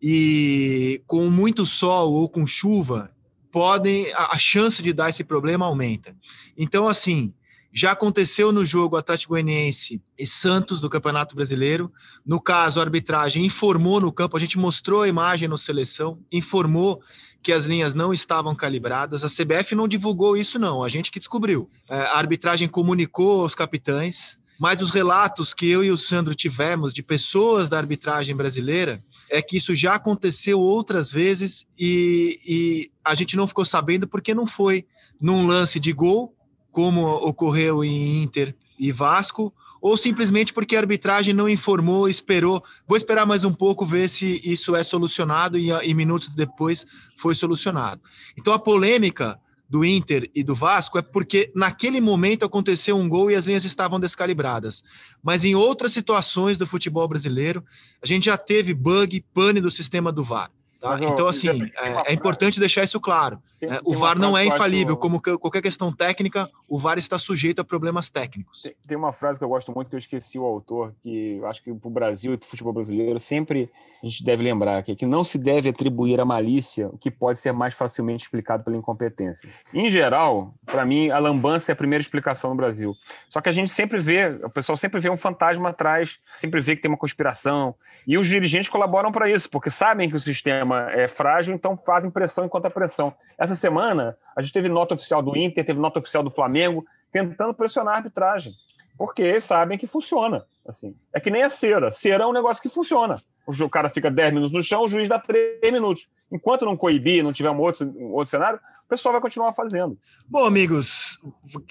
e 0.01 1.03
com 1.07 1.29
muito 1.29 1.67
sol 1.67 2.13
ou 2.13 2.29
com 2.29 2.47
chuva, 2.47 3.11
podem 3.51 4.13
a, 4.15 4.35
a 4.35 4.39
chance 4.39 4.83
de 4.83 4.93
dar 4.93 5.11
esse 5.11 5.25
problema 5.25 5.67
aumenta. 5.67 6.15
Então, 6.57 6.89
assim, 6.89 7.33
já 7.73 7.93
aconteceu 7.93 8.51
no 8.51 8.65
jogo 8.65 8.97
Atlético 8.97 9.35
Goianiense 9.35 10.01
e 10.19 10.27
Santos 10.27 10.81
do 10.81 10.89
Campeonato 10.89 11.35
Brasileiro. 11.35 11.93
No 12.25 12.41
caso, 12.41 12.81
a 12.81 12.83
arbitragem 12.83 13.45
informou 13.45 14.01
no 14.01 14.11
campo, 14.11 14.37
a 14.37 14.41
gente 14.41 14.59
mostrou 14.59 15.03
a 15.03 15.09
imagem 15.09 15.49
no 15.49 15.59
seleção, 15.59 16.19
informou 16.33 17.03
que 17.43 17.53
as 17.53 17.65
linhas 17.65 17.95
não 17.95 18.13
estavam 18.13 18.55
calibradas. 18.55 19.23
A 19.23 19.29
CBF 19.29 19.75
não 19.75 19.87
divulgou 19.87 20.37
isso, 20.37 20.59
não, 20.59 20.83
a 20.83 20.89
gente 20.89 21.11
que 21.11 21.19
descobriu. 21.19 21.71
É, 21.89 22.01
a 22.01 22.17
arbitragem 22.17 22.69
comunicou 22.69 23.43
aos 23.43 23.55
capitães, 23.55 24.39
mas 24.59 24.83
os 24.83 24.91
relatos 24.91 25.55
que 25.55 25.69
eu 25.69 25.85
e 25.85 25.91
o 25.91 25.97
Sandro 25.97 26.35
tivemos 26.35 26.93
de 26.93 27.03
pessoas 27.03 27.69
da 27.69 27.79
arbitragem 27.79 28.35
brasileira 28.35 29.01
é 29.31 29.43
que 29.43 29.57
isso 29.57 29.75
já 29.75 29.95
aconteceu 29.95 30.61
outras 30.61 31.11
vezes 31.11 31.67
e, 31.79 32.41
e 32.47 32.91
a 33.05 33.15
gente 33.15 33.37
não 33.37 33.47
ficou 33.47 33.65
sabendo 33.65 34.09
porque 34.09 34.35
não 34.35 34.47
foi 34.47 34.87
num 35.21 35.47
lance 35.47 35.79
de 35.79 35.93
gol, 35.93 36.35
como 36.71 37.07
ocorreu 37.07 37.85
em 37.85 38.23
Inter 38.23 38.55
e 38.79 38.93
Vasco, 38.93 39.53
ou 39.81 39.97
simplesmente 39.97 40.53
porque 40.53 40.77
a 40.77 40.81
arbitragem 40.81 41.35
não 41.35 41.49
informou, 41.49 42.09
esperou. 42.09 42.63
Vou 42.87 42.97
esperar 42.97 43.27
mais 43.27 43.45
um 43.45 43.53
pouco, 43.53 43.87
ver 43.87 44.09
se 44.09 44.41
isso 44.45 44.75
é 44.75 44.83
solucionado 44.83 45.59
e, 45.59 45.71
e 45.71 45.95
minutos 45.95 46.29
depois 46.29 46.87
foi 47.17 47.35
solucionado. 47.35 48.01
Então 48.37 48.53
a 48.53 48.59
polêmica 48.59 49.39
do 49.69 49.85
Inter 49.85 50.31
e 50.35 50.43
do 50.43 50.55
Vasco 50.55 50.99
é 50.99 51.03
porque 51.03 51.53
naquele 51.55 52.01
momento 52.01 52.45
aconteceu 52.45 52.97
um 52.97 53.09
gol 53.09 53.31
e 53.31 53.35
as 53.35 53.45
linhas 53.45 53.65
estavam 53.65 54.01
descalibradas. 54.01 54.83
Mas 55.23 55.45
em 55.45 55.55
outras 55.55 55.93
situações 55.93 56.57
do 56.57 56.67
futebol 56.67 57.07
brasileiro, 57.07 57.63
a 58.03 58.07
gente 58.07 58.25
já 58.25 58.39
teve 58.39 58.73
bug, 58.73 59.25
pane 59.35 59.61
do 59.61 59.71
sistema 59.71 60.11
do 60.11 60.25
VAR. 60.25 60.51
Tá? 60.81 60.91
Mas, 60.91 61.03
então, 61.03 61.27
assim, 61.27 61.49
é, 61.49 62.11
é, 62.11 62.13
importante 62.13 62.61
deixar 62.61 62.85
isso 62.85 63.01
claro. 63.01 63.43
Tem, 63.59 63.69
é, 63.69 63.81
o 63.85 63.95
VAR 63.95 64.17
não 64.17 64.39
é 64.39 64.47
infalível, 64.47 64.95
acho... 64.95 65.01
como 65.01 65.21
qualquer 65.21 65.61
questão 65.61 65.93
técnica, 65.93 66.49
o 66.69 66.79
VAR 66.79 66.99
está 66.99 67.19
sujeito 67.19 67.61
a 67.61 67.65
problemas 67.65 68.09
técnicos. 68.09 68.63
Tem, 68.63 68.75
tem, 68.87 68.97
uma 68.97 69.13
frase 69.13 69.39
que 69.39 69.45
eu 69.45 69.49
gosto 69.49 69.73
muito, 69.73 69.89
que 69.89 69.97
eu 69.97 69.99
esqueci 69.99 70.39
o 70.39 70.45
autor, 70.45 70.95
que 71.03 71.41
acho 71.45 71.65
que 71.65 71.75
para 71.75 71.89
o 71.89 71.91
Brasil 71.91 72.33
e 72.33 72.37
para 72.37 72.47
o 72.47 72.49
futebol 72.49 72.73
brasileiro 72.73 73.19
sempre 73.19 73.69
a 74.03 74.07
gente 74.07 74.25
deve 74.25 74.45
lembrar, 74.45 74.83
que, 74.83 74.93
é 74.93 74.95
que 74.95 75.07
não 75.07 75.25
se 75.25 75.37
deve 75.37 75.71
atribuir 75.71 76.21
a 76.21 76.25
malícia 76.25 76.89
o 76.89 76.97
que 76.97 77.11
pode 77.11 77.39
ser 77.39 77.53
mais 77.53 77.75
facilmente 77.75 78.25
explicado 78.25 78.63
pela 78.63 78.77
incompetência. 78.77 79.49
Em 79.75 79.91
geral, 79.91 80.55
para 80.65 80.87
mim, 80.87 81.11
a 81.11 81.19
lambança 81.19 81.73
é 81.73 81.75
a 81.75 81.77
primeira 81.77 82.01
explicação 82.01 82.51
no 82.51 82.57
Brasil. 82.57 82.95
Só 83.29 83.41
que 83.41 83.49
a 83.49 83.53
gente 83.53 83.71
sempre 83.71 83.99
vê, 83.99 84.29
o 84.45 84.51
pessoal 84.51 84.77
sempre 84.77 85.01
vê 85.01 85.11
um 85.11 85.17
fantasma 85.17 85.71
atrás, 85.71 86.21
sempre 86.39 86.61
vê 86.61 86.77
que 86.77 86.83
tem 86.83 86.89
uma 86.89 86.97
conspiração, 86.97 87.75
e 88.07 88.17
os 88.17 88.29
dirigentes 88.29 88.69
colaboram 88.69 89.11
para 89.11 89.29
isso, 89.29 89.51
porque 89.51 89.71
sabem 89.71 90.09
que 90.09 90.15
o 90.15 90.21
sistema 90.21 90.68
é 90.75 91.09
frágil, 91.09 91.55
então 91.55 91.77
fazem 91.77 92.11
pressão 92.11 92.47
e 92.47 92.49
contra-pressão. 92.49 93.15
Essa 93.39 93.55
semana, 93.55 94.17
a 94.37 94.43
gente 94.43 94.53
teve 94.53 94.69
nota 94.69 94.95
oficial 94.95 95.23
do 95.23 95.37
Inter, 95.37 95.65
teve 95.65 95.79
nota 95.79 95.99
oficial 95.99 96.23
do 96.23 96.31
Flamengo, 96.31 96.85
tentando 97.11 97.55
pressionar 97.55 97.95
a 97.95 97.97
arbitragem, 97.99 98.53
porque 98.97 99.41
sabem 99.41 99.79
que 99.79 99.87
funciona. 99.87 100.45
Assim. 100.69 100.95
É 101.15 101.19
que 101.19 101.31
nem 101.31 101.43
a 101.43 101.49
cera. 101.49 101.91
Cera 101.91 102.25
é 102.25 102.27
um 102.27 102.33
negócio 102.33 102.63
que 102.63 102.69
funciona. 102.69 103.15
O 103.47 103.71
cara 103.71 103.89
fica 103.89 104.11
10 104.11 104.35
minutos 104.35 104.53
no 104.53 104.63
chão, 104.63 104.83
o 104.83 104.89
juiz 104.89 105.09
dá 105.09 105.19
3 105.19 105.73
minutos. 105.73 106.11
enquanto 106.31 106.67
não 106.67 106.77
coibir, 106.77 107.25
não 107.25 107.33
tiver 107.33 107.51
um 107.51 107.59
outro, 107.59 107.87
um 107.97 108.13
outro 108.13 108.31
cenário, 108.31 108.61
o 108.85 108.89
pessoal 108.89 109.13
vai 109.13 109.23
continuar 109.23 109.55
fazendo. 109.55 109.99
Bom, 110.29 110.45
amigos, 110.45 111.19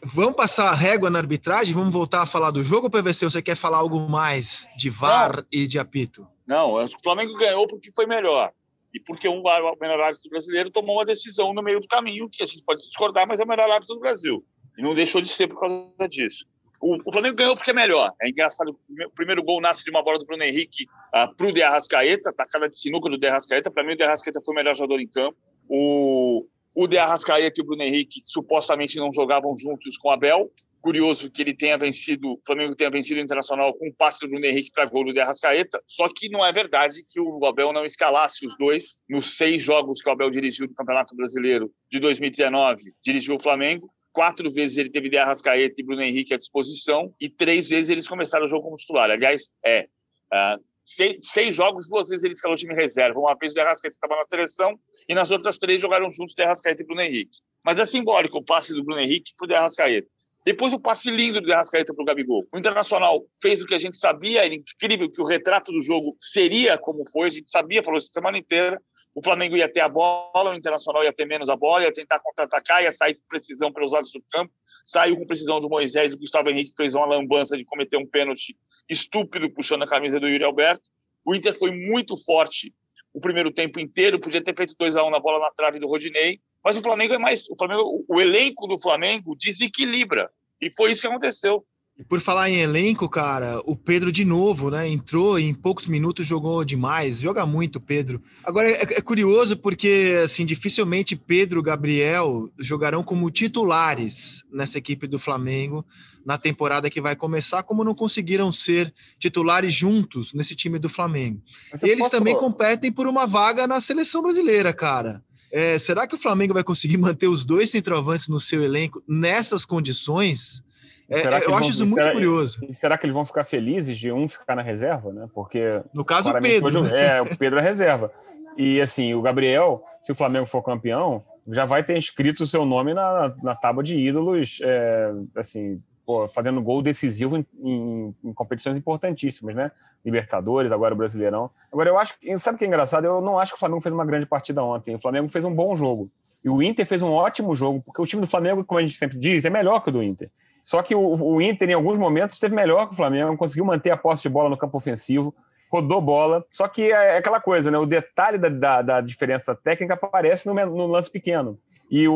vamos 0.04 0.36
passar 0.36 0.70
a 0.70 0.74
régua 0.74 1.12
na 1.12 1.20
arbitragem? 1.20 1.76
Vamos 1.76 1.94
voltar 1.94 2.24
a 2.24 2.26
falar 2.26 2.50
do 2.50 2.64
jogo, 2.64 2.90
PVC? 2.90 3.26
Você 3.26 3.42
quer 3.42 3.56
falar 3.56 3.78
algo 3.78 4.00
mais 4.00 4.68
de 4.76 4.90
VAR 4.90 5.36
não. 5.36 5.46
e 5.52 5.68
de 5.68 5.78
apito? 5.78 6.28
Não, 6.48 6.74
o 6.74 6.88
Flamengo 7.04 7.38
ganhou 7.38 7.68
porque 7.68 7.92
foi 7.96 8.08
melhor. 8.08 8.52
E 8.94 9.00
porque 9.00 9.28
um 9.28 9.44
melhor 9.80 10.00
árbitro 10.00 10.30
brasileiro 10.30 10.72
tomou 10.72 10.98
uma 10.98 11.06
decisão 11.06 11.54
no 11.54 11.62
meio 11.62 11.80
do 11.80 11.88
caminho, 11.88 12.30
que 12.32 12.44
a 12.44 12.46
gente 12.46 12.64
pode 12.64 12.82
discordar, 12.82 13.28
mas 13.28 13.40
é 13.40 13.44
o 13.44 13.48
melhor 13.48 13.70
árbitro 13.70 13.96
do 13.96 14.02
Brasil. 14.02 14.44
E 14.78 14.82
não 14.82 14.96
deixou 14.96 15.22
de 15.22 15.28
ser 15.28 15.48
por 15.48 15.60
causa 15.60 16.10
disso. 16.10 16.46
O, 16.80 16.96
o 17.06 17.12
Flamengo 17.12 17.36
ganhou 17.36 17.56
porque 17.56 17.72
é 17.72 17.74
melhor. 17.74 18.14
É 18.22 18.30
engraçado, 18.30 18.70
o 18.70 19.12
primeiro 19.12 19.44
gol 19.44 19.60
nasce 19.60 19.84
de 19.84 19.90
uma 19.90 20.04
bola 20.04 20.20
do 20.20 20.26
Bruno 20.26 20.44
Henrique 20.44 20.86
uh, 21.14 21.36
para 21.36 21.48
o 21.48 21.52
De 21.52 21.64
Arrascaeta, 21.64 22.32
tacada 22.32 22.70
de 22.70 22.78
sinuca 22.78 23.10
do 23.10 23.18
De 23.18 23.28
Arrascaeta. 23.28 23.72
Para 23.72 23.84
mim, 23.84 23.94
o 23.94 23.98
De 23.98 24.04
Arrascaeta 24.04 24.42
foi 24.44 24.54
o 24.54 24.56
melhor 24.56 24.76
jogador 24.76 25.02
em 25.02 25.08
campo. 25.08 25.38
O, 25.68 26.46
o 26.76 26.88
De 26.88 26.98
Arrascaeta 26.98 27.60
e 27.60 27.64
o 27.64 27.66
Bruno 27.66 27.84
Henrique 27.84 28.22
supostamente 28.24 28.98
não 28.98 29.12
jogavam 29.12 29.56
juntos 29.58 29.98
com 29.98 30.10
o 30.10 30.12
Abel. 30.12 30.52
Curioso 30.88 31.30
que 31.30 31.42
ele 31.42 31.54
tenha 31.54 31.78
vencido, 31.78 32.32
o 32.32 32.40
Flamengo 32.46 32.74
tenha 32.74 32.90
vencido 32.90 33.20
o 33.20 33.22
Internacional 33.22 33.74
com 33.74 33.90
um 33.90 33.92
passe 33.94 34.22
do 34.22 34.30
Bruno 34.30 34.46
Henrique 34.46 34.72
para 34.72 34.86
gol 34.86 35.04
do 35.04 35.20
Arrascaeta. 35.20 35.84
Só 35.86 36.08
que 36.08 36.30
não 36.30 36.46
é 36.46 36.54
verdade 36.54 37.04
que 37.06 37.20
o 37.20 37.46
Abel 37.46 37.74
não 37.74 37.84
escalasse 37.84 38.46
os 38.46 38.58
dois 38.58 39.02
nos 39.10 39.36
seis 39.36 39.62
jogos 39.62 40.02
que 40.02 40.08
o 40.08 40.14
Abel 40.14 40.30
dirigiu 40.30 40.66
do 40.66 40.74
Campeonato 40.74 41.14
Brasileiro 41.14 41.70
de 41.92 42.00
2019. 42.00 42.94
Dirigiu 43.04 43.36
o 43.36 43.44
Flamengo 43.44 43.94
quatro 44.14 44.50
vezes 44.50 44.78
ele 44.78 44.90
teve 44.90 45.10
de 45.10 45.18
Arrascaeta 45.18 45.76
e 45.78 45.84
Bruno 45.84 46.04
Henrique 46.04 46.34
à 46.34 46.38
disposição 46.38 47.14
e 47.20 47.28
três 47.28 47.68
vezes 47.68 47.90
eles 47.90 48.08
começaram 48.08 48.46
o 48.46 48.48
jogo 48.48 48.64
como 48.64 48.78
titular. 48.78 49.12
Aliás, 49.12 49.52
é 49.66 49.90
uh, 50.34 50.64
seis, 50.86 51.18
seis, 51.22 51.54
jogos, 51.54 51.90
duas 51.90 52.08
vezes 52.08 52.24
ele 52.24 52.34
escalou 52.34 52.56
o 52.56 52.58
time 52.58 52.74
reserva. 52.74 53.20
Uma 53.20 53.36
vez 53.36 53.54
o 53.54 53.60
Arrascaeta 53.60 53.94
estava 53.94 54.16
na 54.16 54.26
seleção 54.26 54.80
e 55.10 55.14
nas 55.14 55.32
outras 55.32 55.58
três 55.58 55.82
jogaram 55.82 56.10
juntos 56.10 56.34
de 56.34 56.44
Arrascaeta 56.44 56.82
e 56.82 56.86
Bruno 56.86 57.02
Henrique. 57.02 57.40
Mas 57.62 57.78
é 57.78 57.86
simbólico 57.86 58.38
o 58.38 58.46
passe 58.46 58.74
do 58.74 58.86
Bruno 58.86 59.02
Henrique 59.02 59.34
para 59.38 59.52
o 59.52 59.58
Arrascaeta. 59.58 60.08
Depois 60.48 60.72
o 60.72 60.80
passe 60.80 61.12
lindo 61.12 61.42
do 61.42 61.52
Arrascaeta 61.52 61.94
para 61.94 62.02
o 62.02 62.06
Gabigol. 62.06 62.48
O 62.54 62.58
Internacional 62.58 63.22
fez 63.42 63.62
o 63.62 63.66
que 63.66 63.74
a 63.74 63.78
gente 63.78 63.98
sabia, 63.98 64.46
era 64.46 64.56
incrível 64.56 65.12
que 65.12 65.22
o 65.22 65.26
retrato 65.26 65.74
do 65.74 65.82
jogo 65.82 66.16
seria 66.22 66.78
como 66.78 67.04
foi, 67.12 67.28
a 67.28 67.32
gente 67.32 67.50
sabia, 67.50 67.84
falou 67.84 67.98
isso 67.98 68.08
a 68.10 68.14
semana 68.14 68.38
inteira, 68.38 68.82
o 69.14 69.22
Flamengo 69.22 69.58
ia 69.58 69.68
ter 69.68 69.82
a 69.82 69.90
bola, 69.90 70.52
o 70.52 70.56
Internacional 70.56 71.04
ia 71.04 71.12
ter 71.12 71.26
menos 71.26 71.50
a 71.50 71.58
bola, 71.58 71.84
ia 71.84 71.92
tentar 71.92 72.22
contra-atacar, 72.22 72.82
ia 72.82 72.94
sair 72.94 73.16
com 73.16 73.28
precisão 73.28 73.74
pelos 73.74 73.92
lados 73.92 74.10
do 74.14 74.24
campo, 74.32 74.54
saiu 74.86 75.18
com 75.18 75.28
precisão 75.28 75.60
do 75.60 75.68
Moisés, 75.68 76.12
do 76.12 76.18
Gustavo 76.18 76.50
Henrique 76.50 76.72
fez 76.78 76.96
uma 76.96 77.06
lambança 77.06 77.58
de 77.58 77.66
cometer 77.66 77.98
um 77.98 78.08
pênalti 78.08 78.56
estúpido 78.90 79.50
puxando 79.50 79.84
a 79.84 79.86
camisa 79.86 80.18
do 80.18 80.30
Yuri 80.30 80.46
Alberto. 80.46 80.90
O 81.26 81.36
Inter 81.36 81.60
foi 81.60 81.72
muito 81.72 82.16
forte 82.24 82.74
o 83.14 83.20
primeiro 83.20 83.52
tempo 83.52 83.82
inteiro, 83.82 84.18
podia 84.18 84.42
ter 84.42 84.56
feito 84.56 84.76
2 84.80 84.96
a 84.96 85.04
1 85.04 85.08
um 85.08 85.10
na 85.10 85.20
bola 85.20 85.40
na 85.40 85.52
trave 85.52 85.78
do 85.78 85.88
Rodinei, 85.88 86.40
mas 86.64 86.78
o 86.78 86.82
Flamengo 86.82 87.14
é 87.14 87.18
mais, 87.18 87.50
o 87.50 87.56
Flamengo, 87.58 88.06
o 88.08 88.22
elenco 88.22 88.66
do 88.66 88.80
Flamengo 88.80 89.36
desequilibra. 89.38 90.32
E 90.62 90.74
foi 90.74 90.92
isso 90.92 91.02
que 91.02 91.08
aconteceu. 91.08 91.66
Por 92.08 92.22
falar 92.22 92.48
em 92.48 92.58
elenco, 92.58 93.10
cara, 93.10 93.60
o 93.66 93.76
Pedro 93.76 94.12
de 94.12 94.24
novo, 94.24 94.70
né? 94.70 94.88
Entrou 94.88 95.40
em 95.40 95.52
poucos 95.52 95.88
minutos, 95.88 96.28
jogou 96.28 96.64
demais, 96.64 97.20
joga 97.20 97.44
muito, 97.44 97.82
Pedro. 97.82 98.22
Agora 98.44 98.70
é, 98.70 98.82
é 98.82 99.02
curioso 99.02 99.58
porque, 99.58 100.22
assim, 100.24 100.46
dificilmente 100.46 101.16
Pedro, 101.16 101.64
Gabriel 101.64 102.52
jogarão 102.60 103.04
como 103.04 103.32
titulares 103.32 104.44
nessa 104.52 104.78
equipe 104.78 105.08
do 105.08 105.18
Flamengo 105.18 105.84
na 106.24 106.38
temporada 106.38 106.90
que 106.90 107.02
vai 107.02 107.16
começar, 107.16 107.64
como 107.64 107.86
não 107.86 107.96
conseguiram 107.96 108.52
ser 108.52 108.94
titulares 109.18 109.74
juntos 109.74 110.34
nesse 110.34 110.56
time 110.56 110.78
do 110.78 110.90
Flamengo. 110.90 111.42
E 111.82 111.88
eles 111.88 112.00
posso... 112.00 112.12
também 112.12 112.36
competem 112.36 112.92
por 112.92 113.08
uma 113.08 113.26
vaga 113.26 113.66
na 113.66 113.80
seleção 113.80 114.22
brasileira, 114.22 114.74
cara. 114.74 115.24
É, 115.52 115.78
será 115.78 116.08
que 116.08 116.16
o 116.16 116.18
Flamengo 116.18 116.54
vai 116.54 116.64
conseguir 116.64 116.98
manter 116.98 117.28
os 117.28 117.44
dois 117.44 117.70
centroavantes 117.70 118.28
no 118.28 118.40
seu 118.40 118.64
elenco 118.64 119.02
nessas 119.08 119.66
condições? 119.66 120.64
É, 121.10 121.22
eu 121.46 121.56
acho 121.56 121.70
isso 121.70 121.86
muito 121.86 122.02
será, 122.02 122.12
curioso. 122.12 122.60
será 122.74 122.98
que 122.98 123.06
eles 123.06 123.14
vão 123.14 123.24
ficar 123.24 123.46
felizes 123.46 123.98
de 123.98 124.12
um 124.12 124.28
ficar 124.28 124.56
na 124.56 124.62
reserva, 124.62 125.14
né? 125.14 125.28
Porque. 125.34 125.82
No 125.94 126.04
caso, 126.04 126.30
o 126.30 126.42
Pedro. 126.42 126.82
Hoje, 126.82 126.92
né? 126.92 127.18
É, 127.18 127.22
o 127.22 127.38
Pedro 127.38 127.60
é 127.60 127.62
reserva. 127.62 128.12
E 128.58 128.82
assim, 128.82 129.14
o 129.14 129.22
Gabriel, 129.22 129.84
se 130.02 130.12
o 130.12 130.16
Flamengo 130.16 130.48
for 130.48 130.62
campeão, 130.62 131.24
já 131.48 131.64
vai 131.64 131.84
ter 131.84 131.96
inscrito 131.98 132.44
o 132.44 132.48
seu 132.48 132.66
nome 132.66 132.94
na, 132.94 133.34
na 133.42 133.56
tábua 133.56 133.84
de 133.84 133.96
ídolos, 133.98 134.60
é, 134.62 135.14
assim, 135.36 135.82
fazendo 136.30 136.62
gol 136.62 136.82
decisivo 136.82 137.38
em, 137.38 137.46
em, 137.60 138.16
em, 138.24 138.34
competições 138.34 138.78
importantíssimas, 138.78 139.56
né? 139.56 139.72
Libertadores, 140.06 140.72
agora 140.72 140.94
o 140.94 140.98
Brasileirão. 140.98 141.50
Agora, 141.72 141.90
eu 141.90 141.98
acho 141.98 142.18
que. 142.20 142.38
Sabe 142.40 142.56
o 142.56 142.58
que 142.60 142.66
é 142.66 142.68
engraçado? 142.68 143.06
Eu 143.06 143.22
não 143.22 143.38
acho 143.38 143.52
que 143.52 143.58
o 143.58 143.60
Flamengo 143.60 143.82
fez 143.82 143.94
uma 143.94 144.06
grande 144.06 144.26
partida 144.26 144.64
ontem. 144.64 144.96
O 144.96 145.00
Flamengo 145.00 145.28
fez 145.30 145.44
um 145.44 145.54
bom 145.54 145.76
jogo. 145.76 146.08
E 146.44 146.50
o 146.50 146.62
Inter 146.62 146.86
fez 146.86 147.02
um 147.02 147.12
ótimo 147.12 147.56
jogo, 147.56 147.82
porque 147.82 148.02
o 148.02 148.06
time 148.06 148.22
do 148.22 148.28
Flamengo, 148.28 148.64
como 148.64 148.80
a 148.80 148.82
gente 148.82 148.96
sempre 148.96 149.18
diz, 149.18 149.44
é 149.44 149.50
melhor 149.50 149.84
que 149.84 149.90
o 149.90 149.92
do 149.92 150.04
Inter. 150.04 150.30
Só 150.62 150.82
que 150.82 150.96
o, 150.96 151.00
o 151.00 151.42
Inter, 151.42 151.70
em 151.70 151.74
alguns 151.74 151.98
momentos, 151.98 152.36
esteve 152.36 152.56
melhor 152.56 152.88
que 152.88 152.94
o 152.94 152.98
Flamengo, 152.98 153.36
conseguiu 153.38 153.66
manter 153.66 153.90
a 153.90 153.98
posse 153.98 154.24
de 154.24 154.30
bola 154.30 154.50
no 154.50 154.58
campo 154.58 154.78
ofensivo, 154.78 155.34
rodou 155.72 156.02
bola. 156.02 156.46
Só 156.50 156.68
que 156.68 156.92
é, 156.92 157.16
é 157.16 157.18
aquela 157.18 157.40
coisa, 157.40 157.72
né? 157.72 157.78
O 157.78 157.86
detalhe 157.86 158.38
da, 158.38 158.50
da, 158.50 158.82
da 158.82 159.02
diferença 159.02 159.56
técnica 159.56 159.94
aparece 159.94 160.48
no, 160.48 160.54
no, 160.54 160.88
lance 160.88 161.12
pequeno. 161.12 161.60
E 161.90 162.08
o, 162.08 162.14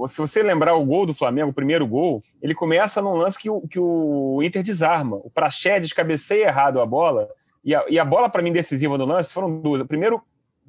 o, 0.00 0.08
se 0.08 0.20
você 0.20 0.42
lembrar 0.42 0.74
o 0.74 0.84
gol 0.84 1.06
do 1.06 1.14
Flamengo, 1.14 1.50
o 1.50 1.54
primeiro 1.54 1.86
gol, 1.86 2.22
ele 2.42 2.54
começa 2.54 3.00
num 3.00 3.14
lance 3.14 3.38
que 3.38 3.48
o, 3.48 3.60
que 3.62 3.78
o 3.78 4.42
Inter 4.42 4.62
desarma. 4.62 5.16
O 5.16 5.30
Praxedes 5.30 5.92
cabeceia 5.92 6.46
errado 6.46 6.80
a 6.80 6.86
bola. 6.86 7.28
E 7.64 7.74
a, 7.74 7.84
e 7.88 7.98
a 7.98 8.04
bola, 8.04 8.28
para 8.28 8.42
mim, 8.42 8.52
decisiva 8.52 8.98
do 8.98 9.04
lance 9.04 9.32
foram 9.32 9.60
duas. 9.60 9.86
Primeiro, 9.86 10.20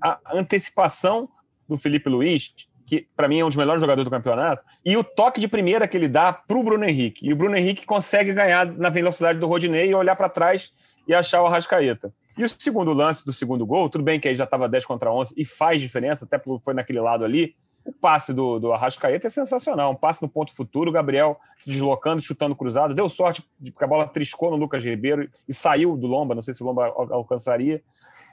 a 0.01 0.19
antecipação 0.33 1.27
do 1.67 1.75
Felipe 1.75 2.07
Luiz, 2.07 2.53
que 2.85 3.07
para 3.15 3.27
mim 3.27 3.39
é 3.39 3.45
um 3.45 3.49
dos 3.49 3.57
melhores 3.57 3.81
jogadores 3.81 4.05
do 4.05 4.11
campeonato, 4.11 4.63
e 4.85 4.95
o 4.95 5.03
toque 5.03 5.41
de 5.41 5.47
primeira 5.47 5.87
que 5.87 5.97
ele 5.97 6.07
dá 6.07 6.31
para 6.31 6.57
o 6.57 6.63
Bruno 6.63 6.85
Henrique. 6.85 7.27
E 7.27 7.33
o 7.33 7.35
Bruno 7.35 7.57
Henrique 7.57 7.85
consegue 7.85 8.31
ganhar 8.31 8.65
na 8.67 8.89
velocidade 8.89 9.39
do 9.39 9.47
Rodinei 9.47 9.89
e 9.89 9.95
olhar 9.95 10.15
para 10.15 10.29
trás 10.29 10.71
e 11.07 11.13
achar 11.13 11.41
o 11.41 11.47
Arrascaeta. 11.47 12.13
E 12.37 12.43
o 12.43 12.49
segundo 12.49 12.91
lance 12.91 13.25
do 13.25 13.31
segundo 13.31 13.65
gol, 13.65 13.89
tudo 13.89 14.03
bem 14.03 14.19
que 14.19 14.27
aí 14.27 14.35
já 14.35 14.43
estava 14.43 14.67
10 14.67 14.85
contra 14.85 15.11
11 15.11 15.33
e 15.37 15.45
faz 15.45 15.81
diferença, 15.81 16.25
até 16.25 16.37
porque 16.37 16.63
foi 16.63 16.73
naquele 16.73 16.99
lado 16.99 17.23
ali. 17.23 17.55
O 17.85 17.93
passe 17.93 18.33
do, 18.33 18.59
do 18.59 18.73
Arrascaeta 18.73 19.27
é 19.27 19.29
sensacional. 19.29 19.91
Um 19.91 19.95
passe 19.95 20.21
no 20.21 20.27
ponto 20.27 20.53
futuro, 20.55 20.89
o 20.89 20.93
Gabriel 20.93 21.39
se 21.59 21.69
deslocando, 21.69 22.21
chutando 22.21 22.55
cruzado. 22.55 22.95
Deu 22.95 23.07
sorte 23.07 23.43
porque 23.71 23.83
a 23.83 23.87
bola 23.87 24.07
triscou 24.07 24.49
no 24.49 24.57
Lucas 24.57 24.83
Ribeiro 24.83 25.29
e 25.47 25.53
saiu 25.53 25.95
do 25.95 26.07
Lomba. 26.07 26.33
Não 26.33 26.41
sei 26.41 26.53
se 26.53 26.63
o 26.63 26.65
Lomba 26.65 26.87
alcançaria. 26.87 27.81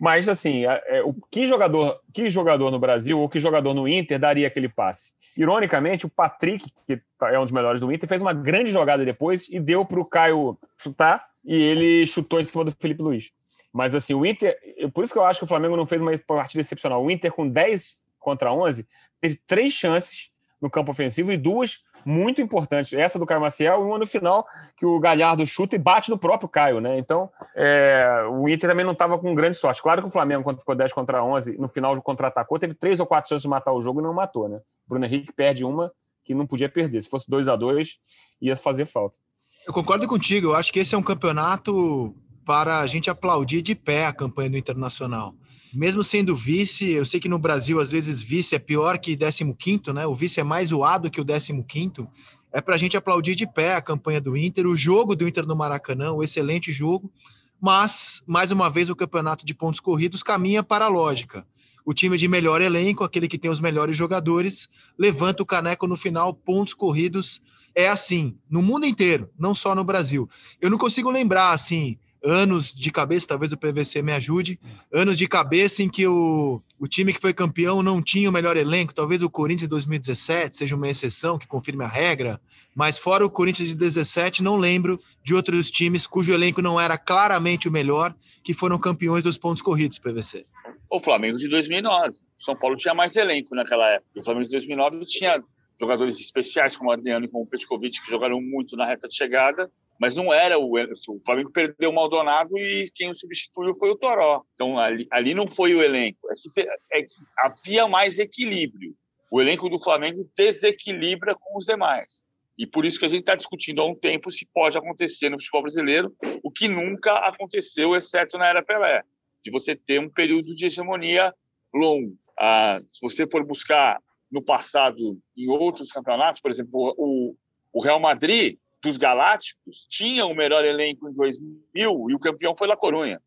Mas, 0.01 0.29
assim, 0.29 0.65
é, 0.65 1.03
o 1.05 1.15
que 1.31 1.47
jogador, 1.47 2.01
que 2.12 2.31
jogador 2.31 2.71
no 2.71 2.79
Brasil 2.79 3.21
ou 3.21 3.29
que 3.29 3.38
jogador 3.38 3.75
no 3.75 3.87
Inter 3.87 4.19
daria 4.19 4.49
aquele 4.49 4.69
passe? 4.69 5.12
Ironicamente, 5.37 6.07
o 6.07 6.11
Patrick, 6.11 6.73
que 6.87 7.01
é 7.23 7.38
um 7.38 7.45
dos 7.45 7.53
melhores 7.53 7.81
do 7.81 7.93
Inter, 7.93 8.09
fez 8.09 8.21
uma 8.21 8.33
grande 8.33 8.73
jogada 8.73 9.05
depois 9.05 9.47
e 9.49 9.61
deu 9.61 9.85
para 9.85 10.01
o 10.01 10.05
Caio 10.05 10.59
chutar 10.77 11.27
e 11.45 11.55
ele 11.55 12.07
chutou 12.07 12.41
em 12.41 12.45
cima 12.45 12.65
do 12.65 12.73
Felipe 12.73 13.03
Luiz. 13.03 13.31
Mas, 13.72 13.94
assim, 13.94 14.14
o 14.14 14.26
Inter, 14.26 14.56
por 14.92 15.02
isso 15.02 15.12
que 15.12 15.18
eu 15.18 15.24
acho 15.24 15.40
que 15.40 15.44
o 15.44 15.48
Flamengo 15.48 15.76
não 15.76 15.87
fez 15.87 16.00
uma 16.00 16.16
partida 16.18 16.61
excepcional. 16.61 17.02
O 17.02 17.11
Inter, 17.11 17.32
com 17.32 17.48
10 17.48 17.98
contra 18.18 18.52
11, 18.52 18.87
teve 19.20 19.40
três 19.46 19.72
chances 19.72 20.30
no 20.61 20.70
campo 20.70 20.90
ofensivo 20.90 21.32
e 21.32 21.37
duas 21.37 21.85
muito 22.04 22.42
importantes. 22.42 22.92
Essa 22.92 23.18
do 23.18 23.26
Caio 23.26 23.40
Maciel 23.40 23.80
e 23.80 23.85
uma 23.85 23.98
no 23.98 24.06
final 24.06 24.46
que 24.76 24.85
o 24.85 24.98
Galhardo 24.98 25.46
chuta 25.46 25.76
e 25.76 25.78
bate 25.78 26.11
no 26.11 26.18
próprio 26.18 26.48
Caio, 26.48 26.80
né? 26.80 26.98
Então, 26.98 27.30
é, 27.54 28.26
o 28.30 28.48
Inter 28.48 28.68
também 28.68 28.85
não 28.85 28.92
estava 28.92 29.18
com 29.18 29.35
grande 29.35 29.56
sorte. 29.56 29.82
Claro 29.82 30.02
que 30.02 30.08
o 30.08 30.11
Flamengo, 30.11 30.42
quando 30.42 30.58
ficou 30.58 30.74
10 30.74 30.92
contra 30.92 31.24
11, 31.24 31.58
no 31.58 31.68
final 31.68 32.00
contra-atacou, 32.02 32.58
teve 32.58 32.74
três 32.74 33.00
ou 33.00 33.06
quatro 33.06 33.28
chances 33.28 33.42
de 33.42 33.48
matar 33.48 33.72
o 33.72 33.82
jogo 33.82 34.00
e 34.00 34.02
não 34.02 34.12
matou, 34.12 34.48
né? 34.48 34.61
Bruno 34.87 35.04
Henrique 35.04 35.32
perde 35.32 35.64
uma 35.64 35.92
que 36.24 36.35
não 36.35 36.46
podia 36.46 36.68
perder. 36.68 37.02
Se 37.02 37.08
fosse 37.08 37.28
2 37.28 37.48
a 37.48 37.56
2 37.56 37.98
ia 38.40 38.56
fazer 38.56 38.85
falta. 38.85 39.18
Eu 39.66 39.72
concordo 39.72 40.06
contigo. 40.08 40.48
Eu 40.48 40.54
acho 40.54 40.72
que 40.72 40.80
esse 40.80 40.94
é 40.94 40.98
um 40.98 41.02
campeonato 41.02 42.14
para 42.44 42.81
a 42.81 42.87
gente 42.87 43.11
aplaudir 43.11 43.62
de 43.62 43.74
pé 43.74 44.07
a 44.07 44.12
campanha 44.12 44.50
do 44.50 44.57
Internacional 44.57 45.35
mesmo 45.72 46.05
sendo 46.05 46.37
vice, 46.37 46.90
eu 46.90 47.07
sei 47.07 47.18
que 47.18 47.28
no 47.28 47.38
Brasil, 47.38 47.81
às 47.81 47.90
vezes, 47.90 48.20
vice 48.20 48.55
é 48.55 48.59
pior 48.59 48.98
que 48.98 49.16
15, 49.16 49.92
né? 49.94 50.07
O 50.07 50.14
vice 50.14 50.38
é 50.38 50.44
mais 50.44 50.68
zoado 50.68 51.11
que 51.11 51.20
o 51.20 51.24
15. 51.24 52.07
É 52.52 52.61
para 52.61 52.74
a 52.74 52.78
gente 52.78 52.96
aplaudir 52.96 53.35
de 53.35 53.46
pé 53.46 53.74
a 53.74 53.81
campanha 53.81 54.20
do 54.20 54.37
Inter, 54.37 54.66
o 54.66 54.76
jogo 54.76 55.16
do 55.16 55.26
Inter 55.26 55.46
no 55.46 55.57
Maracanã, 55.57 56.12
um 56.12 56.23
excelente 56.23 56.71
jogo, 56.71 57.10
mas, 57.58 58.23
mais 58.27 58.52
uma 58.52 58.69
vez, 58.69 58.90
o 58.90 58.96
campeonato 58.96 59.46
de 59.46 59.54
pontos 59.54 59.81
corridos 59.81 60.23
caminha 60.23 60.62
para 60.62 60.85
a 60.85 60.88
lógica. 60.88 61.46
O 61.87 61.94
time 61.94 62.19
de 62.19 62.29
melhor 62.29 62.60
elenco, 62.60 63.02
aquele 63.02 63.27
que 63.27 63.38
tem 63.38 63.50
os 63.50 63.60
melhores 63.60 63.96
jogadores, 63.96 64.69
levanta 64.98 65.42
o 65.42 65.46
caneco 65.46 65.87
no 65.87 65.96
final, 65.96 66.35
pontos 66.35 66.75
corridos. 66.75 67.40
É 67.75 67.88
assim, 67.88 68.37
no 68.50 68.60
mundo 68.60 68.85
inteiro, 68.85 69.31
não 69.38 69.54
só 69.54 69.75
no 69.75 69.83
Brasil. 69.83 70.29
Eu 70.60 70.69
não 70.69 70.77
consigo 70.77 71.10
lembrar, 71.10 71.52
assim, 71.52 71.96
anos 72.25 72.75
de 72.75 72.90
cabeça, 72.90 73.27
talvez 73.27 73.52
o 73.52 73.56
PVC 73.56 74.02
me 74.02 74.12
ajude, 74.12 74.58
anos 74.92 75.16
de 75.16 75.27
cabeça 75.27 75.83
em 75.83 75.88
que 75.88 76.06
o, 76.06 76.60
o 76.81 76.87
time 76.87 77.12
que 77.12 77.20
foi 77.20 77.33
campeão 77.33 77.83
não 77.83 78.00
tinha 78.02 78.29
o 78.29 78.33
melhor 78.33 78.56
elenco, 78.56 78.94
talvez 78.94 79.23
o 79.23 79.31
Corinthians 79.31 79.62
de 79.62 79.68
2017 79.68 80.56
seja 80.56 80.77
uma 80.77 80.88
exceção 80.88 81.38
que 81.38 81.46
confirme 81.46 81.85
a 81.85 81.88
regra, 81.88 82.40
mas 82.75 82.98
fora 82.98 83.25
o 83.25 83.31
Corinthians 83.31 83.68
de 83.68 83.75
17, 83.75 84.42
não 84.42 84.56
lembro 84.56 85.00
de 85.25 85.35
outros 85.35 85.70
times 85.70 86.06
cujo 86.06 86.33
elenco 86.33 86.62
não 86.62 86.81
era 86.81 86.96
claramente 86.96 87.68
o 87.68 87.73
melhor, 87.73 88.14
que 88.42 88.54
foram 88.54 88.79
campeões 88.79 89.23
dos 89.25 89.38
pontos 89.38 89.62
corridos, 89.62 89.98
PVC. 89.98 90.44
o 90.90 91.00
Flamengo 91.00 91.38
de 91.38 91.48
2009. 91.48 92.10
O 92.10 92.42
São 92.42 92.56
Paulo 92.56 92.77
tinha 92.77 92.94
mais 92.94 93.16
elenco 93.16 93.54
naquela 93.54 93.88
época. 93.88 94.20
O 94.20 94.25
Flamengo 94.25 94.44
de 94.44 94.50
2009 94.50 95.04
tinha 95.06 95.42
jogadores 95.81 96.20
especiais 96.20 96.77
como 96.77 96.92
Adriano 96.92 97.25
e 97.25 97.29
como 97.29 97.46
Petkovic, 97.46 98.02
que 98.02 98.10
jogaram 98.10 98.40
muito 98.40 98.77
na 98.77 98.87
reta 98.87 99.08
de 99.08 99.14
chegada, 99.14 99.70
mas 99.99 100.15
não 100.15 100.33
era 100.33 100.59
o. 100.59 100.75
O 100.75 101.21
Flamengo 101.25 101.51
perdeu 101.51 101.90
o 101.90 101.95
Maldonado 101.95 102.57
e 102.59 102.90
quem 102.95 103.11
o 103.11 103.15
substituiu 103.15 103.75
foi 103.77 103.90
o 103.90 103.97
Toró. 103.97 104.43
Então 104.55 104.79
ali, 104.79 105.07
ali 105.11 105.35
não 105.35 105.47
foi 105.47 105.75
o 105.75 105.83
elenco. 105.83 106.19
É 106.31 106.35
que, 106.35 106.51
te, 106.51 106.69
é 106.93 107.03
que 107.03 107.15
havia 107.38 107.87
mais 107.87 108.19
equilíbrio. 108.19 108.95
O 109.31 109.40
elenco 109.40 109.69
do 109.69 109.79
Flamengo 109.79 110.29
desequilibra 110.37 111.35
com 111.35 111.57
os 111.57 111.65
demais. 111.65 112.25
E 112.59 112.67
por 112.67 112.85
isso 112.85 112.99
que 112.99 113.07
a 113.07 113.09
gente 113.09 113.21
está 113.21 113.35
discutindo 113.35 113.81
há 113.81 113.87
um 113.87 113.95
tempo 113.95 114.31
se 114.31 114.47
pode 114.53 114.77
acontecer 114.77 115.31
no 115.31 115.38
futebol 115.38 115.63
brasileiro, 115.63 116.15
o 116.43 116.51
que 116.51 116.69
nunca 116.69 117.15
aconteceu, 117.15 117.97
exceto 117.97 118.37
na 118.37 118.47
era 118.47 118.63
Pelé, 118.63 119.03
de 119.43 119.51
você 119.51 119.75
ter 119.75 119.99
um 119.99 120.09
período 120.09 120.55
de 120.55 120.67
hegemonia 120.67 121.35
longo. 121.75 122.15
Ah, 122.38 122.79
se 122.85 123.01
você 123.01 123.27
for 123.27 123.45
buscar 123.45 123.99
no 124.31 124.43
passado 124.43 125.19
em 125.37 125.49
outros 125.49 125.90
campeonatos, 125.93 126.40
por 126.40 126.51
exemplo, 126.51 126.95
o, 126.99 127.35
o 127.73 127.83
Real 127.83 128.01
Madrid 128.01 128.59
dos 128.83 128.96
Galácticos 128.96 129.87
tinha 129.88 130.26
o 130.26 130.35
melhor 130.35 130.64
elenco 130.64 131.08
em 131.08 131.12
2000 131.12 132.10
e 132.10 132.14
o 132.14 132.18
campeão 132.18 132.54
foi 132.56 132.66
La 132.66 132.76
Coruña. 132.76 133.22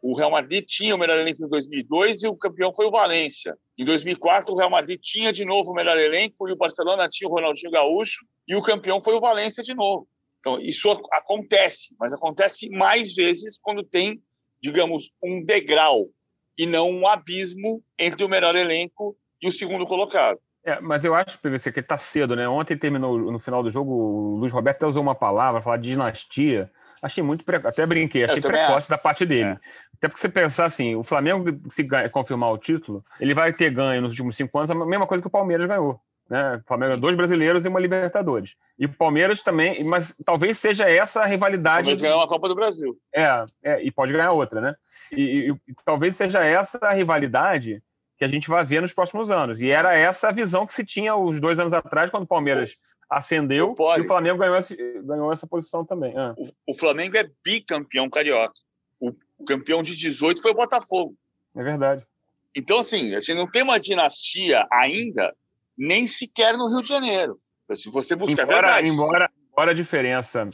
O 0.00 0.14
Real 0.14 0.30
Madrid 0.30 0.64
tinha 0.64 0.94
o 0.94 0.98
melhor 0.98 1.18
elenco 1.18 1.44
em 1.44 1.48
2002 1.48 2.22
e 2.22 2.28
o 2.28 2.36
campeão 2.36 2.72
foi 2.74 2.86
o 2.86 2.90
Valência. 2.90 3.56
Em 3.76 3.84
2004, 3.84 4.52
o 4.52 4.56
Real 4.56 4.70
Madrid 4.70 5.00
tinha 5.00 5.32
de 5.32 5.44
novo 5.44 5.72
o 5.72 5.74
melhor 5.74 5.98
elenco 5.98 6.48
e 6.48 6.52
o 6.52 6.56
Barcelona 6.56 7.08
tinha 7.08 7.28
o 7.28 7.32
Ronaldinho 7.32 7.72
Gaúcho 7.72 8.24
e 8.46 8.54
o 8.54 8.62
campeão 8.62 9.00
foi 9.02 9.14
o 9.14 9.20
Valência 9.20 9.62
de 9.62 9.74
novo. 9.74 10.06
Então, 10.38 10.60
isso 10.60 10.88
acontece, 11.12 11.96
mas 11.98 12.12
acontece 12.12 12.68
mais 12.70 13.14
vezes 13.14 13.58
quando 13.60 13.82
tem, 13.82 14.22
digamos, 14.62 15.10
um 15.22 15.44
degrau 15.44 16.08
e 16.56 16.64
não 16.64 16.90
um 16.90 17.06
abismo 17.06 17.82
entre 17.98 18.22
o 18.22 18.28
melhor 18.28 18.54
elenco 18.54 19.16
e 19.42 19.48
o 19.48 19.52
segundo 19.52 19.84
colocado. 19.84 20.38
É, 20.64 20.80
mas 20.80 21.04
eu 21.04 21.14
acho, 21.14 21.38
PVC, 21.38 21.72
que 21.72 21.78
ele 21.78 21.84
está 21.84 21.96
cedo, 21.96 22.36
né? 22.36 22.48
Ontem 22.48 22.76
terminou 22.76 23.18
no 23.18 23.38
final 23.38 23.62
do 23.62 23.70
jogo, 23.70 23.92
o 23.92 24.36
Luiz 24.36 24.52
Roberto 24.52 24.76
até 24.76 24.86
usou 24.86 25.02
uma 25.02 25.14
palavra, 25.14 25.62
falar 25.62 25.78
de 25.78 25.90
dinastia. 25.90 26.70
Achei 27.00 27.22
muito 27.22 27.44
precoce, 27.44 27.68
até 27.68 27.86
brinquei, 27.86 28.24
achei 28.24 28.40
precoce 28.40 28.72
acho. 28.72 28.90
da 28.90 28.98
parte 28.98 29.24
dele. 29.24 29.50
É. 29.50 29.58
Até 29.96 30.08
porque 30.08 30.20
você 30.20 30.28
pensar 30.28 30.64
assim, 30.64 30.94
o 30.94 31.02
Flamengo, 31.02 31.44
se 31.68 31.82
ganha, 31.82 32.08
confirmar 32.08 32.52
o 32.52 32.58
título, 32.58 33.04
ele 33.20 33.34
vai 33.34 33.52
ter 33.52 33.70
ganho 33.70 34.02
nos 34.02 34.12
últimos 34.12 34.36
cinco 34.36 34.58
anos 34.58 34.70
a 34.70 34.74
mesma 34.74 35.06
coisa 35.06 35.22
que 35.22 35.28
o 35.28 35.30
Palmeiras 35.30 35.66
ganhou. 35.66 36.00
Né? 36.28 36.56
O 36.56 36.68
Flamengo 36.68 36.96
dois 36.98 37.16
brasileiros 37.16 37.64
e 37.64 37.68
uma 37.68 37.80
Libertadores. 37.80 38.54
E 38.78 38.84
o 38.84 38.92
Palmeiras 38.92 39.42
também, 39.42 39.82
mas 39.84 40.14
talvez 40.24 40.58
seja 40.58 40.88
essa 40.88 41.22
a 41.22 41.26
rivalidade. 41.26 41.86
Talvez 41.86 42.00
ganhar 42.00 42.16
uma 42.16 42.28
Copa 42.28 42.48
do 42.48 42.54
Brasil. 42.54 42.96
É, 43.14 43.46
é, 43.62 43.82
e 43.82 43.90
pode 43.90 44.12
ganhar 44.12 44.32
outra, 44.32 44.60
né? 44.60 44.74
E, 45.10 45.22
e, 45.22 45.50
e 45.50 45.74
talvez 45.84 46.14
seja 46.16 46.44
essa 46.44 46.78
a 46.82 46.92
rivalidade 46.92 47.82
que 48.18 48.24
a 48.24 48.28
gente 48.28 48.48
vai 48.48 48.64
ver 48.64 48.82
nos 48.82 48.92
próximos 48.92 49.30
anos. 49.30 49.60
E 49.60 49.70
era 49.70 49.94
essa 49.94 50.28
a 50.28 50.32
visão 50.32 50.66
que 50.66 50.74
se 50.74 50.84
tinha 50.84 51.14
os 51.14 51.40
dois 51.40 51.58
anos 51.58 51.72
atrás, 51.72 52.10
quando 52.10 52.24
o 52.24 52.28
Palmeiras 52.28 52.76
ascendeu 53.08 53.74
e 53.96 54.00
o 54.00 54.06
Flamengo 54.06 54.38
ganhou 54.38 54.56
essa, 54.56 54.76
ganhou 55.02 55.32
essa 55.32 55.46
posição 55.46 55.84
também. 55.84 56.12
Ah. 56.16 56.34
O, 56.36 56.72
o, 56.72 56.74
Flamengo 56.74 57.16
é 57.16 57.30
bicampeão 57.44 58.10
carioca. 58.10 58.54
O, 59.00 59.12
o, 59.38 59.44
campeão 59.44 59.82
de 59.82 59.96
18 59.96 60.42
foi 60.42 60.50
o 60.50 60.54
Botafogo. 60.54 61.14
É 61.56 61.62
verdade. 61.62 62.04
Então, 62.54 62.80
assim, 62.80 63.14
a 63.14 63.20
gente 63.20 63.34
não 63.34 63.48
tem 63.48 63.62
uma 63.62 63.78
dinastia 63.78 64.66
ainda, 64.70 65.34
nem 65.76 66.06
sequer 66.06 66.58
no 66.58 66.68
Rio 66.68 66.82
de 66.82 66.88
Janeiro. 66.88 67.40
Se 67.74 67.88
você 67.88 68.16
buscar. 68.16 68.42
É 68.42 68.44
embora, 68.44 68.86
embora, 68.86 69.30
embora 69.50 69.70
a 69.70 69.74
diferença 69.74 70.48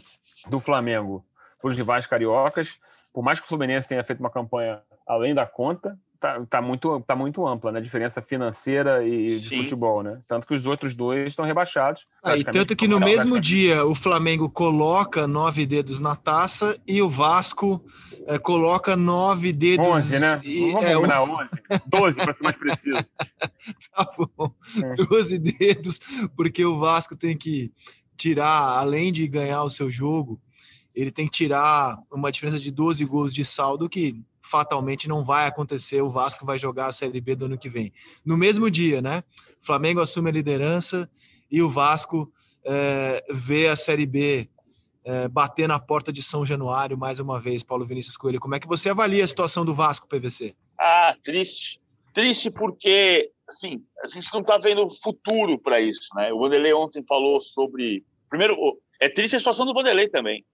do 0.49 0.61
Flamengo 0.61 1.25
para 1.61 1.71
os 1.71 1.77
rivais 1.77 2.07
cariocas, 2.07 2.79
por 3.12 3.25
mais 3.25 3.41
que 3.41 3.47
o 3.47 3.49
Fluminense 3.49 3.89
tenha 3.89 4.05
feito 4.05 4.21
uma 4.21 4.31
campanha 4.31 4.83
além 5.07 5.35
da 5.35 5.47
conta, 5.47 5.99
tá, 6.25 6.47
tá, 6.49 6.62
muito, 6.62 7.01
tá 7.01 7.14
muito 7.14 7.47
ampla, 7.47 7.70
né? 7.70 7.81
A 7.81 7.83
diferença 7.83 8.22
financeira 8.22 9.07
e 9.07 9.25
de 9.25 9.39
Sim. 9.41 9.59
futebol, 9.59 10.03
né? 10.03 10.22
Tanto 10.27 10.47
que 10.47 10.55
os 10.55 10.64
outros 10.64 10.95
dois 10.95 11.29
estão 11.29 11.45
rebaixados. 11.45 12.07
Ah, 12.22 12.35
e 12.35 12.43
tanto 12.43 12.75
que 12.75 12.89
no 12.89 12.99
mesmo 12.99 13.39
dia 13.39 13.85
o 13.85 13.95
Flamengo 13.95 14.49
coloca 14.49 15.27
nove 15.27 15.66
dedos 15.66 16.01
na 16.01 16.16
taça 16.16 16.81
e 16.87 17.03
o 17.03 17.11
Vasco 17.11 17.85
é, 18.27 18.39
coloca 18.39 18.97
nove 18.97 19.53
dedos. 19.53 19.87
Onze, 19.87 20.18
né? 20.18 20.41
E, 20.43 20.72
Vamos 20.72 20.89
é, 20.89 20.95
combinar 20.95 21.22
um... 21.25 21.35
onze. 21.35 21.62
Doze, 21.85 22.16
para 22.16 22.33
ser 22.33 22.43
mais 22.43 22.57
preciso. 22.57 22.97
tá 23.95 24.11
bom. 24.16 24.51
É. 24.83 24.95
Doze 24.95 25.39
dedos, 25.39 26.01
porque 26.35 26.64
o 26.64 26.79
Vasco 26.79 27.14
tem 27.14 27.37
que 27.37 27.70
tirar, 28.16 28.79
além 28.79 29.12
de 29.12 29.29
ganhar 29.29 29.62
o 29.62 29.68
seu 29.68 29.91
jogo, 29.91 30.41
ele 30.95 31.11
tem 31.11 31.27
que 31.27 31.33
tirar 31.33 31.99
uma 32.11 32.33
diferença 32.33 32.59
de 32.59 32.70
12 32.70 33.05
gols 33.05 33.35
de 33.35 33.45
saldo 33.45 33.91
que 33.91 34.25
fatalmente 34.55 35.09
não 35.09 35.24
vai 35.24 35.48
acontecer. 35.48 36.00
O 36.00 36.12
Vasco 36.12 36.46
vai 36.46 36.61
jogar 36.61 36.86
a 36.86 36.92
Série 36.92 37.20
B 37.20 37.34
do 37.34 37.46
ano 37.46 37.59
que 37.59 37.68
vem. 37.68 37.92
No 38.24 38.36
mesmo 38.36 38.70
dia, 38.70 39.02
né? 39.02 39.24
Flamengo 39.61 40.00
assume 40.00 40.30
a 40.30 40.32
liderança 40.32 41.11
e 41.50 41.61
o 41.61 41.68
Vasco 41.68 42.32
é, 42.64 43.24
vê 43.32 43.66
a 43.66 43.74
Série 43.74 44.07
B 44.07 44.48
é, 45.05 45.26
bater 45.26 45.66
na 45.66 45.80
porta 45.80 46.12
de 46.12 46.22
São 46.22 46.46
Januário 46.46 46.96
mais 46.96 47.18
uma 47.18 47.40
vez, 47.40 47.64
Paulo 47.64 47.84
Vinícius 47.84 48.16
Coelho. 48.16 48.38
Como 48.38 48.55
é 48.55 48.61
que 48.61 48.68
você 48.68 48.90
avalia 48.90 49.24
a 49.24 49.28
situação 49.28 49.64
do 49.64 49.74
Vasco, 49.74 50.07
PVC? 50.07 50.55
Ah, 50.78 51.16
triste. 51.24 51.80
Triste 52.12 52.48
porque, 52.48 53.32
assim, 53.48 53.82
a 54.05 54.07
gente 54.07 54.32
não 54.32 54.40
está 54.40 54.57
vendo 54.57 54.88
futuro 54.88 55.59
para 55.59 55.80
isso, 55.80 56.14
né? 56.14 56.32
O 56.32 56.38
Vanderlei 56.38 56.72
ontem 56.72 57.05
falou 57.09 57.40
sobre. 57.40 58.05
Primeiro, 58.30 58.57
é 59.00 59.09
triste 59.09 59.34
a 59.34 59.40
situação 59.40 59.66
do 59.66 59.74
Vanderlei 59.74 60.09
também. 60.09 60.44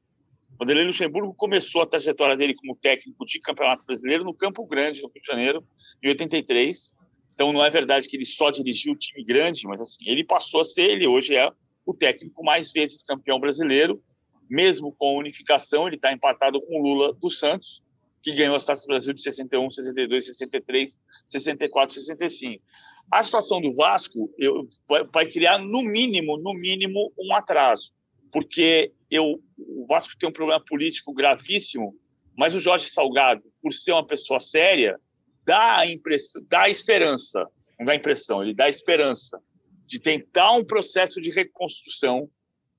Vanderlei 0.60 0.84
Luxemburgo 0.84 1.32
começou 1.32 1.80
a 1.80 1.86
trajetória 1.86 2.36
dele 2.36 2.54
como 2.54 2.76
técnico 2.76 3.24
de 3.24 3.40
Campeonato 3.40 3.82
Brasileiro 3.86 4.24
no 4.24 4.34
Campo 4.34 4.66
Grande, 4.66 5.00
no 5.00 5.08
Rio 5.08 5.22
de 5.22 5.26
Janeiro, 5.26 5.64
em 6.02 6.08
83. 6.10 6.94
Então 7.34 7.50
não 7.50 7.64
é 7.64 7.70
verdade 7.70 8.06
que 8.06 8.14
ele 8.14 8.26
só 8.26 8.50
dirigiu 8.50 8.92
o 8.92 8.96
time 8.96 9.24
grande, 9.24 9.66
mas 9.66 9.80
assim, 9.80 10.04
ele 10.06 10.22
passou 10.22 10.60
a 10.60 10.64
ser, 10.64 10.90
ele 10.90 11.08
hoje 11.08 11.34
é 11.34 11.50
o 11.86 11.94
técnico 11.94 12.44
mais 12.44 12.72
vezes 12.72 13.02
campeão 13.02 13.40
brasileiro, 13.40 14.02
mesmo 14.50 14.92
com 14.92 15.16
a 15.16 15.18
unificação, 15.18 15.86
ele 15.86 15.96
está 15.96 16.12
empatado 16.12 16.60
com 16.60 16.78
o 16.78 16.82
Lula 16.82 17.14
dos 17.14 17.38
Santos, 17.38 17.82
que 18.22 18.34
ganhou 18.34 18.54
as 18.54 18.66
Taças 18.66 18.84
Brasil 18.84 19.14
de 19.14 19.22
61, 19.22 19.70
62, 19.70 20.26
63, 20.26 21.00
64, 21.26 21.94
65. 21.94 22.62
A 23.10 23.22
situação 23.22 23.62
do 23.62 23.74
Vasco 23.74 24.30
eu, 24.36 24.68
vai, 24.86 25.04
vai 25.04 25.26
criar, 25.26 25.56
no 25.56 25.82
mínimo, 25.82 26.36
no 26.36 26.52
mínimo, 26.52 27.10
um 27.18 27.34
atraso 27.34 27.94
porque 28.32 28.92
eu, 29.10 29.42
o 29.58 29.86
Vasco 29.86 30.16
tem 30.18 30.28
um 30.28 30.32
problema 30.32 30.62
político 30.64 31.12
gravíssimo, 31.12 31.94
mas 32.36 32.54
o 32.54 32.60
Jorge 32.60 32.88
Salgado, 32.88 33.42
por 33.62 33.72
ser 33.72 33.92
uma 33.92 34.06
pessoa 34.06 34.40
séria, 34.40 34.98
dá 35.44 35.78
a 35.78 35.86
impressão, 35.86 36.42
dá 36.48 36.62
a 36.62 36.70
esperança, 36.70 37.46
não 37.78 37.86
dá 37.86 37.92
a 37.92 37.96
impressão, 37.96 38.42
ele 38.42 38.54
dá 38.54 38.64
a 38.64 38.70
esperança 38.70 39.40
de 39.86 39.98
tentar 39.98 40.52
um 40.52 40.64
processo 40.64 41.20
de 41.20 41.30
reconstrução 41.30 42.30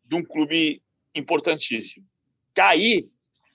de 0.05 0.15
um 0.15 0.23
clube 0.23 0.81
importantíssimo. 1.13 2.05
Cair 2.53 3.09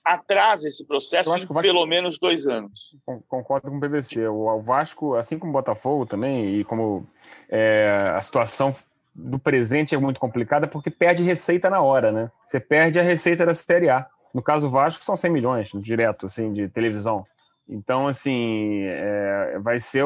atrasa 0.05 0.67
esse 0.67 0.85
processo 0.85 1.29
em 1.29 1.33
Vasco... 1.33 1.61
pelo 1.61 1.85
menos 1.85 2.17
dois 2.17 2.47
anos. 2.47 2.95
Concordo 3.27 3.69
com 3.69 3.77
o 3.77 3.81
PVC. 3.81 4.27
O 4.27 4.61
Vasco, 4.61 5.15
assim 5.15 5.37
como 5.37 5.49
o 5.49 5.53
Botafogo 5.53 6.05
também, 6.05 6.55
e 6.55 6.63
como 6.63 7.07
é, 7.49 8.13
a 8.15 8.21
situação 8.21 8.73
do 9.17 9.39
presente 9.39 9.95
é 9.95 9.97
muito 9.97 10.19
complicada 10.19 10.67
porque 10.67 10.91
perde 10.91 11.23
receita 11.23 11.71
na 11.71 11.81
hora, 11.81 12.11
né? 12.11 12.31
Você 12.45 12.59
perde 12.59 12.99
a 12.99 13.03
receita 13.03 13.45
da 13.45 13.53
Série 13.53 13.89
A. 13.89 14.05
No 14.33 14.43
caso 14.43 14.69
Vasco, 14.69 15.03
são 15.03 15.17
100 15.17 15.31
milhões 15.31 15.71
direto, 15.73 16.27
assim, 16.27 16.53
de 16.53 16.69
televisão. 16.69 17.25
Então, 17.67 18.07
assim, 18.07 18.83
é, 18.83 19.57
vai 19.59 19.79
ser, 19.79 20.03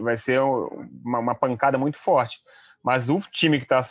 vai 0.00 0.16
ser 0.16 0.40
uma, 0.40 1.18
uma, 1.18 1.34
pancada 1.34 1.76
muito 1.76 1.98
forte. 1.98 2.38
Mas 2.82 3.10
o 3.10 3.20
time 3.30 3.58
que 3.58 3.64
está 3.64 3.82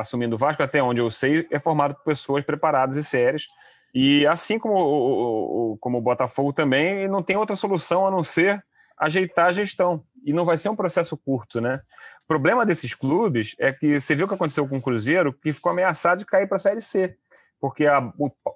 assumindo 0.00 0.36
o 0.36 0.38
Vasco, 0.38 0.62
até 0.62 0.82
onde 0.82 1.00
eu 1.00 1.10
sei, 1.10 1.46
é 1.50 1.60
formado 1.60 1.94
por 1.94 2.04
pessoas 2.04 2.44
preparadas 2.44 2.96
e 2.96 3.04
sérias. 3.04 3.46
E 3.94 4.26
assim 4.26 4.58
como 4.58 4.74
o, 4.74 5.76
como 5.78 5.98
o 5.98 6.02
Botafogo 6.02 6.52
também, 6.52 7.06
não 7.06 7.22
tem 7.22 7.36
outra 7.36 7.54
solução 7.54 8.06
a 8.06 8.10
não 8.10 8.24
ser 8.24 8.64
ajeitar 8.98 9.46
a 9.46 9.52
gestão. 9.52 10.02
E 10.24 10.32
não 10.32 10.44
vai 10.44 10.56
ser 10.56 10.70
um 10.70 10.76
processo 10.76 11.16
curto, 11.16 11.60
né? 11.60 11.80
O 12.24 12.26
problema 12.26 12.64
desses 12.64 12.94
clubes 12.94 13.54
é 13.58 13.72
que 13.72 14.00
você 14.00 14.14
viu 14.14 14.24
o 14.24 14.28
que 14.28 14.34
aconteceu 14.34 14.66
com 14.66 14.78
o 14.78 14.82
Cruzeiro, 14.82 15.32
que 15.32 15.52
ficou 15.52 15.70
ameaçado 15.70 16.20
de 16.20 16.26
cair 16.26 16.46
para 16.46 16.56
a 16.56 16.60
Série 16.60 16.80
C, 16.80 17.16
porque 17.60 17.86
a, 17.86 17.98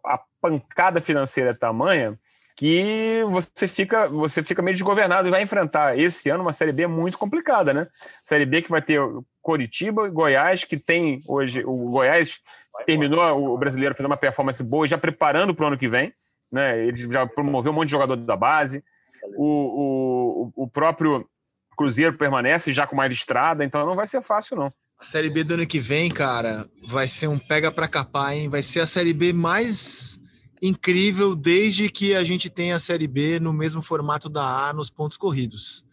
a 0.06 0.20
pancada 0.40 1.00
financeira 1.00 1.50
é 1.50 1.54
tamanha 1.54 2.18
que 2.58 3.22
você 3.28 3.68
fica, 3.68 4.08
você 4.08 4.42
fica 4.42 4.60
meio 4.60 4.74
desgovernado 4.74 5.28
e 5.28 5.30
vai 5.30 5.42
enfrentar 5.42 5.96
esse 5.96 6.28
ano 6.28 6.42
uma 6.42 6.52
Série 6.52 6.72
B 6.72 6.88
muito 6.88 7.16
complicada, 7.16 7.72
né? 7.72 7.86
Série 8.24 8.44
B 8.44 8.62
que 8.62 8.70
vai 8.70 8.82
ter 8.82 9.00
Coritiba 9.40 10.08
e 10.08 10.10
Goiás, 10.10 10.64
que 10.64 10.76
tem 10.76 11.20
hoje. 11.28 11.62
O 11.64 11.90
Goiás 11.90 12.40
terminou 12.84 13.54
o 13.54 13.56
brasileiro 13.56 13.94
fazendo 13.94 14.10
uma 14.10 14.16
performance 14.16 14.60
boa, 14.60 14.88
já 14.88 14.98
preparando 14.98 15.54
para 15.54 15.66
o 15.66 15.68
ano 15.68 15.78
que 15.78 15.88
vem, 15.88 16.12
né? 16.50 16.84
Ele 16.84 16.96
já 16.96 17.26
promoveu 17.28 17.70
um 17.70 17.76
monte 17.76 17.86
de 17.86 17.92
jogador 17.92 18.16
da 18.16 18.34
base. 18.34 18.82
O, 19.36 20.50
o, 20.56 20.64
o 20.64 20.68
próprio 20.68 21.28
Cruzeiro 21.78 22.18
permanece 22.18 22.72
já 22.72 22.88
com 22.88 22.96
mais 22.96 23.12
estrada, 23.12 23.64
então 23.64 23.86
não 23.86 23.94
vai 23.94 24.04
ser 24.04 24.20
fácil, 24.20 24.56
não. 24.56 24.68
A 24.98 25.04
Série 25.04 25.30
B 25.30 25.44
do 25.44 25.54
ano 25.54 25.64
que 25.64 25.78
vem, 25.78 26.10
cara, 26.10 26.68
vai 26.84 27.06
ser 27.06 27.28
um 27.28 27.38
pega 27.38 27.70
para 27.70 27.86
capar, 27.86 28.34
hein? 28.34 28.48
Vai 28.48 28.64
ser 28.64 28.80
a 28.80 28.86
Série 28.86 29.12
B 29.12 29.32
mais 29.32 30.20
incrível 30.60 31.36
desde 31.36 31.88
que 31.88 32.16
a 32.16 32.24
gente 32.24 32.50
tem 32.50 32.72
a 32.72 32.80
Série 32.80 33.06
B 33.06 33.38
no 33.38 33.52
mesmo 33.52 33.80
formato 33.80 34.28
da 34.28 34.68
A 34.68 34.72
nos 34.72 34.90
pontos 34.90 35.16
corridos. 35.16 35.84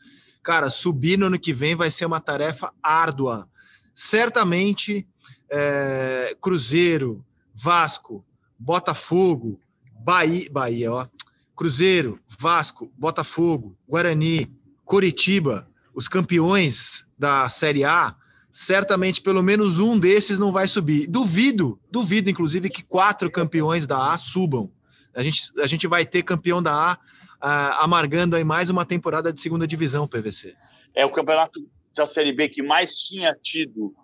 cara, 0.44 0.70
subir 0.70 1.18
no 1.18 1.28
ano 1.28 1.40
que 1.40 1.54
vem 1.54 1.76
vai 1.76 1.90
ser 1.90 2.06
uma 2.06 2.20
tarefa 2.20 2.72
árdua. 2.82 3.48
Certamente, 3.96 5.08
é, 5.52 6.36
Cruzeiro, 6.40 7.26
Vasco, 7.54 8.24
Botafogo, 8.58 9.60
Bahia, 10.00 10.48
Bahia, 10.52 10.92
ó, 10.92 11.08
Cruzeiro, 11.56 12.20
Vasco, 12.28 12.92
Botafogo, 12.96 13.76
Guarani, 13.88 14.52
Coritiba, 14.84 15.68
os 15.96 16.10
campeões 16.10 17.08
da 17.18 17.48
Série 17.48 17.86
A, 17.86 18.16
certamente 18.54 19.22
pelo 19.22 19.42
menos 19.42 19.80
um 19.80 19.98
desses 19.98 20.38
não 20.38 20.52
vai 20.52 20.68
subir. 20.68 21.08
Duvido, 21.08 21.80
duvido, 21.90 22.30
inclusive, 22.30 22.70
que 22.70 22.84
quatro 22.84 23.32
campeões 23.32 23.88
da 23.88 24.14
A 24.14 24.18
subam. 24.18 24.70
A 25.14 25.24
gente, 25.24 25.42
a 25.60 25.66
gente 25.66 25.88
vai 25.88 26.06
ter 26.06 26.24
campeão 26.24 26.62
da 26.62 26.74
A 26.74 26.94
uh, 26.96 27.84
amargando 27.84 28.36
aí 28.36 28.44
mais 28.44 28.70
uma 28.70 28.86
temporada 28.86 29.32
de 29.32 29.40
segunda 29.40 29.66
divisão, 29.66 30.08
PVC. 30.08 30.54
É 30.94 31.06
o 31.06 31.12
campeonato 31.12 31.66
da 31.96 32.06
Série 32.06 32.34
B 32.34 32.50
que 32.50 32.62
mais 32.62 32.96
tinha 32.96 33.34
tido 33.34 33.96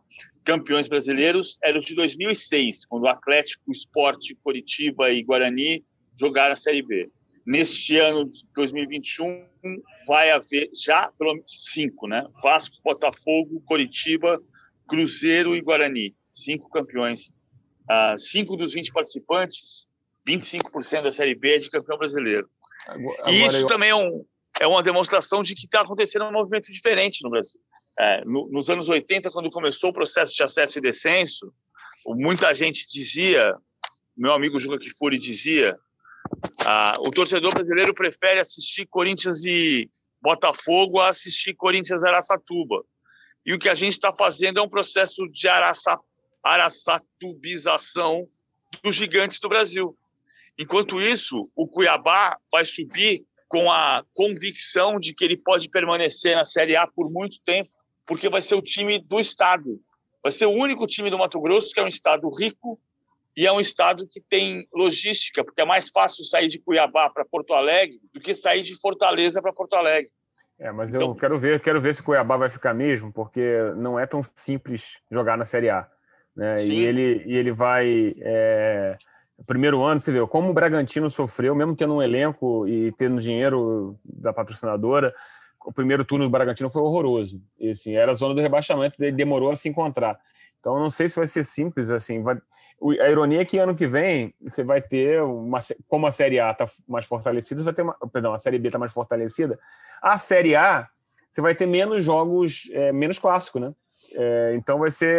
campeões 0.43 0.87
brasileiros 0.87 1.57
era 1.61 1.77
o 1.77 1.81
de 1.81 1.93
2006, 1.93 2.85
quando 2.85 3.03
o 3.03 3.07
Atlético, 3.07 3.71
Esporte, 3.71 4.35
Coritiba 4.41 5.11
e 5.11 5.21
Guarani 5.21 5.83
jogaram 6.17 6.53
a 6.53 6.55
Série 6.55 6.81
B. 6.81 7.09
Neste 7.45 7.97
ano 7.97 8.29
de 8.29 8.45
2021, 8.53 9.47
vai 10.07 10.31
haver 10.31 10.69
já 10.73 11.11
pelo 11.17 11.33
menos 11.33 11.71
cinco, 11.71 12.07
né? 12.07 12.27
Vasco, 12.41 12.77
Botafogo, 12.83 13.61
Coritiba, 13.65 14.41
Cruzeiro 14.87 15.55
e 15.55 15.61
Guarani. 15.61 16.15
Cinco 16.31 16.69
campeões. 16.69 17.33
Uh, 17.89 18.17
cinco 18.17 18.55
dos 18.55 18.73
20 18.73 18.91
participantes, 18.93 19.89
25% 20.27 21.03
da 21.03 21.11
Série 21.11 21.35
B 21.35 21.55
é 21.55 21.57
de 21.57 21.69
campeão 21.69 21.97
brasileiro. 21.97 22.49
Agora, 22.87 23.31
e 23.31 23.43
isso 23.43 23.57
eu... 23.57 23.65
também 23.67 23.89
é, 23.89 23.95
um, 23.95 24.25
é 24.59 24.67
uma 24.67 24.83
demonstração 24.83 25.41
de 25.41 25.55
que 25.55 25.65
está 25.65 25.81
acontecendo 25.81 26.25
um 26.25 26.31
movimento 26.31 26.71
diferente 26.71 27.23
no 27.23 27.29
Brasil. 27.29 27.59
É, 27.99 28.23
no, 28.23 28.47
nos 28.49 28.69
anos 28.69 28.87
80, 28.87 29.29
quando 29.31 29.49
começou 29.51 29.89
o 29.89 29.93
processo 29.93 30.33
de 30.33 30.43
acesso 30.43 30.79
e 30.79 30.81
descenso, 30.81 31.53
muita 32.07 32.53
gente 32.53 32.87
dizia, 32.87 33.55
meu 34.15 34.33
amigo 34.33 34.57
Juca 34.57 34.79
Kifuri 34.79 35.17
dizia, 35.17 35.77
ah, 36.65 36.93
o 36.99 37.11
torcedor 37.11 37.53
brasileiro 37.53 37.93
prefere 37.93 38.39
assistir 38.39 38.85
Corinthians 38.85 39.43
e 39.45 39.89
Botafogo 40.21 40.99
a 40.99 41.09
assistir 41.09 41.53
Corinthians 41.55 42.03
Araçatuba. 42.03 42.83
E 43.45 43.53
o 43.53 43.59
que 43.59 43.69
a 43.69 43.75
gente 43.75 43.93
está 43.93 44.13
fazendo 44.15 44.59
é 44.59 44.61
um 44.61 44.69
processo 44.69 45.27
de 45.27 45.47
araça, 45.47 45.99
araçatubização 46.43 48.27
dos 48.83 48.95
gigantes 48.95 49.39
do 49.39 49.49
Brasil. 49.49 49.97
Enquanto 50.57 51.01
isso, 51.01 51.49
o 51.55 51.67
Cuiabá 51.67 52.37
vai 52.51 52.65
subir 52.65 53.21
com 53.47 53.71
a 53.71 54.05
convicção 54.13 54.99
de 54.99 55.13
que 55.13 55.25
ele 55.25 55.35
pode 55.35 55.69
permanecer 55.69 56.35
na 56.35 56.45
Série 56.45 56.75
A 56.75 56.85
por 56.87 57.11
muito 57.11 57.41
tempo, 57.43 57.69
porque 58.05 58.29
vai 58.29 58.41
ser 58.41 58.55
o 58.55 58.61
time 58.61 58.99
do 58.99 59.19
Estado. 59.19 59.81
Vai 60.21 60.31
ser 60.31 60.45
o 60.45 60.51
único 60.51 60.85
time 60.85 61.09
do 61.09 61.17
Mato 61.17 61.41
Grosso 61.41 61.73
que 61.73 61.79
é 61.79 61.83
um 61.83 61.87
estado 61.87 62.29
rico 62.29 62.79
e 63.35 63.45
é 63.45 63.51
um 63.51 63.59
estado 63.59 64.07
que 64.07 64.21
tem 64.21 64.67
logística, 64.73 65.43
porque 65.43 65.61
é 65.61 65.65
mais 65.65 65.89
fácil 65.89 66.25
sair 66.25 66.47
de 66.47 66.59
Cuiabá 66.59 67.09
para 67.09 67.25
Porto 67.25 67.53
Alegre 67.53 67.99
do 68.13 68.19
que 68.19 68.33
sair 68.33 68.61
de 68.61 68.79
Fortaleza 68.79 69.41
para 69.41 69.53
Porto 69.53 69.73
Alegre. 69.73 70.11
É, 70.59 70.71
mas 70.71 70.93
então, 70.93 71.09
eu 71.09 71.15
quero 71.15 71.39
ver, 71.39 71.59
quero 71.59 71.81
ver 71.81 71.95
se 71.95 72.03
Cuiabá 72.03 72.37
vai 72.37 72.49
ficar 72.49 72.73
mesmo, 72.73 73.11
porque 73.11 73.41
não 73.77 73.99
é 73.99 74.05
tão 74.05 74.21
simples 74.35 74.99
jogar 75.09 75.37
na 75.37 75.45
Série 75.45 75.69
A, 75.69 75.87
né? 76.35 76.55
E 76.63 76.83
ele 76.83 77.23
e 77.25 77.35
ele 77.35 77.51
vai 77.51 78.13
é, 78.19 78.97
primeiro 79.45 79.83
ano, 79.83 79.99
você 79.99 80.11
vê 80.11 80.25
como 80.27 80.49
o 80.49 80.53
Bragantino 80.53 81.09
sofreu, 81.09 81.55
mesmo 81.55 81.75
tendo 81.75 81.95
um 81.95 82.01
elenco 82.01 82.67
e 82.67 82.91
tendo 82.93 83.21
dinheiro 83.21 83.99
da 84.03 84.31
patrocinadora, 84.31 85.13
o 85.65 85.71
primeiro 85.71 86.05
turno 86.05 86.25
do 86.25 86.31
Bragantino 86.31 86.69
foi 86.69 86.81
horroroso. 86.81 87.41
E, 87.59 87.71
assim, 87.71 87.95
era 87.95 88.11
a 88.11 88.15
zona 88.15 88.33
do 88.33 88.41
rebaixamento, 88.41 89.01
ele 89.03 89.11
demorou 89.11 89.51
a 89.51 89.55
se 89.55 89.69
encontrar. 89.69 90.19
Então, 90.61 90.79
não 90.79 90.91
sei 90.91 91.09
se 91.09 91.17
vai 91.17 91.27
ser 91.27 91.43
simples 91.43 91.89
assim. 91.89 92.21
Vai... 92.21 92.37
A 93.01 93.09
ironia 93.09 93.41
é 93.41 93.45
que 93.45 93.57
ano 93.57 93.75
que 93.75 93.87
vem 93.87 94.33
você 94.39 94.63
vai 94.63 94.81
ter 94.81 95.21
uma, 95.21 95.59
como 95.87 96.07
a 96.07 96.11
Série 96.11 96.39
A 96.39 96.51
está 96.51 96.65
mais 96.87 97.05
fortalecida, 97.05 97.63
vai 97.63 97.73
ter 97.73 97.81
uma, 97.81 97.95
perdão, 98.11 98.33
a 98.33 98.37
Série 98.37 98.57
B 98.57 98.69
está 98.69 98.79
mais 98.79 98.93
fortalecida. 98.93 99.59
A 100.01 100.17
Série 100.17 100.55
A 100.55 100.87
você 101.31 101.41
vai 101.41 101.55
ter 101.55 101.65
menos 101.65 102.03
jogos, 102.03 102.69
é, 102.71 102.91
menos 102.91 103.17
clássico, 103.17 103.59
né? 103.59 103.73
É, 104.13 104.53
então 104.55 104.79
vai 104.79 104.91
ser 104.91 105.15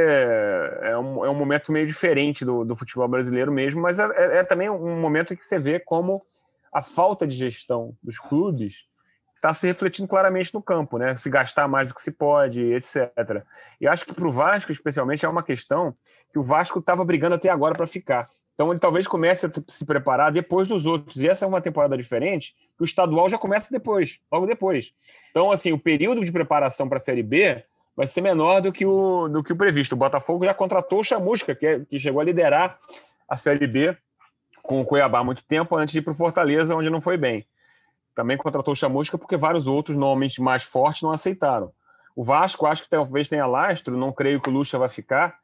é 0.82 0.96
um, 0.98 1.24
é 1.24 1.30
um 1.30 1.34
momento 1.34 1.72
meio 1.72 1.86
diferente 1.86 2.44
do, 2.44 2.64
do 2.64 2.76
futebol 2.76 3.08
brasileiro 3.08 3.50
mesmo, 3.50 3.80
mas 3.80 3.98
é, 3.98 4.04
é, 4.04 4.36
é 4.38 4.44
também 4.44 4.68
um 4.68 5.00
momento 5.00 5.34
que 5.34 5.42
você 5.42 5.58
vê 5.58 5.80
como 5.80 6.22
a 6.72 6.82
falta 6.82 7.26
de 7.26 7.34
gestão 7.34 7.96
dos 8.02 8.18
clubes 8.18 8.86
está 9.42 9.52
se 9.52 9.66
refletindo 9.66 10.06
claramente 10.06 10.54
no 10.54 10.62
campo, 10.62 10.98
né? 10.98 11.16
Se 11.16 11.28
gastar 11.28 11.66
mais 11.66 11.88
do 11.88 11.94
que 11.94 12.02
se 12.02 12.12
pode, 12.12 12.60
etc. 12.74 13.10
E 13.80 13.88
acho 13.88 14.06
que 14.06 14.14
para 14.14 14.26
o 14.26 14.30
Vasco, 14.30 14.70
especialmente, 14.70 15.26
é 15.26 15.28
uma 15.28 15.42
questão 15.42 15.92
que 16.32 16.38
o 16.38 16.42
Vasco 16.42 16.78
estava 16.78 17.04
brigando 17.04 17.34
até 17.34 17.48
agora 17.48 17.74
para 17.74 17.86
ficar. 17.88 18.28
Então 18.54 18.70
ele 18.70 18.78
talvez 18.78 19.08
comece 19.08 19.46
a 19.46 19.50
se 19.66 19.84
preparar 19.84 20.30
depois 20.30 20.68
dos 20.68 20.86
outros. 20.86 21.20
E 21.20 21.28
essa 21.28 21.44
é 21.44 21.48
uma 21.48 21.60
temporada 21.60 21.96
diferente, 21.96 22.54
que 22.76 22.82
o 22.82 22.84
estadual 22.84 23.28
já 23.28 23.36
começa 23.36 23.68
depois, 23.72 24.20
logo 24.30 24.46
depois. 24.46 24.94
Então, 25.30 25.50
assim, 25.50 25.72
o 25.72 25.78
período 25.78 26.24
de 26.24 26.30
preparação 26.30 26.88
para 26.88 26.98
a 26.98 27.00
Série 27.00 27.24
B 27.24 27.64
vai 27.96 28.06
ser 28.06 28.20
menor 28.20 28.60
do 28.60 28.70
que 28.70 28.86
o, 28.86 29.26
do 29.26 29.42
que 29.42 29.52
o 29.52 29.56
previsto. 29.56 29.94
O 29.94 29.98
Botafogo 29.98 30.44
já 30.44 30.54
contratou 30.54 31.00
o 31.00 31.04
Chamusca, 31.04 31.52
que, 31.52 31.66
é, 31.66 31.80
que 31.80 31.98
chegou 31.98 32.20
a 32.20 32.24
liderar 32.24 32.78
a 33.28 33.36
Série 33.36 33.66
B 33.66 33.96
com 34.62 34.80
o 34.80 34.84
Cuiabá 34.84 35.18
há 35.18 35.24
muito 35.24 35.42
tempo, 35.42 35.74
antes 35.74 35.90
de 35.90 35.98
ir 35.98 36.02
para 36.02 36.12
o 36.12 36.16
Fortaleza, 36.16 36.76
onde 36.76 36.88
não 36.88 37.00
foi 37.00 37.16
bem 37.16 37.44
também 38.14 38.36
contratou 38.36 38.72
o 38.72 38.76
Chamusca 38.76 39.16
porque 39.16 39.36
vários 39.36 39.66
outros, 39.66 39.96
normalmente 39.96 40.40
mais 40.40 40.62
fortes, 40.62 41.02
não 41.02 41.12
aceitaram. 41.12 41.72
O 42.14 42.22
Vasco, 42.22 42.66
acho 42.66 42.82
que 42.82 42.90
talvez 42.90 43.28
tenha 43.28 43.46
lastro, 43.46 43.96
não 43.96 44.12
creio 44.12 44.40
que 44.40 44.48
o 44.48 44.52
Lucha 44.52 44.78
vai 44.78 44.88
ficar, 44.88 45.38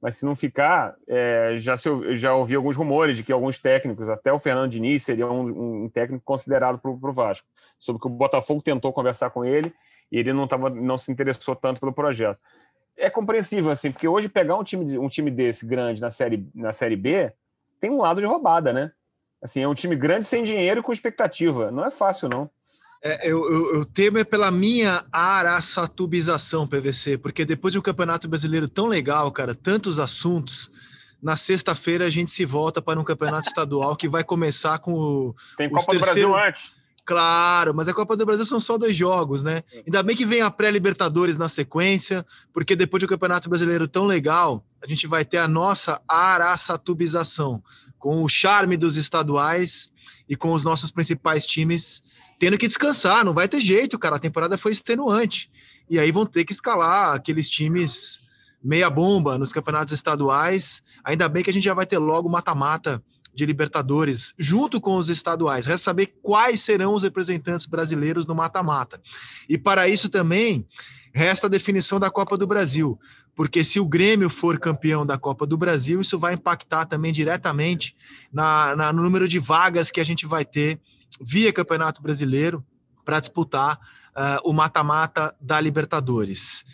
mas 0.00 0.16
se 0.16 0.24
não 0.24 0.34
ficar, 0.34 0.94
é, 1.08 1.56
já, 1.58 1.76
se, 1.76 1.88
já 2.16 2.34
ouvi 2.34 2.54
alguns 2.54 2.76
rumores 2.76 3.16
de 3.16 3.22
que 3.22 3.32
alguns 3.32 3.58
técnicos, 3.58 4.08
até 4.08 4.32
o 4.32 4.38
Fernando 4.38 4.70
Diniz 4.70 5.02
seria 5.02 5.26
um, 5.26 5.84
um 5.84 5.88
técnico 5.88 6.24
considerado 6.24 6.78
para 6.78 6.90
o 6.90 7.12
Vasco, 7.12 7.46
sobre 7.78 8.00
que 8.00 8.06
o 8.06 8.10
Botafogo 8.10 8.62
tentou 8.62 8.92
conversar 8.92 9.30
com 9.30 9.44
ele 9.44 9.72
e 10.10 10.18
ele 10.18 10.32
não, 10.32 10.46
tava, 10.46 10.70
não 10.70 10.96
se 10.96 11.10
interessou 11.10 11.54
tanto 11.54 11.80
pelo 11.80 11.92
projeto. 11.92 12.38
É 12.96 13.10
compreensível, 13.10 13.70
assim, 13.70 13.92
porque 13.92 14.08
hoje 14.08 14.28
pegar 14.28 14.56
um 14.56 14.64
time, 14.64 14.98
um 14.98 15.08
time 15.08 15.30
desse 15.30 15.66
grande 15.66 16.00
na 16.00 16.10
série, 16.10 16.48
na 16.54 16.72
série 16.72 16.96
B 16.96 17.32
tem 17.80 17.90
um 17.90 17.98
lado 17.98 18.20
de 18.20 18.26
roubada, 18.26 18.72
né? 18.72 18.92
Assim, 19.42 19.60
é 19.60 19.68
um 19.68 19.74
time 19.74 19.94
grande 19.94 20.26
sem 20.26 20.42
dinheiro 20.42 20.80
e 20.80 20.82
com 20.82 20.92
expectativa. 20.92 21.70
Não 21.70 21.84
é 21.84 21.90
fácil, 21.90 22.28
não. 22.28 22.50
É, 23.02 23.30
eu, 23.30 23.48
eu, 23.50 23.74
eu, 23.76 23.84
temo 23.84 24.18
é 24.18 24.24
pela 24.24 24.50
minha 24.50 25.04
araçatubização, 25.12 26.66
PVC, 26.66 27.16
porque 27.16 27.44
depois 27.44 27.72
de 27.72 27.78
um 27.78 27.82
campeonato 27.82 28.28
brasileiro 28.28 28.68
tão 28.68 28.86
legal, 28.86 29.30
cara, 29.30 29.54
tantos 29.54 30.00
assuntos, 30.00 30.68
na 31.22 31.36
sexta-feira 31.36 32.06
a 32.06 32.10
gente 32.10 32.32
se 32.32 32.44
volta 32.44 32.82
para 32.82 32.98
um 32.98 33.04
campeonato 33.04 33.46
estadual 33.48 33.94
que 33.94 34.08
vai 34.08 34.24
começar 34.24 34.78
com 34.80 34.94
o. 34.94 35.36
Tem 35.56 35.70
Copa 35.70 35.92
do 35.92 36.00
Brasil 36.00 36.36
antes. 36.36 36.76
Claro, 37.04 37.72
mas 37.72 37.88
a 37.88 37.94
Copa 37.94 38.14
do 38.16 38.26
Brasil 38.26 38.44
são 38.44 38.60
só 38.60 38.76
dois 38.76 38.94
jogos, 38.94 39.42
né? 39.42 39.62
Ainda 39.86 40.02
bem 40.02 40.14
que 40.14 40.26
vem 40.26 40.42
a 40.42 40.50
pré-Libertadores 40.50 41.38
na 41.38 41.48
sequência, 41.48 42.26
porque 42.52 42.76
depois 42.76 43.00
de 43.00 43.06
um 43.06 43.08
campeonato 43.08 43.48
brasileiro 43.48 43.88
tão 43.88 44.04
legal, 44.04 44.62
a 44.82 44.86
gente 44.86 45.06
vai 45.06 45.24
ter 45.24 45.38
a 45.38 45.48
nossa 45.48 46.02
araçatubização 46.06 47.62
com 47.98 48.22
o 48.22 48.28
charme 48.28 48.76
dos 48.76 48.96
estaduais 48.96 49.90
e 50.28 50.36
com 50.36 50.52
os 50.52 50.62
nossos 50.62 50.90
principais 50.90 51.46
times 51.46 52.02
tendo 52.38 52.56
que 52.56 52.68
descansar. 52.68 53.24
Não 53.24 53.34
vai 53.34 53.48
ter 53.48 53.60
jeito, 53.60 53.98
cara. 53.98 54.16
A 54.16 54.20
temporada 54.20 54.56
foi 54.56 54.72
extenuante. 54.72 55.50
E 55.90 55.98
aí 55.98 56.12
vão 56.12 56.24
ter 56.24 56.44
que 56.44 56.52
escalar 56.52 57.14
aqueles 57.14 57.48
times 57.48 58.20
meia 58.62 58.88
bomba 58.88 59.38
nos 59.38 59.52
campeonatos 59.52 59.94
estaduais. 59.94 60.82
Ainda 61.04 61.28
bem 61.28 61.42
que 61.42 61.50
a 61.50 61.52
gente 61.52 61.64
já 61.64 61.74
vai 61.74 61.86
ter 61.86 61.98
logo 61.98 62.28
mata-mata 62.28 63.02
de 63.34 63.46
Libertadores 63.46 64.34
junto 64.38 64.80
com 64.80 64.96
os 64.96 65.08
estaduais. 65.08 65.66
Resta 65.66 65.84
saber 65.84 66.18
quais 66.22 66.60
serão 66.60 66.94
os 66.94 67.02
representantes 67.02 67.66
brasileiros 67.66 68.26
no 68.26 68.34
mata-mata. 68.34 69.00
E 69.48 69.56
para 69.56 69.88
isso 69.88 70.08
também 70.08 70.66
resta 71.12 71.46
a 71.46 71.50
definição 71.50 71.98
da 71.98 72.10
Copa 72.10 72.36
do 72.36 72.46
Brasil 72.46 72.98
porque 73.38 73.62
se 73.62 73.78
o 73.78 73.86
Grêmio 73.86 74.28
for 74.28 74.58
campeão 74.58 75.06
da 75.06 75.16
Copa 75.16 75.46
do 75.46 75.56
Brasil, 75.56 76.00
isso 76.00 76.18
vai 76.18 76.34
impactar 76.34 76.86
também 76.86 77.12
diretamente 77.12 77.94
na, 78.32 78.74
na 78.74 78.92
no 78.92 79.00
número 79.00 79.28
de 79.28 79.38
vagas 79.38 79.92
que 79.92 80.00
a 80.00 80.04
gente 80.04 80.26
vai 80.26 80.44
ter 80.44 80.80
via 81.20 81.52
Campeonato 81.52 82.02
Brasileiro 82.02 82.66
para 83.04 83.20
disputar 83.20 83.76
uh, 83.76 84.40
o 84.42 84.52
mata-mata 84.52 85.36
da 85.40 85.60
Libertadores. 85.60 86.66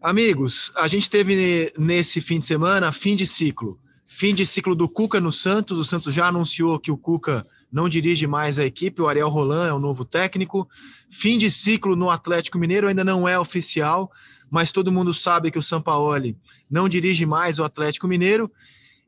Amigos, 0.00 0.70
a 0.76 0.86
gente 0.86 1.10
teve 1.10 1.72
nesse 1.76 2.20
fim 2.20 2.38
de 2.38 2.46
semana 2.46 2.92
fim 2.92 3.16
de 3.16 3.26
ciclo. 3.26 3.76
Fim 4.06 4.36
de 4.36 4.46
ciclo 4.46 4.76
do 4.76 4.88
Cuca 4.88 5.18
no 5.18 5.32
Santos. 5.32 5.80
O 5.80 5.84
Santos 5.84 6.14
já 6.14 6.28
anunciou 6.28 6.78
que 6.78 6.92
o 6.92 6.96
Cuca 6.96 7.44
não 7.72 7.88
dirige 7.88 8.28
mais 8.28 8.56
a 8.56 8.64
equipe. 8.64 9.02
O 9.02 9.08
Ariel 9.08 9.28
Roland 9.28 9.66
é 9.66 9.72
o 9.72 9.80
novo 9.80 10.04
técnico. 10.04 10.68
Fim 11.10 11.38
de 11.38 11.50
ciclo 11.50 11.96
no 11.96 12.08
Atlético 12.08 12.56
Mineiro 12.56 12.86
ainda 12.86 13.02
não 13.02 13.28
é 13.28 13.36
oficial, 13.36 14.12
mas 14.50 14.72
todo 14.72 14.92
mundo 14.92 15.12
sabe 15.12 15.50
que 15.50 15.58
o 15.58 15.62
Sampaoli 15.62 16.36
não 16.70 16.88
dirige 16.88 17.26
mais 17.26 17.58
o 17.58 17.64
Atlético 17.64 18.08
Mineiro. 18.08 18.50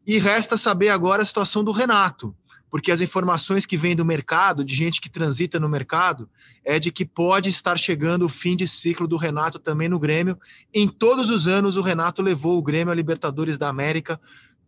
E 0.07 0.19
resta 0.19 0.57
saber 0.57 0.89
agora 0.89 1.23
a 1.23 1.27
situação 1.27 1.63
do 1.63 1.73
Renato, 1.73 2.35
porque 2.71 2.91
as 2.91 3.01
informações 3.01 3.67
que 3.67 3.77
vêm 3.77 3.95
do 3.95 4.05
mercado, 4.05 4.65
de 4.65 4.75
gente 4.75 5.01
que 5.01 5.11
transita 5.11 5.61
no 5.61 5.69
mercado, 5.69 6.29
é 6.65 6.79
de 6.79 6.91
que 6.91 7.05
pode 7.05 7.49
estar 7.49 7.77
chegando 7.79 8.25
o 8.25 8.29
fim 8.29 8.57
de 8.57 8.67
ciclo 8.67 9.07
do 9.07 9.17
Renato 9.17 9.59
também 9.59 9.89
no 9.89 9.99
Grêmio. 9.99 10.39
Em 10.73 10.89
todos 10.89 11.31
os 11.31 11.47
anos, 11.47 11.77
o 11.77 11.83
Renato 11.83 12.23
levou 12.23 12.59
o 12.59 12.63
Grêmio 12.63 12.93
a 12.93 12.95
Libertadores 12.95 13.59
da 13.59 13.69
América, 13.69 14.21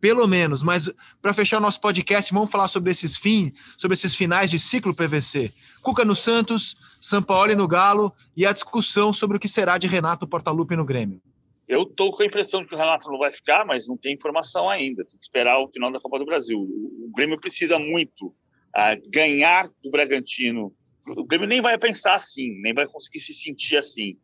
pelo 0.02 0.26
menos. 0.26 0.64
Mas 0.64 0.92
para 1.22 1.32
fechar 1.32 1.60
nosso 1.60 1.80
podcast, 1.80 2.34
vamos 2.34 2.50
falar 2.50 2.66
sobre 2.66 2.90
esses 2.90 3.16
fins, 3.16 3.52
sobre 3.78 3.94
esses 3.94 4.16
finais 4.16 4.50
de 4.50 4.58
ciclo 4.58 4.92
PVC. 4.92 5.52
Cuca 5.80 6.04
no 6.04 6.16
Santos, 6.16 6.76
Sampaoli 7.00 7.54
no 7.54 7.68
Galo 7.68 8.12
e 8.36 8.44
a 8.44 8.52
discussão 8.52 9.12
sobre 9.12 9.36
o 9.36 9.40
que 9.40 9.48
será 9.48 9.78
de 9.78 9.86
Renato 9.86 10.26
Portaluppi 10.26 10.74
no 10.74 10.84
Grêmio. 10.84 11.22
Eu 11.68 11.84
estou 11.84 12.10
com 12.10 12.24
a 12.24 12.26
impressão 12.26 12.60
de 12.60 12.66
que 12.66 12.74
o 12.74 12.78
Renato 12.78 13.08
não 13.08 13.16
vai 13.16 13.30
ficar, 13.32 13.64
mas 13.64 13.86
não 13.86 13.96
tem 13.96 14.12
informação 14.12 14.68
ainda. 14.68 15.04
Tem 15.04 15.16
que 15.16 15.24
esperar 15.24 15.60
o 15.60 15.68
final 15.68 15.92
da 15.92 16.00
Copa 16.00 16.18
do 16.18 16.26
Brasil. 16.26 16.58
O, 16.58 17.12
Grêmio 17.14 17.40
precisa 17.40 17.78
muito 17.78 18.26
uh, 18.26 19.08
ganhar 19.08 19.68
do 19.84 19.90
Bragantino. 19.90 20.74
O 21.06 21.24
Grêmio 21.24 21.46
nem 21.46 21.62
vai 21.62 21.78
pensar 21.78 22.14
assim, 22.14 22.60
nem 22.60 22.74
vai 22.74 22.88
conseguir 22.88 23.20
se 23.20 23.32
sentir 23.32 23.76
assim. 23.76 24.18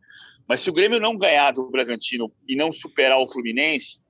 Mas 0.48 0.60
se 0.60 0.70
o 0.70 0.72
Grêmio 0.72 0.98
não 0.98 1.16
ganhar 1.16 1.52
do 1.52 1.70
Bragantino 1.70 2.32
e 2.48 2.56
não 2.56 2.72
superar 2.72 3.20
o 3.20 3.28
Fluminense, 3.28 4.00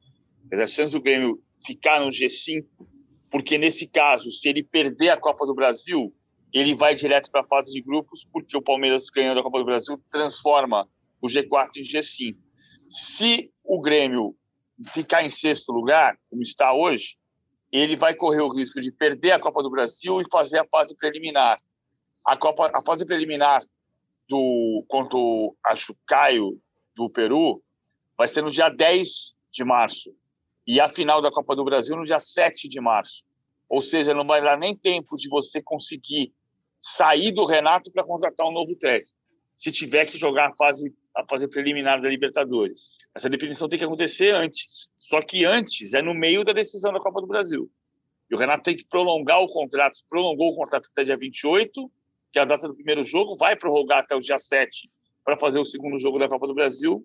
a 0.51 0.67
chance 0.67 0.93
do 0.93 1.03
Grêmio 1.03 1.39
ficar 1.65 2.01
no 2.01 2.09
G5, 2.09 2.65
porque 3.31 3.59
nesse 3.59 3.87
caso, 3.87 4.31
se 4.33 4.49
ele 4.49 4.63
perder 4.63 5.11
a 5.11 5.17
Copa 5.17 5.47
do 5.47 5.55
Brasil, 5.55 6.15
ele 6.53 6.75
vai 6.75 6.95
direto 6.95 7.31
para 7.31 7.43
a 7.43 7.47
fase 7.47 7.73
de 7.73 7.83
grupos, 7.83 8.27
porque 8.33 8.57
o 8.57 8.63
Palmeiras 8.63 9.11
ganhando 9.11 9.41
a 9.41 9.43
Copa 9.43 9.59
do 9.59 9.65
Brasil 9.65 10.03
transforma 10.11 10.89
o 11.21 11.27
G4 11.27 11.77
em 11.77 11.83
G5. 11.83 12.37
Se 12.89 13.53
o 13.63 13.81
Grêmio 13.81 14.35
ficar 14.93 15.23
em 15.23 15.31
sexto 15.31 15.73
lugar, 15.73 16.19
como 16.31 16.43
está 16.43 16.73
hoje, 16.73 17.19
ele 17.71 17.97
vai 17.97 18.15
correr 18.15 18.41
o 18.41 18.53
risco 18.53 18.81
de 18.81 18.91
perder 18.91 19.33
a 19.33 19.39
Copa 19.39 19.63
do 19.63 19.71
Brasil 19.71 20.21
e 20.21 20.31
fazer 20.31 20.59
a 20.59 20.67
fase 20.67 20.97
preliminar. 20.97 21.61
A, 22.25 22.37
Copa, 22.37 22.71
a 22.75 22.83
fase 22.83 23.05
preliminar 23.05 23.63
do 24.29 24.85
contra 24.89 25.19
o 25.19 25.55
acho, 25.67 25.95
Caio 26.07 26.61
do 26.95 27.11
Peru 27.11 27.63
vai 28.17 28.27
ser 28.27 28.43
no 28.43 28.51
dia 28.51 28.69
10 28.69 29.37
de 29.53 29.65
março 29.65 30.15
e 30.69 30.79
a 30.81 30.89
final 30.89 31.23
da 31.23 31.31
Copa 31.31 31.57
do 31.57 31.65
Brasil 31.65 31.97
no 31.97 32.05
dia 32.05 32.19
7 32.19 32.69
de 32.69 32.79
março. 32.79 33.25
Ou 33.71 33.81
seja, 33.81 34.13
não 34.13 34.27
vai 34.27 34.43
dar 34.43 34.59
nem 34.59 34.77
tempo 34.77 35.17
de 35.17 35.27
você 35.27 35.63
conseguir 35.63 36.35
sair 36.79 37.33
do 37.33 37.47
Renato 37.47 37.91
para 37.91 38.05
contratar 38.05 38.47
um 38.47 38.53
novo 38.53 38.77
técnico, 38.77 39.17
se 39.57 39.73
tiver 39.73 40.05
que 40.05 40.19
jogar 40.19 40.51
a 40.51 40.55
fase 40.55 40.95
a 41.17 41.25
fase 41.29 41.49
preliminar 41.49 42.01
da 42.01 42.09
Libertadores. 42.09 42.93
Essa 43.13 43.29
definição 43.29 43.69
tem 43.69 43.77
que 43.77 43.85
acontecer 43.85 44.33
antes. 44.33 44.89
Só 44.99 45.21
que 45.21 45.45
antes 45.45 45.93
é 45.93 46.01
no 46.01 46.15
meio 46.15 46.45
da 46.45 46.53
decisão 46.53 46.93
da 46.93 47.01
Copa 47.01 47.21
do 47.21 47.27
Brasil. 47.27 47.69
E 48.31 48.35
o 48.37 48.39
Renato 48.39 48.63
tem 48.63 48.77
que 48.77 48.87
prolongar 48.87 49.41
o 49.41 49.49
contrato, 49.49 50.01
prolongou 50.09 50.51
o 50.51 50.55
contrato 50.55 50.89
até 50.93 51.03
dia 51.03 51.17
28, 51.17 51.91
que 52.31 52.39
é 52.39 52.43
a 52.43 52.45
data 52.45 52.69
do 52.69 52.75
primeiro 52.75 53.03
jogo, 53.03 53.37
vai 53.37 53.57
prorrogar 53.57 53.99
até 53.99 54.15
o 54.15 54.21
dia 54.21 54.39
7 54.39 54.89
para 55.25 55.37
fazer 55.37 55.59
o 55.59 55.65
segundo 55.65 55.99
jogo 55.99 56.21
da 56.21 56.29
Copa 56.29 56.47
do 56.47 56.55
Brasil. 56.55 57.05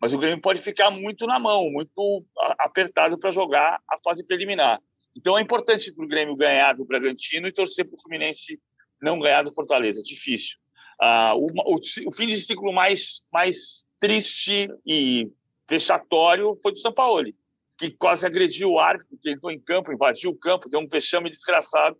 Mas 0.00 0.12
o 0.12 0.18
Grêmio 0.18 0.40
pode 0.40 0.60
ficar 0.60 0.90
muito 0.90 1.26
na 1.26 1.38
mão, 1.38 1.70
muito 1.70 2.24
apertado 2.58 3.18
para 3.18 3.30
jogar 3.30 3.80
a 3.88 3.96
fase 4.04 4.24
preliminar. 4.24 4.80
Então 5.16 5.38
é 5.38 5.40
importante 5.40 5.92
para 5.92 6.04
o 6.04 6.08
Grêmio 6.08 6.36
ganhar 6.36 6.74
do 6.74 6.84
Bragantino 6.84 7.48
e 7.48 7.52
torcer 7.52 7.86
para 7.86 7.96
o 7.96 8.00
Fluminense 8.00 8.60
não 9.00 9.18
ganhar 9.18 9.42
do 9.42 9.54
Fortaleza. 9.54 10.02
Difícil. 10.02 10.58
Ah, 11.00 11.34
o, 11.34 11.46
o, 11.46 11.76
o, 12.06 12.12
fim 12.12 12.26
de 12.26 12.38
ciclo 12.38 12.72
mais, 12.72 13.24
mais 13.32 13.84
triste 13.98 14.68
e 14.86 15.30
vexatório 15.68 16.54
foi 16.62 16.72
do 16.72 16.78
Sampaoli, 16.78 17.34
que 17.76 17.90
quase 17.90 18.24
agrediu 18.24 18.72
o 18.72 18.78
árbitro, 18.78 19.18
que 19.20 19.30
entrou 19.30 19.50
em 19.50 19.60
campo, 19.60 19.92
invadiu 19.92 20.30
o 20.30 20.36
campo, 20.36 20.68
deu 20.68 20.80
um 20.80 20.86
vexame 20.86 21.30
desgraçado 21.30 21.96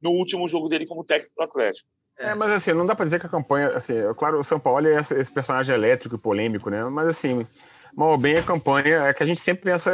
no 0.00 0.10
último 0.10 0.46
jogo 0.48 0.68
dele 0.68 0.86
como 0.86 1.04
técnico 1.04 1.34
do 1.36 1.42
Atlético. 1.42 1.88
É, 2.18 2.34
mas 2.34 2.52
assim, 2.52 2.72
não 2.72 2.86
dá 2.86 2.94
para 2.94 3.04
dizer 3.04 3.18
que 3.18 3.26
a 3.26 3.30
campanha, 3.30 3.76
assim, 3.76 3.94
claro, 4.16 4.38
o 4.38 4.44
São 4.44 4.60
Paulo 4.60 4.86
é 4.86 5.00
esse, 5.00 5.32
personagem 5.32 5.74
elétrico 5.74 6.14
e 6.14 6.18
polêmico, 6.18 6.70
né? 6.70 6.84
Mas 6.84 7.08
assim, 7.08 7.46
mal 7.96 8.10
ou 8.10 8.18
bem 8.18 8.36
a 8.36 8.42
campanha 8.42 9.02
é 9.02 9.14
que 9.14 9.22
a 9.22 9.26
gente 9.26 9.40
sempre 9.40 9.64
pensa 9.64 9.92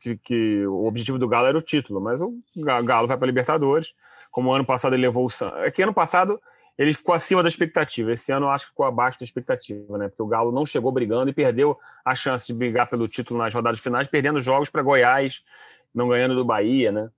que, 0.00 0.16
que, 0.16 0.66
o 0.66 0.86
objetivo 0.86 1.18
do 1.18 1.28
Galo 1.28 1.48
era 1.48 1.58
o 1.58 1.62
título, 1.62 2.00
mas 2.00 2.20
o 2.20 2.32
Galo 2.84 3.08
vai 3.08 3.16
para 3.16 3.26
Libertadores, 3.26 3.94
como 4.30 4.52
ano 4.52 4.64
passado 4.64 4.94
ele 4.94 5.02
levou 5.02 5.26
o 5.26 5.30
Santos. 5.30 5.58
É 5.60 5.70
que 5.70 5.82
ano 5.82 5.92
passado 5.92 6.40
ele 6.78 6.94
ficou 6.94 7.12
acima 7.12 7.42
da 7.42 7.48
expectativa. 7.48 8.12
Esse 8.12 8.30
ano 8.30 8.46
eu 8.46 8.50
acho 8.50 8.66
que 8.66 8.70
ficou 8.70 8.86
abaixo 8.86 9.18
da 9.18 9.24
expectativa, 9.24 9.98
né? 9.98 10.08
Porque 10.08 10.22
o 10.22 10.28
Galo 10.28 10.52
não 10.52 10.64
chegou 10.64 10.92
brigando 10.92 11.28
e 11.28 11.34
perdeu 11.34 11.76
a 12.04 12.14
chance 12.14 12.46
de 12.46 12.54
brigar 12.54 12.88
pelo 12.88 13.08
título 13.08 13.40
nas 13.40 13.52
rodadas 13.52 13.80
finais, 13.80 14.06
perdendo 14.06 14.40
jogos 14.40 14.70
para 14.70 14.82
Goiás, 14.82 15.42
não 15.92 16.08
ganhando 16.08 16.36
do 16.36 16.44
Bahia, 16.44 16.92
né? 16.92 17.10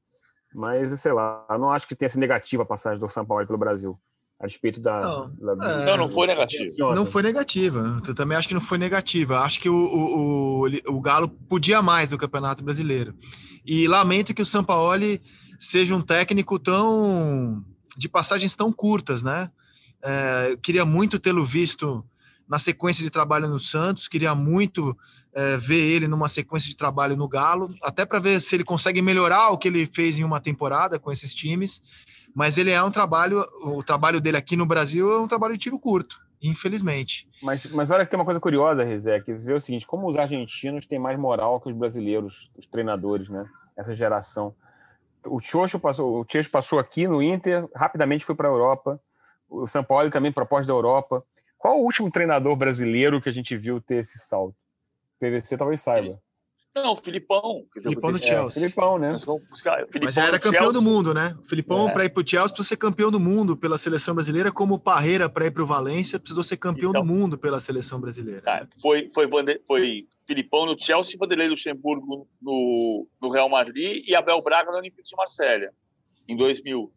Mas, 0.54 0.90
sei 1.00 1.12
lá, 1.12 1.44
eu 1.48 1.58
não 1.58 1.70
acho 1.70 1.86
que 1.86 1.94
tenha 1.94 2.08
sido 2.08 2.20
negativa 2.20 2.62
a 2.62 2.66
passagem 2.66 2.98
do 2.98 3.08
São 3.08 3.24
Paulo 3.24 3.46
pelo 3.46 3.58
Brasil. 3.58 3.98
A 4.40 4.44
respeito 4.44 4.80
da. 4.80 5.00
Não, 5.00 5.56
da... 5.56 5.82
É, 5.82 5.84
não, 5.84 5.96
não, 5.98 6.08
foi 6.08 6.26
negativa. 6.26 6.94
Não 6.94 7.04
foi 7.04 7.22
negativa. 7.22 8.02
Eu 8.06 8.14
também 8.14 8.36
acho 8.38 8.48
que 8.48 8.54
não 8.54 8.60
foi 8.60 8.78
negativa. 8.78 9.40
Acho 9.40 9.60
que 9.60 9.68
o, 9.68 9.74
o, 9.74 10.66
o, 10.66 10.96
o 10.96 11.00
Galo 11.00 11.28
podia 11.28 11.82
mais 11.82 12.08
do 12.08 12.16
Campeonato 12.16 12.64
Brasileiro. 12.64 13.14
E 13.66 13.86
lamento 13.86 14.32
que 14.32 14.40
o 14.40 14.46
Sampaoli 14.46 15.20
seja 15.58 15.94
um 15.94 16.00
técnico 16.00 16.58
tão 16.58 17.62
de 17.98 18.08
passagens 18.08 18.54
tão 18.54 18.72
curtas, 18.72 19.22
né? 19.22 19.50
É, 20.02 20.56
queria 20.62 20.86
muito 20.86 21.18
tê-lo 21.18 21.44
visto 21.44 22.02
na 22.50 22.58
sequência 22.58 23.04
de 23.04 23.10
trabalho 23.10 23.48
no 23.48 23.60
Santos, 23.60 24.08
queria 24.08 24.34
muito 24.34 24.98
é, 25.32 25.56
ver 25.56 25.80
ele 25.80 26.08
numa 26.08 26.28
sequência 26.28 26.68
de 26.68 26.76
trabalho 26.76 27.16
no 27.16 27.28
Galo, 27.28 27.72
até 27.80 28.04
para 28.04 28.18
ver 28.18 28.40
se 28.42 28.56
ele 28.56 28.64
consegue 28.64 29.00
melhorar 29.00 29.50
o 29.50 29.56
que 29.56 29.68
ele 29.68 29.86
fez 29.86 30.18
em 30.18 30.24
uma 30.24 30.40
temporada 30.40 30.98
com 30.98 31.12
esses 31.12 31.32
times. 31.32 31.80
Mas 32.34 32.58
ele 32.58 32.70
é 32.70 32.82
um 32.82 32.90
trabalho, 32.90 33.46
o 33.62 33.82
trabalho 33.82 34.20
dele 34.20 34.36
aqui 34.36 34.56
no 34.56 34.66
Brasil 34.66 35.12
é 35.12 35.20
um 35.20 35.28
trabalho 35.28 35.54
de 35.54 35.60
tiro 35.60 35.78
curto, 35.78 36.20
infelizmente. 36.42 37.28
Mas, 37.40 37.66
mas 37.66 37.90
olha 37.90 38.04
que 38.04 38.10
tem 38.10 38.18
uma 38.18 38.24
coisa 38.24 38.40
curiosa, 38.40 38.84
Rizek, 38.84 39.32
vê 39.32 39.52
o 39.52 39.60
seguinte: 39.60 39.86
como 39.86 40.08
os 40.08 40.18
argentinos 40.18 40.86
têm 40.86 40.98
mais 40.98 41.18
moral 41.18 41.60
que 41.60 41.68
os 41.68 41.76
brasileiros, 41.76 42.50
os 42.56 42.66
treinadores, 42.66 43.28
né? 43.28 43.44
Essa 43.76 43.94
geração 43.94 44.54
o 45.26 45.38
Chocho 45.38 45.78
passou, 45.78 46.20
o 46.20 46.26
Chocho 46.26 46.50
passou 46.50 46.78
aqui 46.78 47.06
no 47.06 47.22
Inter, 47.22 47.68
rapidamente 47.74 48.24
foi 48.24 48.34
para 48.34 48.48
a 48.48 48.50
Europa. 48.50 49.00
O 49.48 49.66
São 49.66 49.82
Paulo 49.82 50.08
também 50.10 50.32
proposta 50.32 50.66
da 50.66 50.72
Europa. 50.72 51.24
Qual 51.60 51.78
o 51.78 51.84
último 51.84 52.10
treinador 52.10 52.56
brasileiro 52.56 53.20
que 53.20 53.28
a 53.28 53.32
gente 53.32 53.54
viu 53.54 53.82
ter 53.82 53.96
esse 53.96 54.18
salto? 54.18 54.56
PVC 55.20 55.58
talvez 55.58 55.82
saiba. 55.82 56.18
Não, 56.74 56.92
o 56.94 56.96
Filipão. 56.96 57.66
Filipão 57.70 58.12
no 58.12 58.18
Chelsea. 58.18 58.48
É, 58.48 58.50
Filipão, 58.52 58.98
né? 58.98 59.12
Buscar, 59.50 59.76
Filipão 59.80 60.02
Mas 60.04 60.14
já 60.14 60.26
era 60.26 60.38
campeão 60.38 60.62
Chelsea. 60.62 60.80
do 60.80 60.82
mundo, 60.82 61.12
né? 61.12 61.36
O 61.38 61.46
Filipão, 61.46 61.90
é. 61.90 61.92
para 61.92 62.04
ir 62.06 62.10
para 62.10 62.22
o 62.22 62.26
Chelsea, 62.26 62.48
precisou 62.48 62.64
ser 62.64 62.76
campeão 62.78 63.10
do 63.10 63.20
mundo 63.20 63.58
pela 63.58 63.76
seleção 63.76 64.14
brasileira, 64.14 64.50
como 64.50 64.76
o 64.76 64.78
Parreira, 64.78 65.28
para 65.28 65.44
ir 65.44 65.50
para 65.50 65.62
o 65.62 65.66
Valência, 65.66 66.18
precisou 66.18 66.42
ser 66.42 66.56
campeão 66.56 66.90
então, 66.90 67.02
do 67.02 67.06
mundo 67.06 67.36
pela 67.36 67.60
seleção 67.60 68.00
brasileira. 68.00 68.40
Tá, 68.40 68.66
foi, 68.80 69.10
foi, 69.10 69.28
foi 69.66 70.06
Filipão 70.26 70.64
no 70.64 70.80
Chelsea, 70.80 71.18
Vanderlei 71.18 71.48
Luxemburgo 71.48 72.26
no, 72.40 73.06
no 73.20 73.28
Real 73.28 73.50
Madrid 73.50 74.02
e 74.08 74.14
Abel 74.14 74.40
Braga 74.42 74.70
no 74.70 74.78
Olympique 74.78 75.02
de 75.02 75.14
Marselha, 75.14 75.74
em 76.26 76.34
2000. 76.34 76.90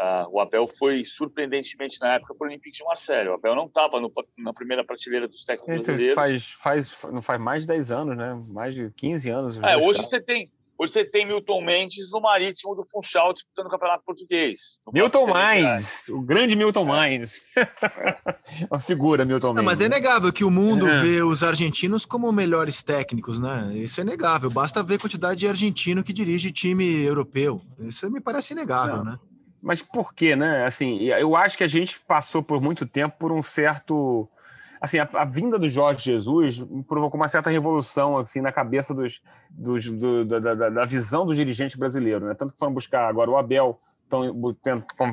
Uh, 0.00 0.26
o 0.30 0.40
Abel 0.40 0.66
foi 0.66 1.04
surpreendentemente 1.04 2.00
na 2.00 2.14
época 2.14 2.34
para 2.34 2.46
o 2.46 2.48
Olympique 2.48 2.78
de 2.78 2.84
Marseille. 2.84 3.28
O 3.28 3.34
Abel 3.34 3.54
não 3.54 3.66
estava 3.66 4.00
na 4.38 4.52
primeira 4.54 4.82
prateleira 4.82 5.28
dos 5.28 5.44
técnicos 5.44 5.84
brasileiros. 5.84 6.14
Faz, 6.14 6.46
faz, 6.46 7.12
não 7.12 7.20
faz 7.20 7.38
mais 7.38 7.62
de 7.62 7.66
10 7.66 7.90
anos, 7.90 8.16
né? 8.16 8.42
Mais 8.48 8.74
de 8.74 8.90
15 8.96 9.28
anos. 9.28 9.58
É, 9.62 9.76
hoje 9.76 10.02
você 10.02 10.18
tem 10.18 10.50
Hoje 10.80 10.94
você 10.94 11.04
tem 11.04 11.26
Milton 11.26 11.60
Mendes 11.60 12.10
no 12.10 12.22
Marítimo 12.22 12.74
do 12.74 12.82
Funchal 12.82 13.34
disputando 13.34 13.66
o 13.66 13.68
Campeonato 13.68 14.02
Português. 14.02 14.78
Milton 14.90 15.26
Mendes, 15.30 16.08
o 16.08 16.22
grande 16.22 16.56
Milton 16.56 16.96
é. 16.96 17.10
Mendes. 17.10 17.42
Uma 18.70 18.80
figura, 18.80 19.26
Milton 19.26 19.52
Mendes. 19.52 19.66
mas 19.66 19.82
é 19.82 19.90
negável 19.90 20.32
que 20.32 20.42
o 20.42 20.50
mundo 20.50 20.88
é. 20.88 21.02
vê 21.02 21.22
os 21.22 21.42
argentinos 21.42 22.06
como 22.06 22.32
melhores 22.32 22.82
técnicos, 22.82 23.38
né? 23.38 23.70
Isso 23.74 24.00
é 24.00 24.04
negável. 24.04 24.48
Basta 24.48 24.82
ver 24.82 24.94
a 24.94 24.98
quantidade 25.00 25.40
de 25.40 25.48
argentino 25.48 26.02
que 26.02 26.14
dirige 26.14 26.50
time 26.50 27.02
europeu. 27.04 27.60
Isso 27.80 28.10
me 28.10 28.18
parece 28.18 28.54
inegável, 28.54 29.04
não. 29.04 29.04
né? 29.04 29.18
Mas 29.62 29.82
por 29.82 30.14
quê, 30.14 30.34
né? 30.34 30.64
Assim, 30.64 31.02
eu 31.02 31.36
acho 31.36 31.56
que 31.56 31.64
a 31.64 31.68
gente 31.68 32.00
passou 32.00 32.42
por 32.42 32.60
muito 32.60 32.86
tempo 32.86 33.16
por 33.18 33.32
um 33.32 33.42
certo. 33.42 34.28
Assim, 34.80 34.98
a, 34.98 35.08
a 35.12 35.24
vinda 35.24 35.58
do 35.58 35.68
Jorge 35.68 36.04
Jesus 36.04 36.64
provocou 36.88 37.20
uma 37.20 37.28
certa 37.28 37.50
revolução 37.50 38.16
assim 38.16 38.40
na 38.40 38.50
cabeça 38.50 38.94
dos, 38.94 39.20
dos 39.50 39.86
do, 39.86 40.24
da, 40.24 40.38
da, 40.38 40.70
da, 40.70 40.84
visão 40.86 41.26
do 41.26 41.34
dirigente 41.34 41.78
brasileiro, 41.78 42.24
né? 42.24 42.34
Tanto 42.34 42.54
que 42.54 42.58
foram 42.58 42.72
buscar 42.72 43.06
agora 43.06 43.30
o 43.30 43.36
Abel, 43.36 43.78
tão, 44.08 44.56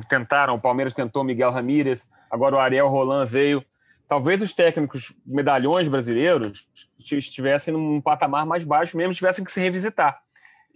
tentaram, 0.08 0.54
o 0.54 0.60
Palmeiras 0.60 0.94
tentou 0.94 1.22
Miguel 1.22 1.50
Ramírez, 1.50 2.08
agora 2.30 2.56
o 2.56 2.58
Ariel 2.58 2.88
Roland 2.88 3.26
veio. 3.26 3.62
Talvez 4.08 4.40
os 4.40 4.54
técnicos 4.54 5.14
medalhões 5.26 5.86
brasileiros 5.86 6.66
estivessem 6.98 7.74
num 7.74 8.00
patamar 8.00 8.46
mais 8.46 8.64
baixo 8.64 8.96
mesmo, 8.96 9.12
tivessem 9.12 9.44
que 9.44 9.52
se 9.52 9.60
revisitar. 9.60 10.22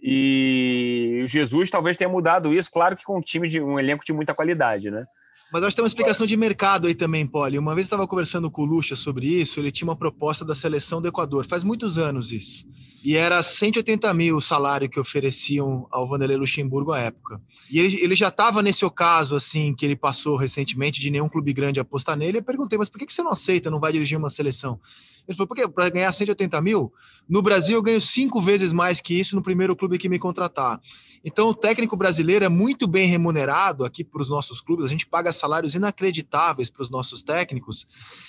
E 0.05 1.21
o 1.23 1.27
Jesus 1.27 1.69
talvez 1.69 1.95
tenha 1.95 2.09
mudado 2.09 2.53
isso, 2.53 2.69
claro 2.69 2.97
que 2.97 3.05
com 3.05 3.17
um 3.17 3.21
time 3.21 3.47
de 3.47 3.61
um 3.61 3.79
elenco 3.79 4.03
de 4.03 4.11
muita 4.11 4.33
qualidade, 4.33 4.91
né? 4.91 5.05
Mas 5.51 5.63
acho 5.63 5.71
que 5.71 5.75
tem 5.77 5.83
uma 5.83 5.87
explicação 5.87 6.25
de 6.25 6.35
mercado 6.35 6.87
aí 6.87 6.95
também, 6.95 7.25
Poli. 7.25 7.57
Uma 7.57 7.73
vez 7.73 7.85
eu 7.85 7.87
estava 7.87 8.07
conversando 8.07 8.51
com 8.51 8.63
o 8.63 8.65
Lucha 8.65 8.95
sobre 8.97 9.27
isso, 9.27 9.59
ele 9.59 9.71
tinha 9.71 9.87
uma 9.87 9.95
proposta 9.95 10.43
da 10.43 10.53
seleção 10.53 11.01
do 11.01 11.07
Equador, 11.07 11.45
faz 11.47 11.63
muitos 11.63 11.97
anos 11.97 12.31
isso. 12.31 12.65
e 13.05 13.15
era 13.15 13.41
180 13.41 14.13
mil 14.13 14.37
o 14.37 14.41
salário 14.41 14.89
que 14.89 14.99
ofereciam 14.99 15.87
ao 15.91 16.07
Vanderlei 16.07 16.37
Luxemburgo 16.37 16.91
à 16.91 16.99
época. 16.99 17.39
E 17.69 17.79
ele, 17.79 18.01
ele 18.01 18.15
já 18.15 18.29
estava 18.29 18.61
nesse 18.61 18.83
ocaso, 18.83 19.35
assim, 19.35 19.73
que 19.73 19.85
ele 19.85 19.95
passou 19.95 20.35
recentemente, 20.35 20.99
de 20.99 21.09
nenhum 21.09 21.29
clube 21.29 21.53
grande 21.53 21.79
apostar 21.79 22.17
nele. 22.17 22.39
Eu 22.39 22.43
perguntei, 22.43 22.77
mas 22.77 22.89
por 22.89 22.99
que, 22.99 23.05
que 23.05 23.13
você 23.13 23.23
não 23.23 23.31
aceita, 23.31 23.69
não 23.69 23.79
vai 23.79 23.93
dirigir 23.93 24.17
uma 24.17 24.29
seleção? 24.29 24.79
Ele 25.27 25.37
falou, 25.37 25.47
porque 25.47 25.67
para 25.67 25.89
ganhar 25.89 26.11
180 26.11 26.61
mil, 26.61 26.91
no 27.27 27.41
Brasil 27.41 27.77
eu 27.77 27.81
ganho 27.81 28.01
cinco 28.01 28.41
vezes 28.41 28.73
mais 28.73 28.99
que 28.99 29.17
isso 29.17 29.35
no 29.35 29.41
primeiro 29.41 29.75
clube 29.75 29.97
que 29.97 30.09
me 30.09 30.19
contratar. 30.19 30.81
Então 31.23 31.47
o 31.47 31.53
técnico 31.53 31.95
brasileiro 31.95 32.43
é 32.43 32.49
muito 32.49 32.85
bem 32.85 33.07
remunerado 33.07 33.85
aqui 33.85 34.03
para 34.03 34.21
os 34.21 34.27
nossos 34.27 34.59
clubes, 34.59 34.85
a 34.85 34.89
gente 34.89 35.07
paga 35.07 35.31
salários 35.31 35.73
inacreditáveis 35.73 36.69
para 36.69 36.83
os 36.83 36.89
nossos 36.89 37.23
técnicos, 37.23 37.87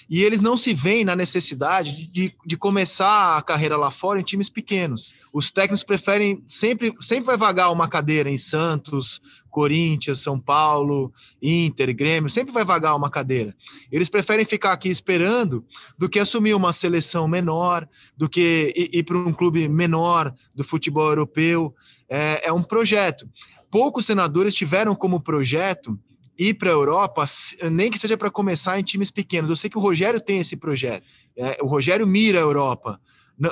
e 0.09 0.23
eles 0.23 0.41
não 0.41 0.57
se 0.57 0.73
veem 0.73 1.05
na 1.05 1.17
necessidade 1.17 2.07
de, 2.13 2.33
de 2.47 2.57
começar 2.57 3.37
a 3.37 3.43
carreira 3.43 3.77
lá 3.77 3.91
fora 3.91 4.21
em 4.21 4.25
times 4.25 4.49
pequenos. 4.49 5.13
Os 5.33 5.51
técnicos 5.51 5.83
preferem 5.83 6.45
sempre, 6.47 6.95
sempre 7.01 7.27
vai 7.27 7.37
vagar 7.37 7.73
uma 7.73 7.89
cadeira 7.89 8.31
em 8.31 8.39
Santos, 8.39 9.21
Corinthians, 9.55 10.19
São 10.19 10.39
Paulo, 10.41 11.13
Inter, 11.41 11.95
Grêmio, 11.95 12.29
sempre 12.29 12.53
vai 12.53 12.65
vagar 12.65 12.97
uma 12.97 13.09
cadeira. 13.09 13.55
Eles 13.91 14.09
preferem 14.09 14.45
ficar 14.45 14.73
aqui 14.73 14.89
esperando 14.89 15.65
do 15.97 16.09
que 16.09 16.19
assumir 16.19 16.55
uma 16.55 16.73
seleção 16.73 17.29
menor, 17.29 17.89
do 18.17 18.29
que 18.29 18.73
ir, 18.77 18.99
ir 18.99 19.03
para 19.05 19.17
um 19.17 19.33
clube 19.33 19.69
menor 19.69 20.35
do 20.53 20.65
futebol 20.65 21.07
europeu. 21.07 21.73
É, 22.09 22.49
é 22.49 22.53
um 22.53 22.65
projeto. 22.65 23.29
Poucos 23.71 24.07
senadores 24.07 24.57
tiveram 24.57 24.93
como 24.93 25.21
projeto 25.21 25.97
ir 26.37 26.55
para 26.55 26.71
a 26.71 26.73
Europa, 26.73 27.25
nem 27.71 27.93
que 27.93 27.99
seja 27.99 28.17
para 28.17 28.33
começar 28.33 28.81
em 28.81 28.83
times 28.83 29.13
pequenos. 29.13 29.49
Eu 29.49 29.57
sei 29.57 29.71
que 29.71 29.79
o 29.79 29.81
Rogério 29.81 30.21
tem 30.21 30.41
esse 30.41 30.57
projeto. 30.57 31.05
É, 31.37 31.59
o 31.63 31.67
Rogério 31.67 32.05
mira 32.05 32.41
a 32.41 32.43
Europa 32.43 33.01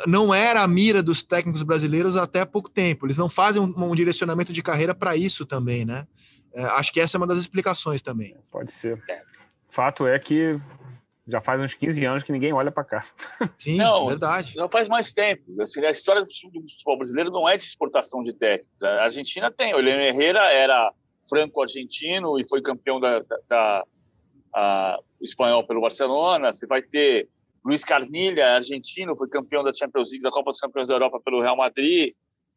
não 0.06 0.32
era 0.32 0.62
a 0.62 0.68
mira 0.68 1.02
dos 1.02 1.22
técnicos 1.22 1.62
brasileiros 1.62 2.16
até 2.16 2.44
pouco 2.44 2.70
tempo. 2.70 3.06
Eles 3.06 3.18
não 3.18 3.28
fazem 3.28 3.60
um, 3.60 3.90
um 3.90 3.94
direcionamento 3.94 4.52
de 4.52 4.62
carreira 4.62 4.94
para 4.94 5.16
isso 5.16 5.44
também, 5.44 5.84
né? 5.84 6.06
É, 6.54 6.62
acho 6.64 6.92
que 6.92 7.00
essa 7.00 7.16
é 7.16 7.18
uma 7.18 7.26
das 7.26 7.38
explicações 7.38 8.02
também. 8.02 8.36
Pode 8.50 8.72
ser. 8.72 9.02
Fato 9.68 10.06
é 10.06 10.18
que 10.18 10.60
já 11.26 11.40
faz 11.40 11.60
uns 11.60 11.74
15 11.74 12.04
anos 12.04 12.22
que 12.22 12.32
ninguém 12.32 12.52
olha 12.52 12.70
para 12.70 12.84
cá. 12.84 13.06
Sim, 13.58 13.76
não, 13.76 14.08
verdade. 14.08 14.54
Não 14.56 14.68
faz 14.68 14.88
mais 14.88 15.12
tempo. 15.12 15.42
Assim, 15.60 15.84
a 15.84 15.90
história 15.90 16.22
do 16.22 16.28
futebol 16.28 16.96
brasileiro 16.96 17.30
não 17.30 17.48
é 17.48 17.56
de 17.56 17.62
exportação 17.62 18.22
de 18.22 18.32
técnicos. 18.32 18.82
A 18.82 19.04
Argentina 19.04 19.50
tem. 19.50 19.74
O 19.74 19.78
Heleno 19.78 20.02
Herrera 20.02 20.52
era 20.52 20.92
franco-argentino 21.28 22.38
e 22.38 22.48
foi 22.48 22.60
campeão 22.60 23.00
da, 23.00 23.20
da, 23.20 23.38
da 23.48 23.84
a, 24.54 24.98
espanhol 25.20 25.66
pelo 25.66 25.80
Barcelona. 25.80 26.52
Você 26.52 26.66
vai 26.66 26.82
ter 26.82 27.28
Luiz 27.64 27.84
Carnilha, 27.84 28.54
argentino, 28.54 29.16
foi 29.16 29.28
campeão 29.28 29.62
da 29.62 29.72
Champions 29.72 30.10
League, 30.10 30.22
da 30.22 30.30
Copa 30.30 30.50
dos 30.50 30.60
Campeões 30.60 30.88
da 30.88 30.94
Europa 30.94 31.20
pelo 31.24 31.40
Real 31.40 31.56
Madrid. 31.56 32.14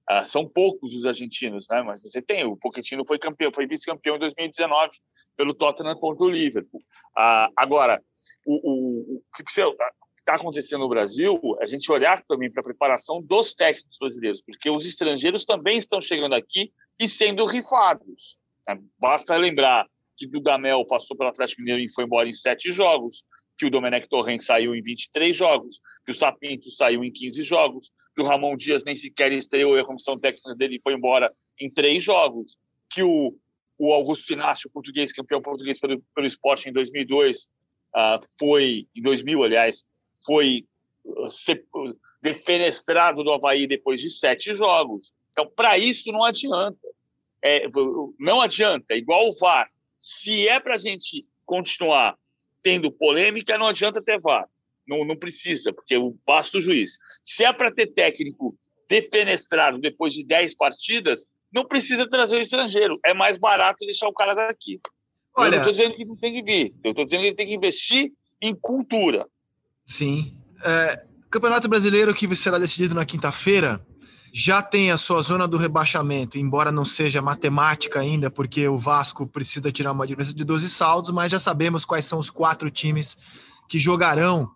Ah, 0.08 0.24
são 0.24 0.48
poucos 0.48 0.94
os 0.94 1.06
argentinos, 1.06 1.68
né? 1.70 1.82
Mas 1.82 2.02
você 2.02 2.22
tem, 2.22 2.44
o 2.44 2.56
Pochettino 2.58 3.04
foi 3.08 3.18
campeão, 3.18 3.52
foi 3.54 3.68
vice-campeão 3.68 4.18
em 4.18 4.20
2019 4.20 4.92
pelo 5.36 5.54
Tottenham 5.54 5.96
contra 5.96 6.26
o 6.26 6.30
Liverpool. 6.30 6.82
Ah, 7.18 7.50
agora, 7.56 8.04
o, 8.46 8.56
o, 8.56 9.16
o 9.18 9.22
que 9.36 9.44
está 9.50 10.36
acontecendo 10.36 10.82
no 10.82 10.90
Brasil, 10.90 11.40
a 11.60 11.66
gente 11.66 11.92
olhar 11.92 12.24
também 12.24 12.52
para 12.52 12.62
a 12.62 12.64
preparação 12.64 13.22
dos 13.22 13.54
técnicos 13.54 13.98
brasileiros, 14.00 14.42
porque 14.42 14.70
os 14.70 14.86
estrangeiros 14.86 15.46
também 15.46 15.78
estão 15.78 16.00
chegando 16.00 16.34
aqui 16.34 16.72
e 17.00 17.08
sendo 17.08 17.46
rifados. 17.46 18.40
Né? 18.68 18.80
Basta 18.98 19.36
lembrar 19.36 19.88
que 20.18 20.28
Dudamel 20.28 20.86
passou 20.86 21.18
pelo 21.18 21.30
Atlético 21.30 21.62
Mineiro 21.62 21.82
e 21.82 21.94
foi 21.94 22.06
embora 22.06 22.28
em 22.28 22.34
sete 22.34 22.72
jogos 22.72 23.24
que 23.58 23.66
o 23.66 23.70
Domenech 23.70 24.08
Torrent 24.08 24.42
saiu 24.42 24.76
em 24.76 24.82
23 24.82 25.36
jogos, 25.36 25.82
que 26.06 26.12
o 26.12 26.16
Sapinto 26.16 26.70
saiu 26.72 27.04
em 27.04 27.12
15 27.12 27.42
jogos, 27.44 27.92
que 28.14 28.22
o 28.22 28.26
Ramon 28.26 28.56
Dias 28.56 28.84
nem 28.84 28.96
sequer 28.96 29.32
estreou 29.32 29.78
e 29.78 29.80
a 29.80 29.86
comissão 29.86 30.20
técnica 30.20 30.56
dele 30.56 30.80
foi 30.84 30.94
embora 30.94 31.34
em 31.60 31.70
três 31.70 32.04
jogos, 32.04 32.58
que 32.90 33.02
o, 33.02 33.36
o 33.78 33.94
Augusto 33.94 34.26
Finácio, 34.26 34.70
português, 34.70 35.12
campeão 35.12 35.42
português 35.42 35.80
pelo, 35.80 36.02
pelo 36.14 36.28
esporte 36.28 36.70
em 36.70 36.74
2002, 36.74 37.44
uh, 37.44 37.50
ah, 37.96 38.20
foi, 38.38 38.88
em 38.96 39.02
2000, 39.02 39.44
aliás, 39.44 39.86
foi 40.26 40.66
uh, 41.06 41.98
defenestrado 42.22 43.24
do 43.24 43.32
Havaí 43.32 43.68
depois 43.68 44.02
de 44.02 44.10
sete 44.10 44.54
jogos. 44.54 45.14
Então, 45.32 45.50
para 45.56 45.78
isso, 45.78 46.12
não 46.12 46.24
adianta. 46.24 46.88
É, 47.44 47.68
não 48.18 48.42
adianta, 48.42 48.86
é 48.90 48.98
igual 48.98 49.30
o 49.30 49.38
VAR. 49.38 49.70
Se 49.98 50.48
é 50.48 50.60
para 50.60 50.76
a 50.76 50.80
gente 50.80 51.26
continuar 51.46 52.18
tendo 52.66 52.92
polêmica, 52.92 53.60
não 53.60 53.68
adianta 53.68 54.02
ter 54.02 54.20
VAR. 54.20 54.50
Não, 54.88 55.06
não 55.06 55.16
precisa, 55.16 55.72
porque 55.72 55.96
o 55.96 56.18
basta 56.26 56.58
o 56.58 56.62
juiz. 56.62 56.98
Se 57.24 57.46
é 57.46 57.54
para 57.54 57.72
ter 57.72 57.86
técnico 57.86 58.58
defenestrado 58.90 59.78
depois 59.78 60.14
de 60.14 60.26
10 60.26 60.56
partidas, 60.56 61.28
não 61.54 61.64
precisa 61.64 62.10
trazer 62.10 62.38
o 62.38 62.42
estrangeiro. 62.42 63.00
É 63.06 63.14
mais 63.14 63.38
barato 63.38 63.86
deixar 63.86 64.08
o 64.08 64.14
cara 64.14 64.34
daqui. 64.34 64.82
Olha, 65.38 65.58
eu 65.58 65.60
estou 65.60 65.74
dizendo 65.74 65.96
que 65.96 66.06
não 66.06 66.16
tem 66.16 66.34
que 66.34 66.42
vir. 66.42 66.74
Eu 66.84 66.90
estou 66.90 67.06
dizendo 67.06 67.22
que 67.22 67.28
ele 67.28 67.36
tem 67.36 67.46
que 67.46 67.54
investir 67.54 68.12
em 68.42 68.56
cultura. 68.56 69.28
Sim. 69.86 70.36
É, 70.64 71.06
Campeonato 71.30 71.70
Brasileiro 71.70 72.16
que 72.16 72.36
será 72.36 72.58
decidido 72.58 72.96
na 72.96 73.06
quinta-feira 73.06 73.86
já 74.38 74.62
tem 74.62 74.92
a 74.92 74.98
sua 74.98 75.22
zona 75.22 75.48
do 75.48 75.56
rebaixamento, 75.56 76.38
embora 76.38 76.70
não 76.70 76.84
seja 76.84 77.22
matemática 77.22 78.02
ainda, 78.02 78.30
porque 78.30 78.68
o 78.68 78.78
Vasco 78.78 79.26
precisa 79.26 79.72
tirar 79.72 79.94
uma 79.94 80.06
diferença 80.06 80.34
de 80.34 80.44
12 80.44 80.70
saldos, 80.70 81.10
mas 81.12 81.32
já 81.32 81.40
sabemos 81.40 81.86
quais 81.86 82.04
são 82.04 82.20
os 82.20 82.30
quatro 82.30 82.70
times 82.70 83.18
que 83.70 83.80
jogarão 83.80 84.52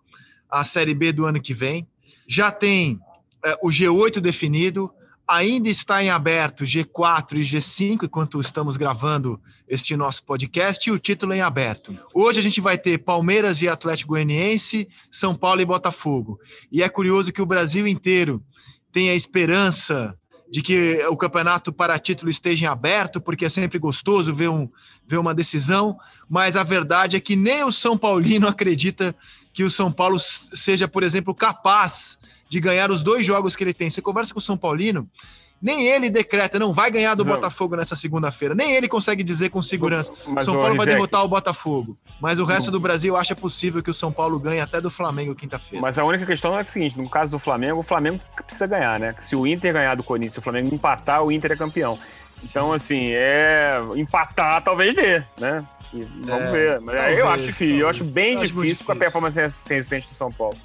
a 0.50 0.64
Série 0.64 0.94
B 0.94 1.14
do 1.14 1.24
ano 1.24 1.40
que 1.40 1.54
vem. 1.54 1.88
Já 2.28 2.50
tem 2.50 3.00
é, 3.42 3.58
o 3.62 3.68
G8 3.68 4.20
definido, 4.20 4.92
ainda 5.26 5.70
está 5.70 6.04
em 6.04 6.10
aberto 6.10 6.64
G4 6.64 7.36
e 7.36 7.40
G5, 7.40 8.04
enquanto 8.04 8.38
estamos 8.38 8.76
gravando 8.76 9.40
este 9.66 9.96
nosso 9.96 10.24
podcast, 10.24 10.90
e 10.90 10.92
o 10.92 10.98
título 10.98 11.32
em 11.32 11.40
aberto. 11.40 11.98
Hoje 12.12 12.38
a 12.38 12.42
gente 12.42 12.60
vai 12.60 12.76
ter 12.76 12.98
Palmeiras 12.98 13.62
e 13.62 13.68
Atlético 13.68 14.10
Goianiense, 14.10 14.90
São 15.10 15.34
Paulo 15.34 15.62
e 15.62 15.64
Botafogo. 15.64 16.38
E 16.70 16.82
é 16.82 16.88
curioso 16.90 17.32
que 17.32 17.40
o 17.40 17.46
Brasil 17.46 17.86
inteiro 17.86 18.44
tem 18.92 19.10
a 19.10 19.14
esperança 19.14 20.16
de 20.50 20.62
que 20.62 21.04
o 21.08 21.16
campeonato 21.16 21.72
para 21.72 21.98
título 21.98 22.28
esteja 22.28 22.64
em 22.64 22.68
aberto, 22.68 23.20
porque 23.20 23.44
é 23.44 23.48
sempre 23.48 23.78
gostoso 23.78 24.34
ver, 24.34 24.48
um, 24.48 24.68
ver 25.06 25.18
uma 25.18 25.32
decisão, 25.32 25.96
mas 26.28 26.56
a 26.56 26.64
verdade 26.64 27.16
é 27.16 27.20
que 27.20 27.36
nem 27.36 27.62
o 27.62 27.70
São 27.70 27.96
Paulino 27.96 28.46
acredita 28.48 29.14
que 29.52 29.62
o 29.62 29.70
São 29.70 29.92
Paulo 29.92 30.18
seja, 30.18 30.88
por 30.88 31.04
exemplo, 31.04 31.34
capaz 31.34 32.18
de 32.48 32.58
ganhar 32.58 32.90
os 32.90 33.02
dois 33.02 33.24
jogos 33.24 33.54
que 33.54 33.62
ele 33.62 33.72
tem. 33.72 33.88
Você 33.88 34.02
conversa 34.02 34.34
com 34.34 34.40
o 34.40 34.42
São 34.42 34.56
Paulino, 34.56 35.08
nem 35.60 35.86
ele 35.86 36.08
decreta, 36.08 36.58
não 36.58 36.72
vai 36.72 36.90
ganhar 36.90 37.14
do 37.14 37.24
não. 37.24 37.34
Botafogo 37.34 37.76
nessa 37.76 37.94
segunda-feira. 37.94 38.54
Nem 38.54 38.72
ele 38.72 38.88
consegue 38.88 39.22
dizer 39.22 39.50
com 39.50 39.60
segurança. 39.60 40.12
Mas, 40.26 40.44
São 40.44 40.54
Paulo 40.54 40.74
vai 40.76 40.86
derrotar 40.86 41.22
o 41.24 41.28
Botafogo. 41.28 41.98
Mas 42.20 42.38
o 42.38 42.44
resto 42.44 42.70
do 42.70 42.80
Brasil 42.80 43.16
acha 43.16 43.36
possível 43.36 43.82
que 43.82 43.90
o 43.90 43.94
São 43.94 44.10
Paulo 44.10 44.38
ganhe 44.38 44.60
até 44.60 44.80
do 44.80 44.90
Flamengo 44.90 45.34
quinta-feira. 45.34 45.82
Mas 45.82 45.98
a 45.98 46.04
única 46.04 46.24
questão 46.24 46.56
é 46.56 46.62
a 46.62 46.66
seguinte: 46.66 46.96
no 46.96 47.08
caso 47.08 47.30
do 47.30 47.38
Flamengo, 47.38 47.80
o 47.80 47.82
Flamengo 47.82 48.18
precisa 48.46 48.66
ganhar, 48.66 48.98
né? 48.98 49.14
Se 49.20 49.36
o 49.36 49.46
Inter 49.46 49.72
ganhar 49.72 49.94
do 49.94 50.02
Corinthians, 50.02 50.34
se 50.34 50.38
o 50.38 50.42
Flamengo 50.42 50.74
empatar, 50.74 51.22
o 51.22 51.30
Inter 51.30 51.52
é 51.52 51.56
campeão. 51.56 51.98
Então, 52.42 52.72
assim, 52.72 53.10
é. 53.10 53.78
Empatar 53.96 54.62
talvez 54.62 54.94
dê, 54.94 55.22
né? 55.38 55.64
E 55.92 56.04
vamos 56.24 56.44
é, 56.44 56.52
ver. 56.52 56.80
Mas 56.80 56.96
talvez, 56.96 57.18
eu 57.18 57.28
acho 57.28 57.44
difícil, 57.44 57.78
eu 57.78 57.88
acho 57.88 58.04
bem 58.04 58.34
eu 58.34 58.40
difícil, 58.40 58.72
acho 58.72 58.84
com 58.84 58.92
a 58.92 58.96
performance 58.96 59.38
recente 59.68 60.06
do 60.08 60.14
São 60.14 60.32
Paulo. 60.32 60.56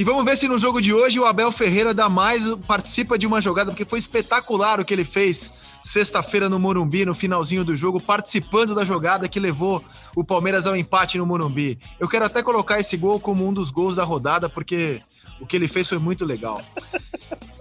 E 0.00 0.04
vamos 0.04 0.24
ver 0.24 0.34
se 0.34 0.48
no 0.48 0.58
jogo 0.58 0.80
de 0.80 0.94
hoje 0.94 1.20
o 1.20 1.26
Abel 1.26 1.52
Ferreira 1.52 1.92
dá 1.92 2.08
mais, 2.08 2.42
participa 2.66 3.18
de 3.18 3.26
uma 3.26 3.38
jogada, 3.38 3.70
porque 3.70 3.84
foi 3.84 3.98
espetacular 3.98 4.80
o 4.80 4.84
que 4.86 4.94
ele 4.94 5.04
fez 5.04 5.52
sexta-feira 5.84 6.48
no 6.48 6.58
Morumbi, 6.58 7.04
no 7.04 7.12
finalzinho 7.12 7.66
do 7.66 7.76
jogo, 7.76 8.02
participando 8.02 8.74
da 8.74 8.82
jogada 8.82 9.28
que 9.28 9.38
levou 9.38 9.84
o 10.16 10.24
Palmeiras 10.24 10.66
ao 10.66 10.74
empate 10.74 11.18
no 11.18 11.26
Morumbi. 11.26 11.78
Eu 11.98 12.08
quero 12.08 12.24
até 12.24 12.42
colocar 12.42 12.80
esse 12.80 12.96
gol 12.96 13.20
como 13.20 13.46
um 13.46 13.52
dos 13.52 13.70
gols 13.70 13.96
da 13.96 14.02
rodada, 14.02 14.48
porque 14.48 15.02
o 15.38 15.44
que 15.44 15.54
ele 15.54 15.68
fez 15.68 15.86
foi 15.86 15.98
muito 15.98 16.24
legal. 16.24 16.62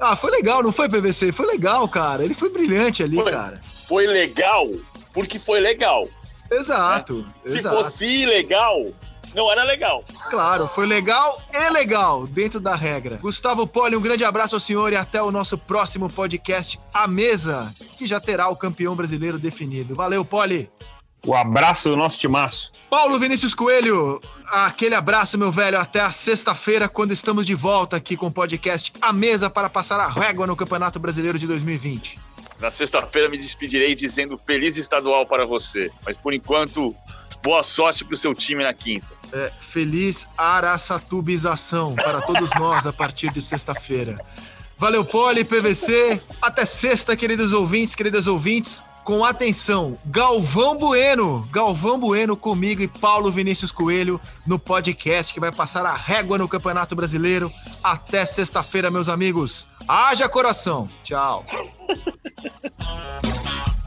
Ah, 0.02 0.16
foi 0.16 0.32
legal, 0.32 0.64
não 0.64 0.72
foi, 0.72 0.88
PVC? 0.88 1.34
Foi 1.34 1.46
legal, 1.46 1.86
cara. 1.90 2.24
Ele 2.24 2.34
foi 2.34 2.50
brilhante 2.50 3.04
ali, 3.04 3.18
foi, 3.18 3.30
cara. 3.34 3.62
Foi 3.86 4.08
legal 4.08 4.66
porque 5.14 5.38
foi 5.38 5.60
legal. 5.60 6.08
Exato. 6.50 7.16
Né? 7.16 7.26
Se 7.44 7.62
fosse 7.62 8.06
ilegal, 8.06 8.80
não 9.34 9.52
era 9.52 9.64
legal. 9.64 10.04
Claro, 10.30 10.68
foi 10.68 10.86
legal 10.86 11.42
e 11.54 11.70
legal, 11.70 12.26
dentro 12.28 12.60
da 12.60 12.76
regra. 12.76 13.18
Gustavo 13.18 13.68
Poli, 13.68 13.96
um 13.96 14.02
grande 14.02 14.24
abraço 14.24 14.56
ao 14.56 14.60
senhor 14.60 14.92
e 14.92 14.96
até 14.96 15.22
o 15.22 15.32
nosso 15.32 15.58
próximo 15.58 16.10
podcast, 16.10 16.80
A 16.94 17.08
Mesa, 17.08 17.74
que 17.98 18.08
já 18.08 18.20
terá 18.20 18.48
o 18.50 18.56
campeão 18.56 18.96
brasileiro 18.96 19.40
definido. 19.40 19.96
Valeu, 19.96 20.24
Poli! 20.26 20.70
O 21.26 21.36
abraço 21.36 21.90
do 21.90 21.98
nosso 21.98 22.18
timaço. 22.18 22.72
Paulo 22.90 23.20
Vinícius 23.20 23.54
Coelho, 23.54 24.22
aquele 24.48 24.96
abraço, 24.96 25.38
meu 25.38 25.52
velho. 25.52 25.78
Até 25.78 26.00
a 26.00 26.12
sexta-feira, 26.12 26.88
quando 26.88 27.12
estamos 27.12 27.46
de 27.46 27.54
volta 27.54 27.98
aqui 27.98 28.16
com 28.16 28.28
o 28.28 28.32
podcast 28.32 28.94
A 29.02 29.12
Mesa 29.12 29.50
para 29.50 29.70
passar 29.70 30.00
a 30.00 30.08
régua 30.08 30.48
no 30.48 30.56
Campeonato 30.56 30.98
Brasileiro 30.98 31.38
de 31.38 31.46
2020. 31.46 32.18
Na 32.60 32.72
sexta-feira 32.72 33.30
me 33.30 33.38
despedirei 33.38 33.94
dizendo 33.96 34.38
feliz 34.38 34.78
estadual 34.78 35.26
para 35.26 35.46
você. 35.46 35.92
Mas 36.06 36.18
por 36.18 36.34
enquanto, 36.34 36.96
boa 37.44 37.64
sorte 37.64 38.06
para 38.06 38.14
o 38.14 38.18
seu 38.18 38.34
time 38.34 38.64
na 38.64 38.74
quinta 38.74 39.19
é, 39.34 39.52
feliz 39.60 40.28
araçatubização 40.38 41.96
para 41.96 42.22
todos 42.22 42.52
nós 42.60 42.86
a 42.86 42.94
partir 42.94 43.32
de 43.32 43.42
sexta-feira. 43.42 44.20
Valeu, 44.78 45.04
Poli, 45.04 45.44
PVC. 45.44 46.22
Até 46.42 46.66
sexta, 46.66 47.16
queridos 47.16 47.52
ouvintes, 47.52 47.96
queridas 47.96 48.28
ouvintes. 48.28 48.82
Com 49.04 49.26
atenção, 49.26 49.98
Galvão 50.06 50.78
Bueno, 50.78 51.48
Galvão 51.52 52.00
Bueno 52.00 52.38
comigo 52.38 52.84
e 52.84 52.88
Paulo 52.88 53.32
Vinícius 53.32 53.72
Coelho 53.72 54.22
no 54.46 54.60
podcast 54.60 55.34
que 55.34 55.40
vai 55.40 55.52
passar 55.52 55.86
a 55.86 55.96
régua 55.96 56.38
no 56.38 56.48
Campeonato 56.48 56.96
Brasileiro. 56.96 57.52
Até 57.84 58.26
sexta-feira, 58.26 58.92
meus 58.92 59.10
amigos. 59.10 59.66
Haja 59.88 60.30
coração. 60.30 60.88
Tchau. 61.04 61.44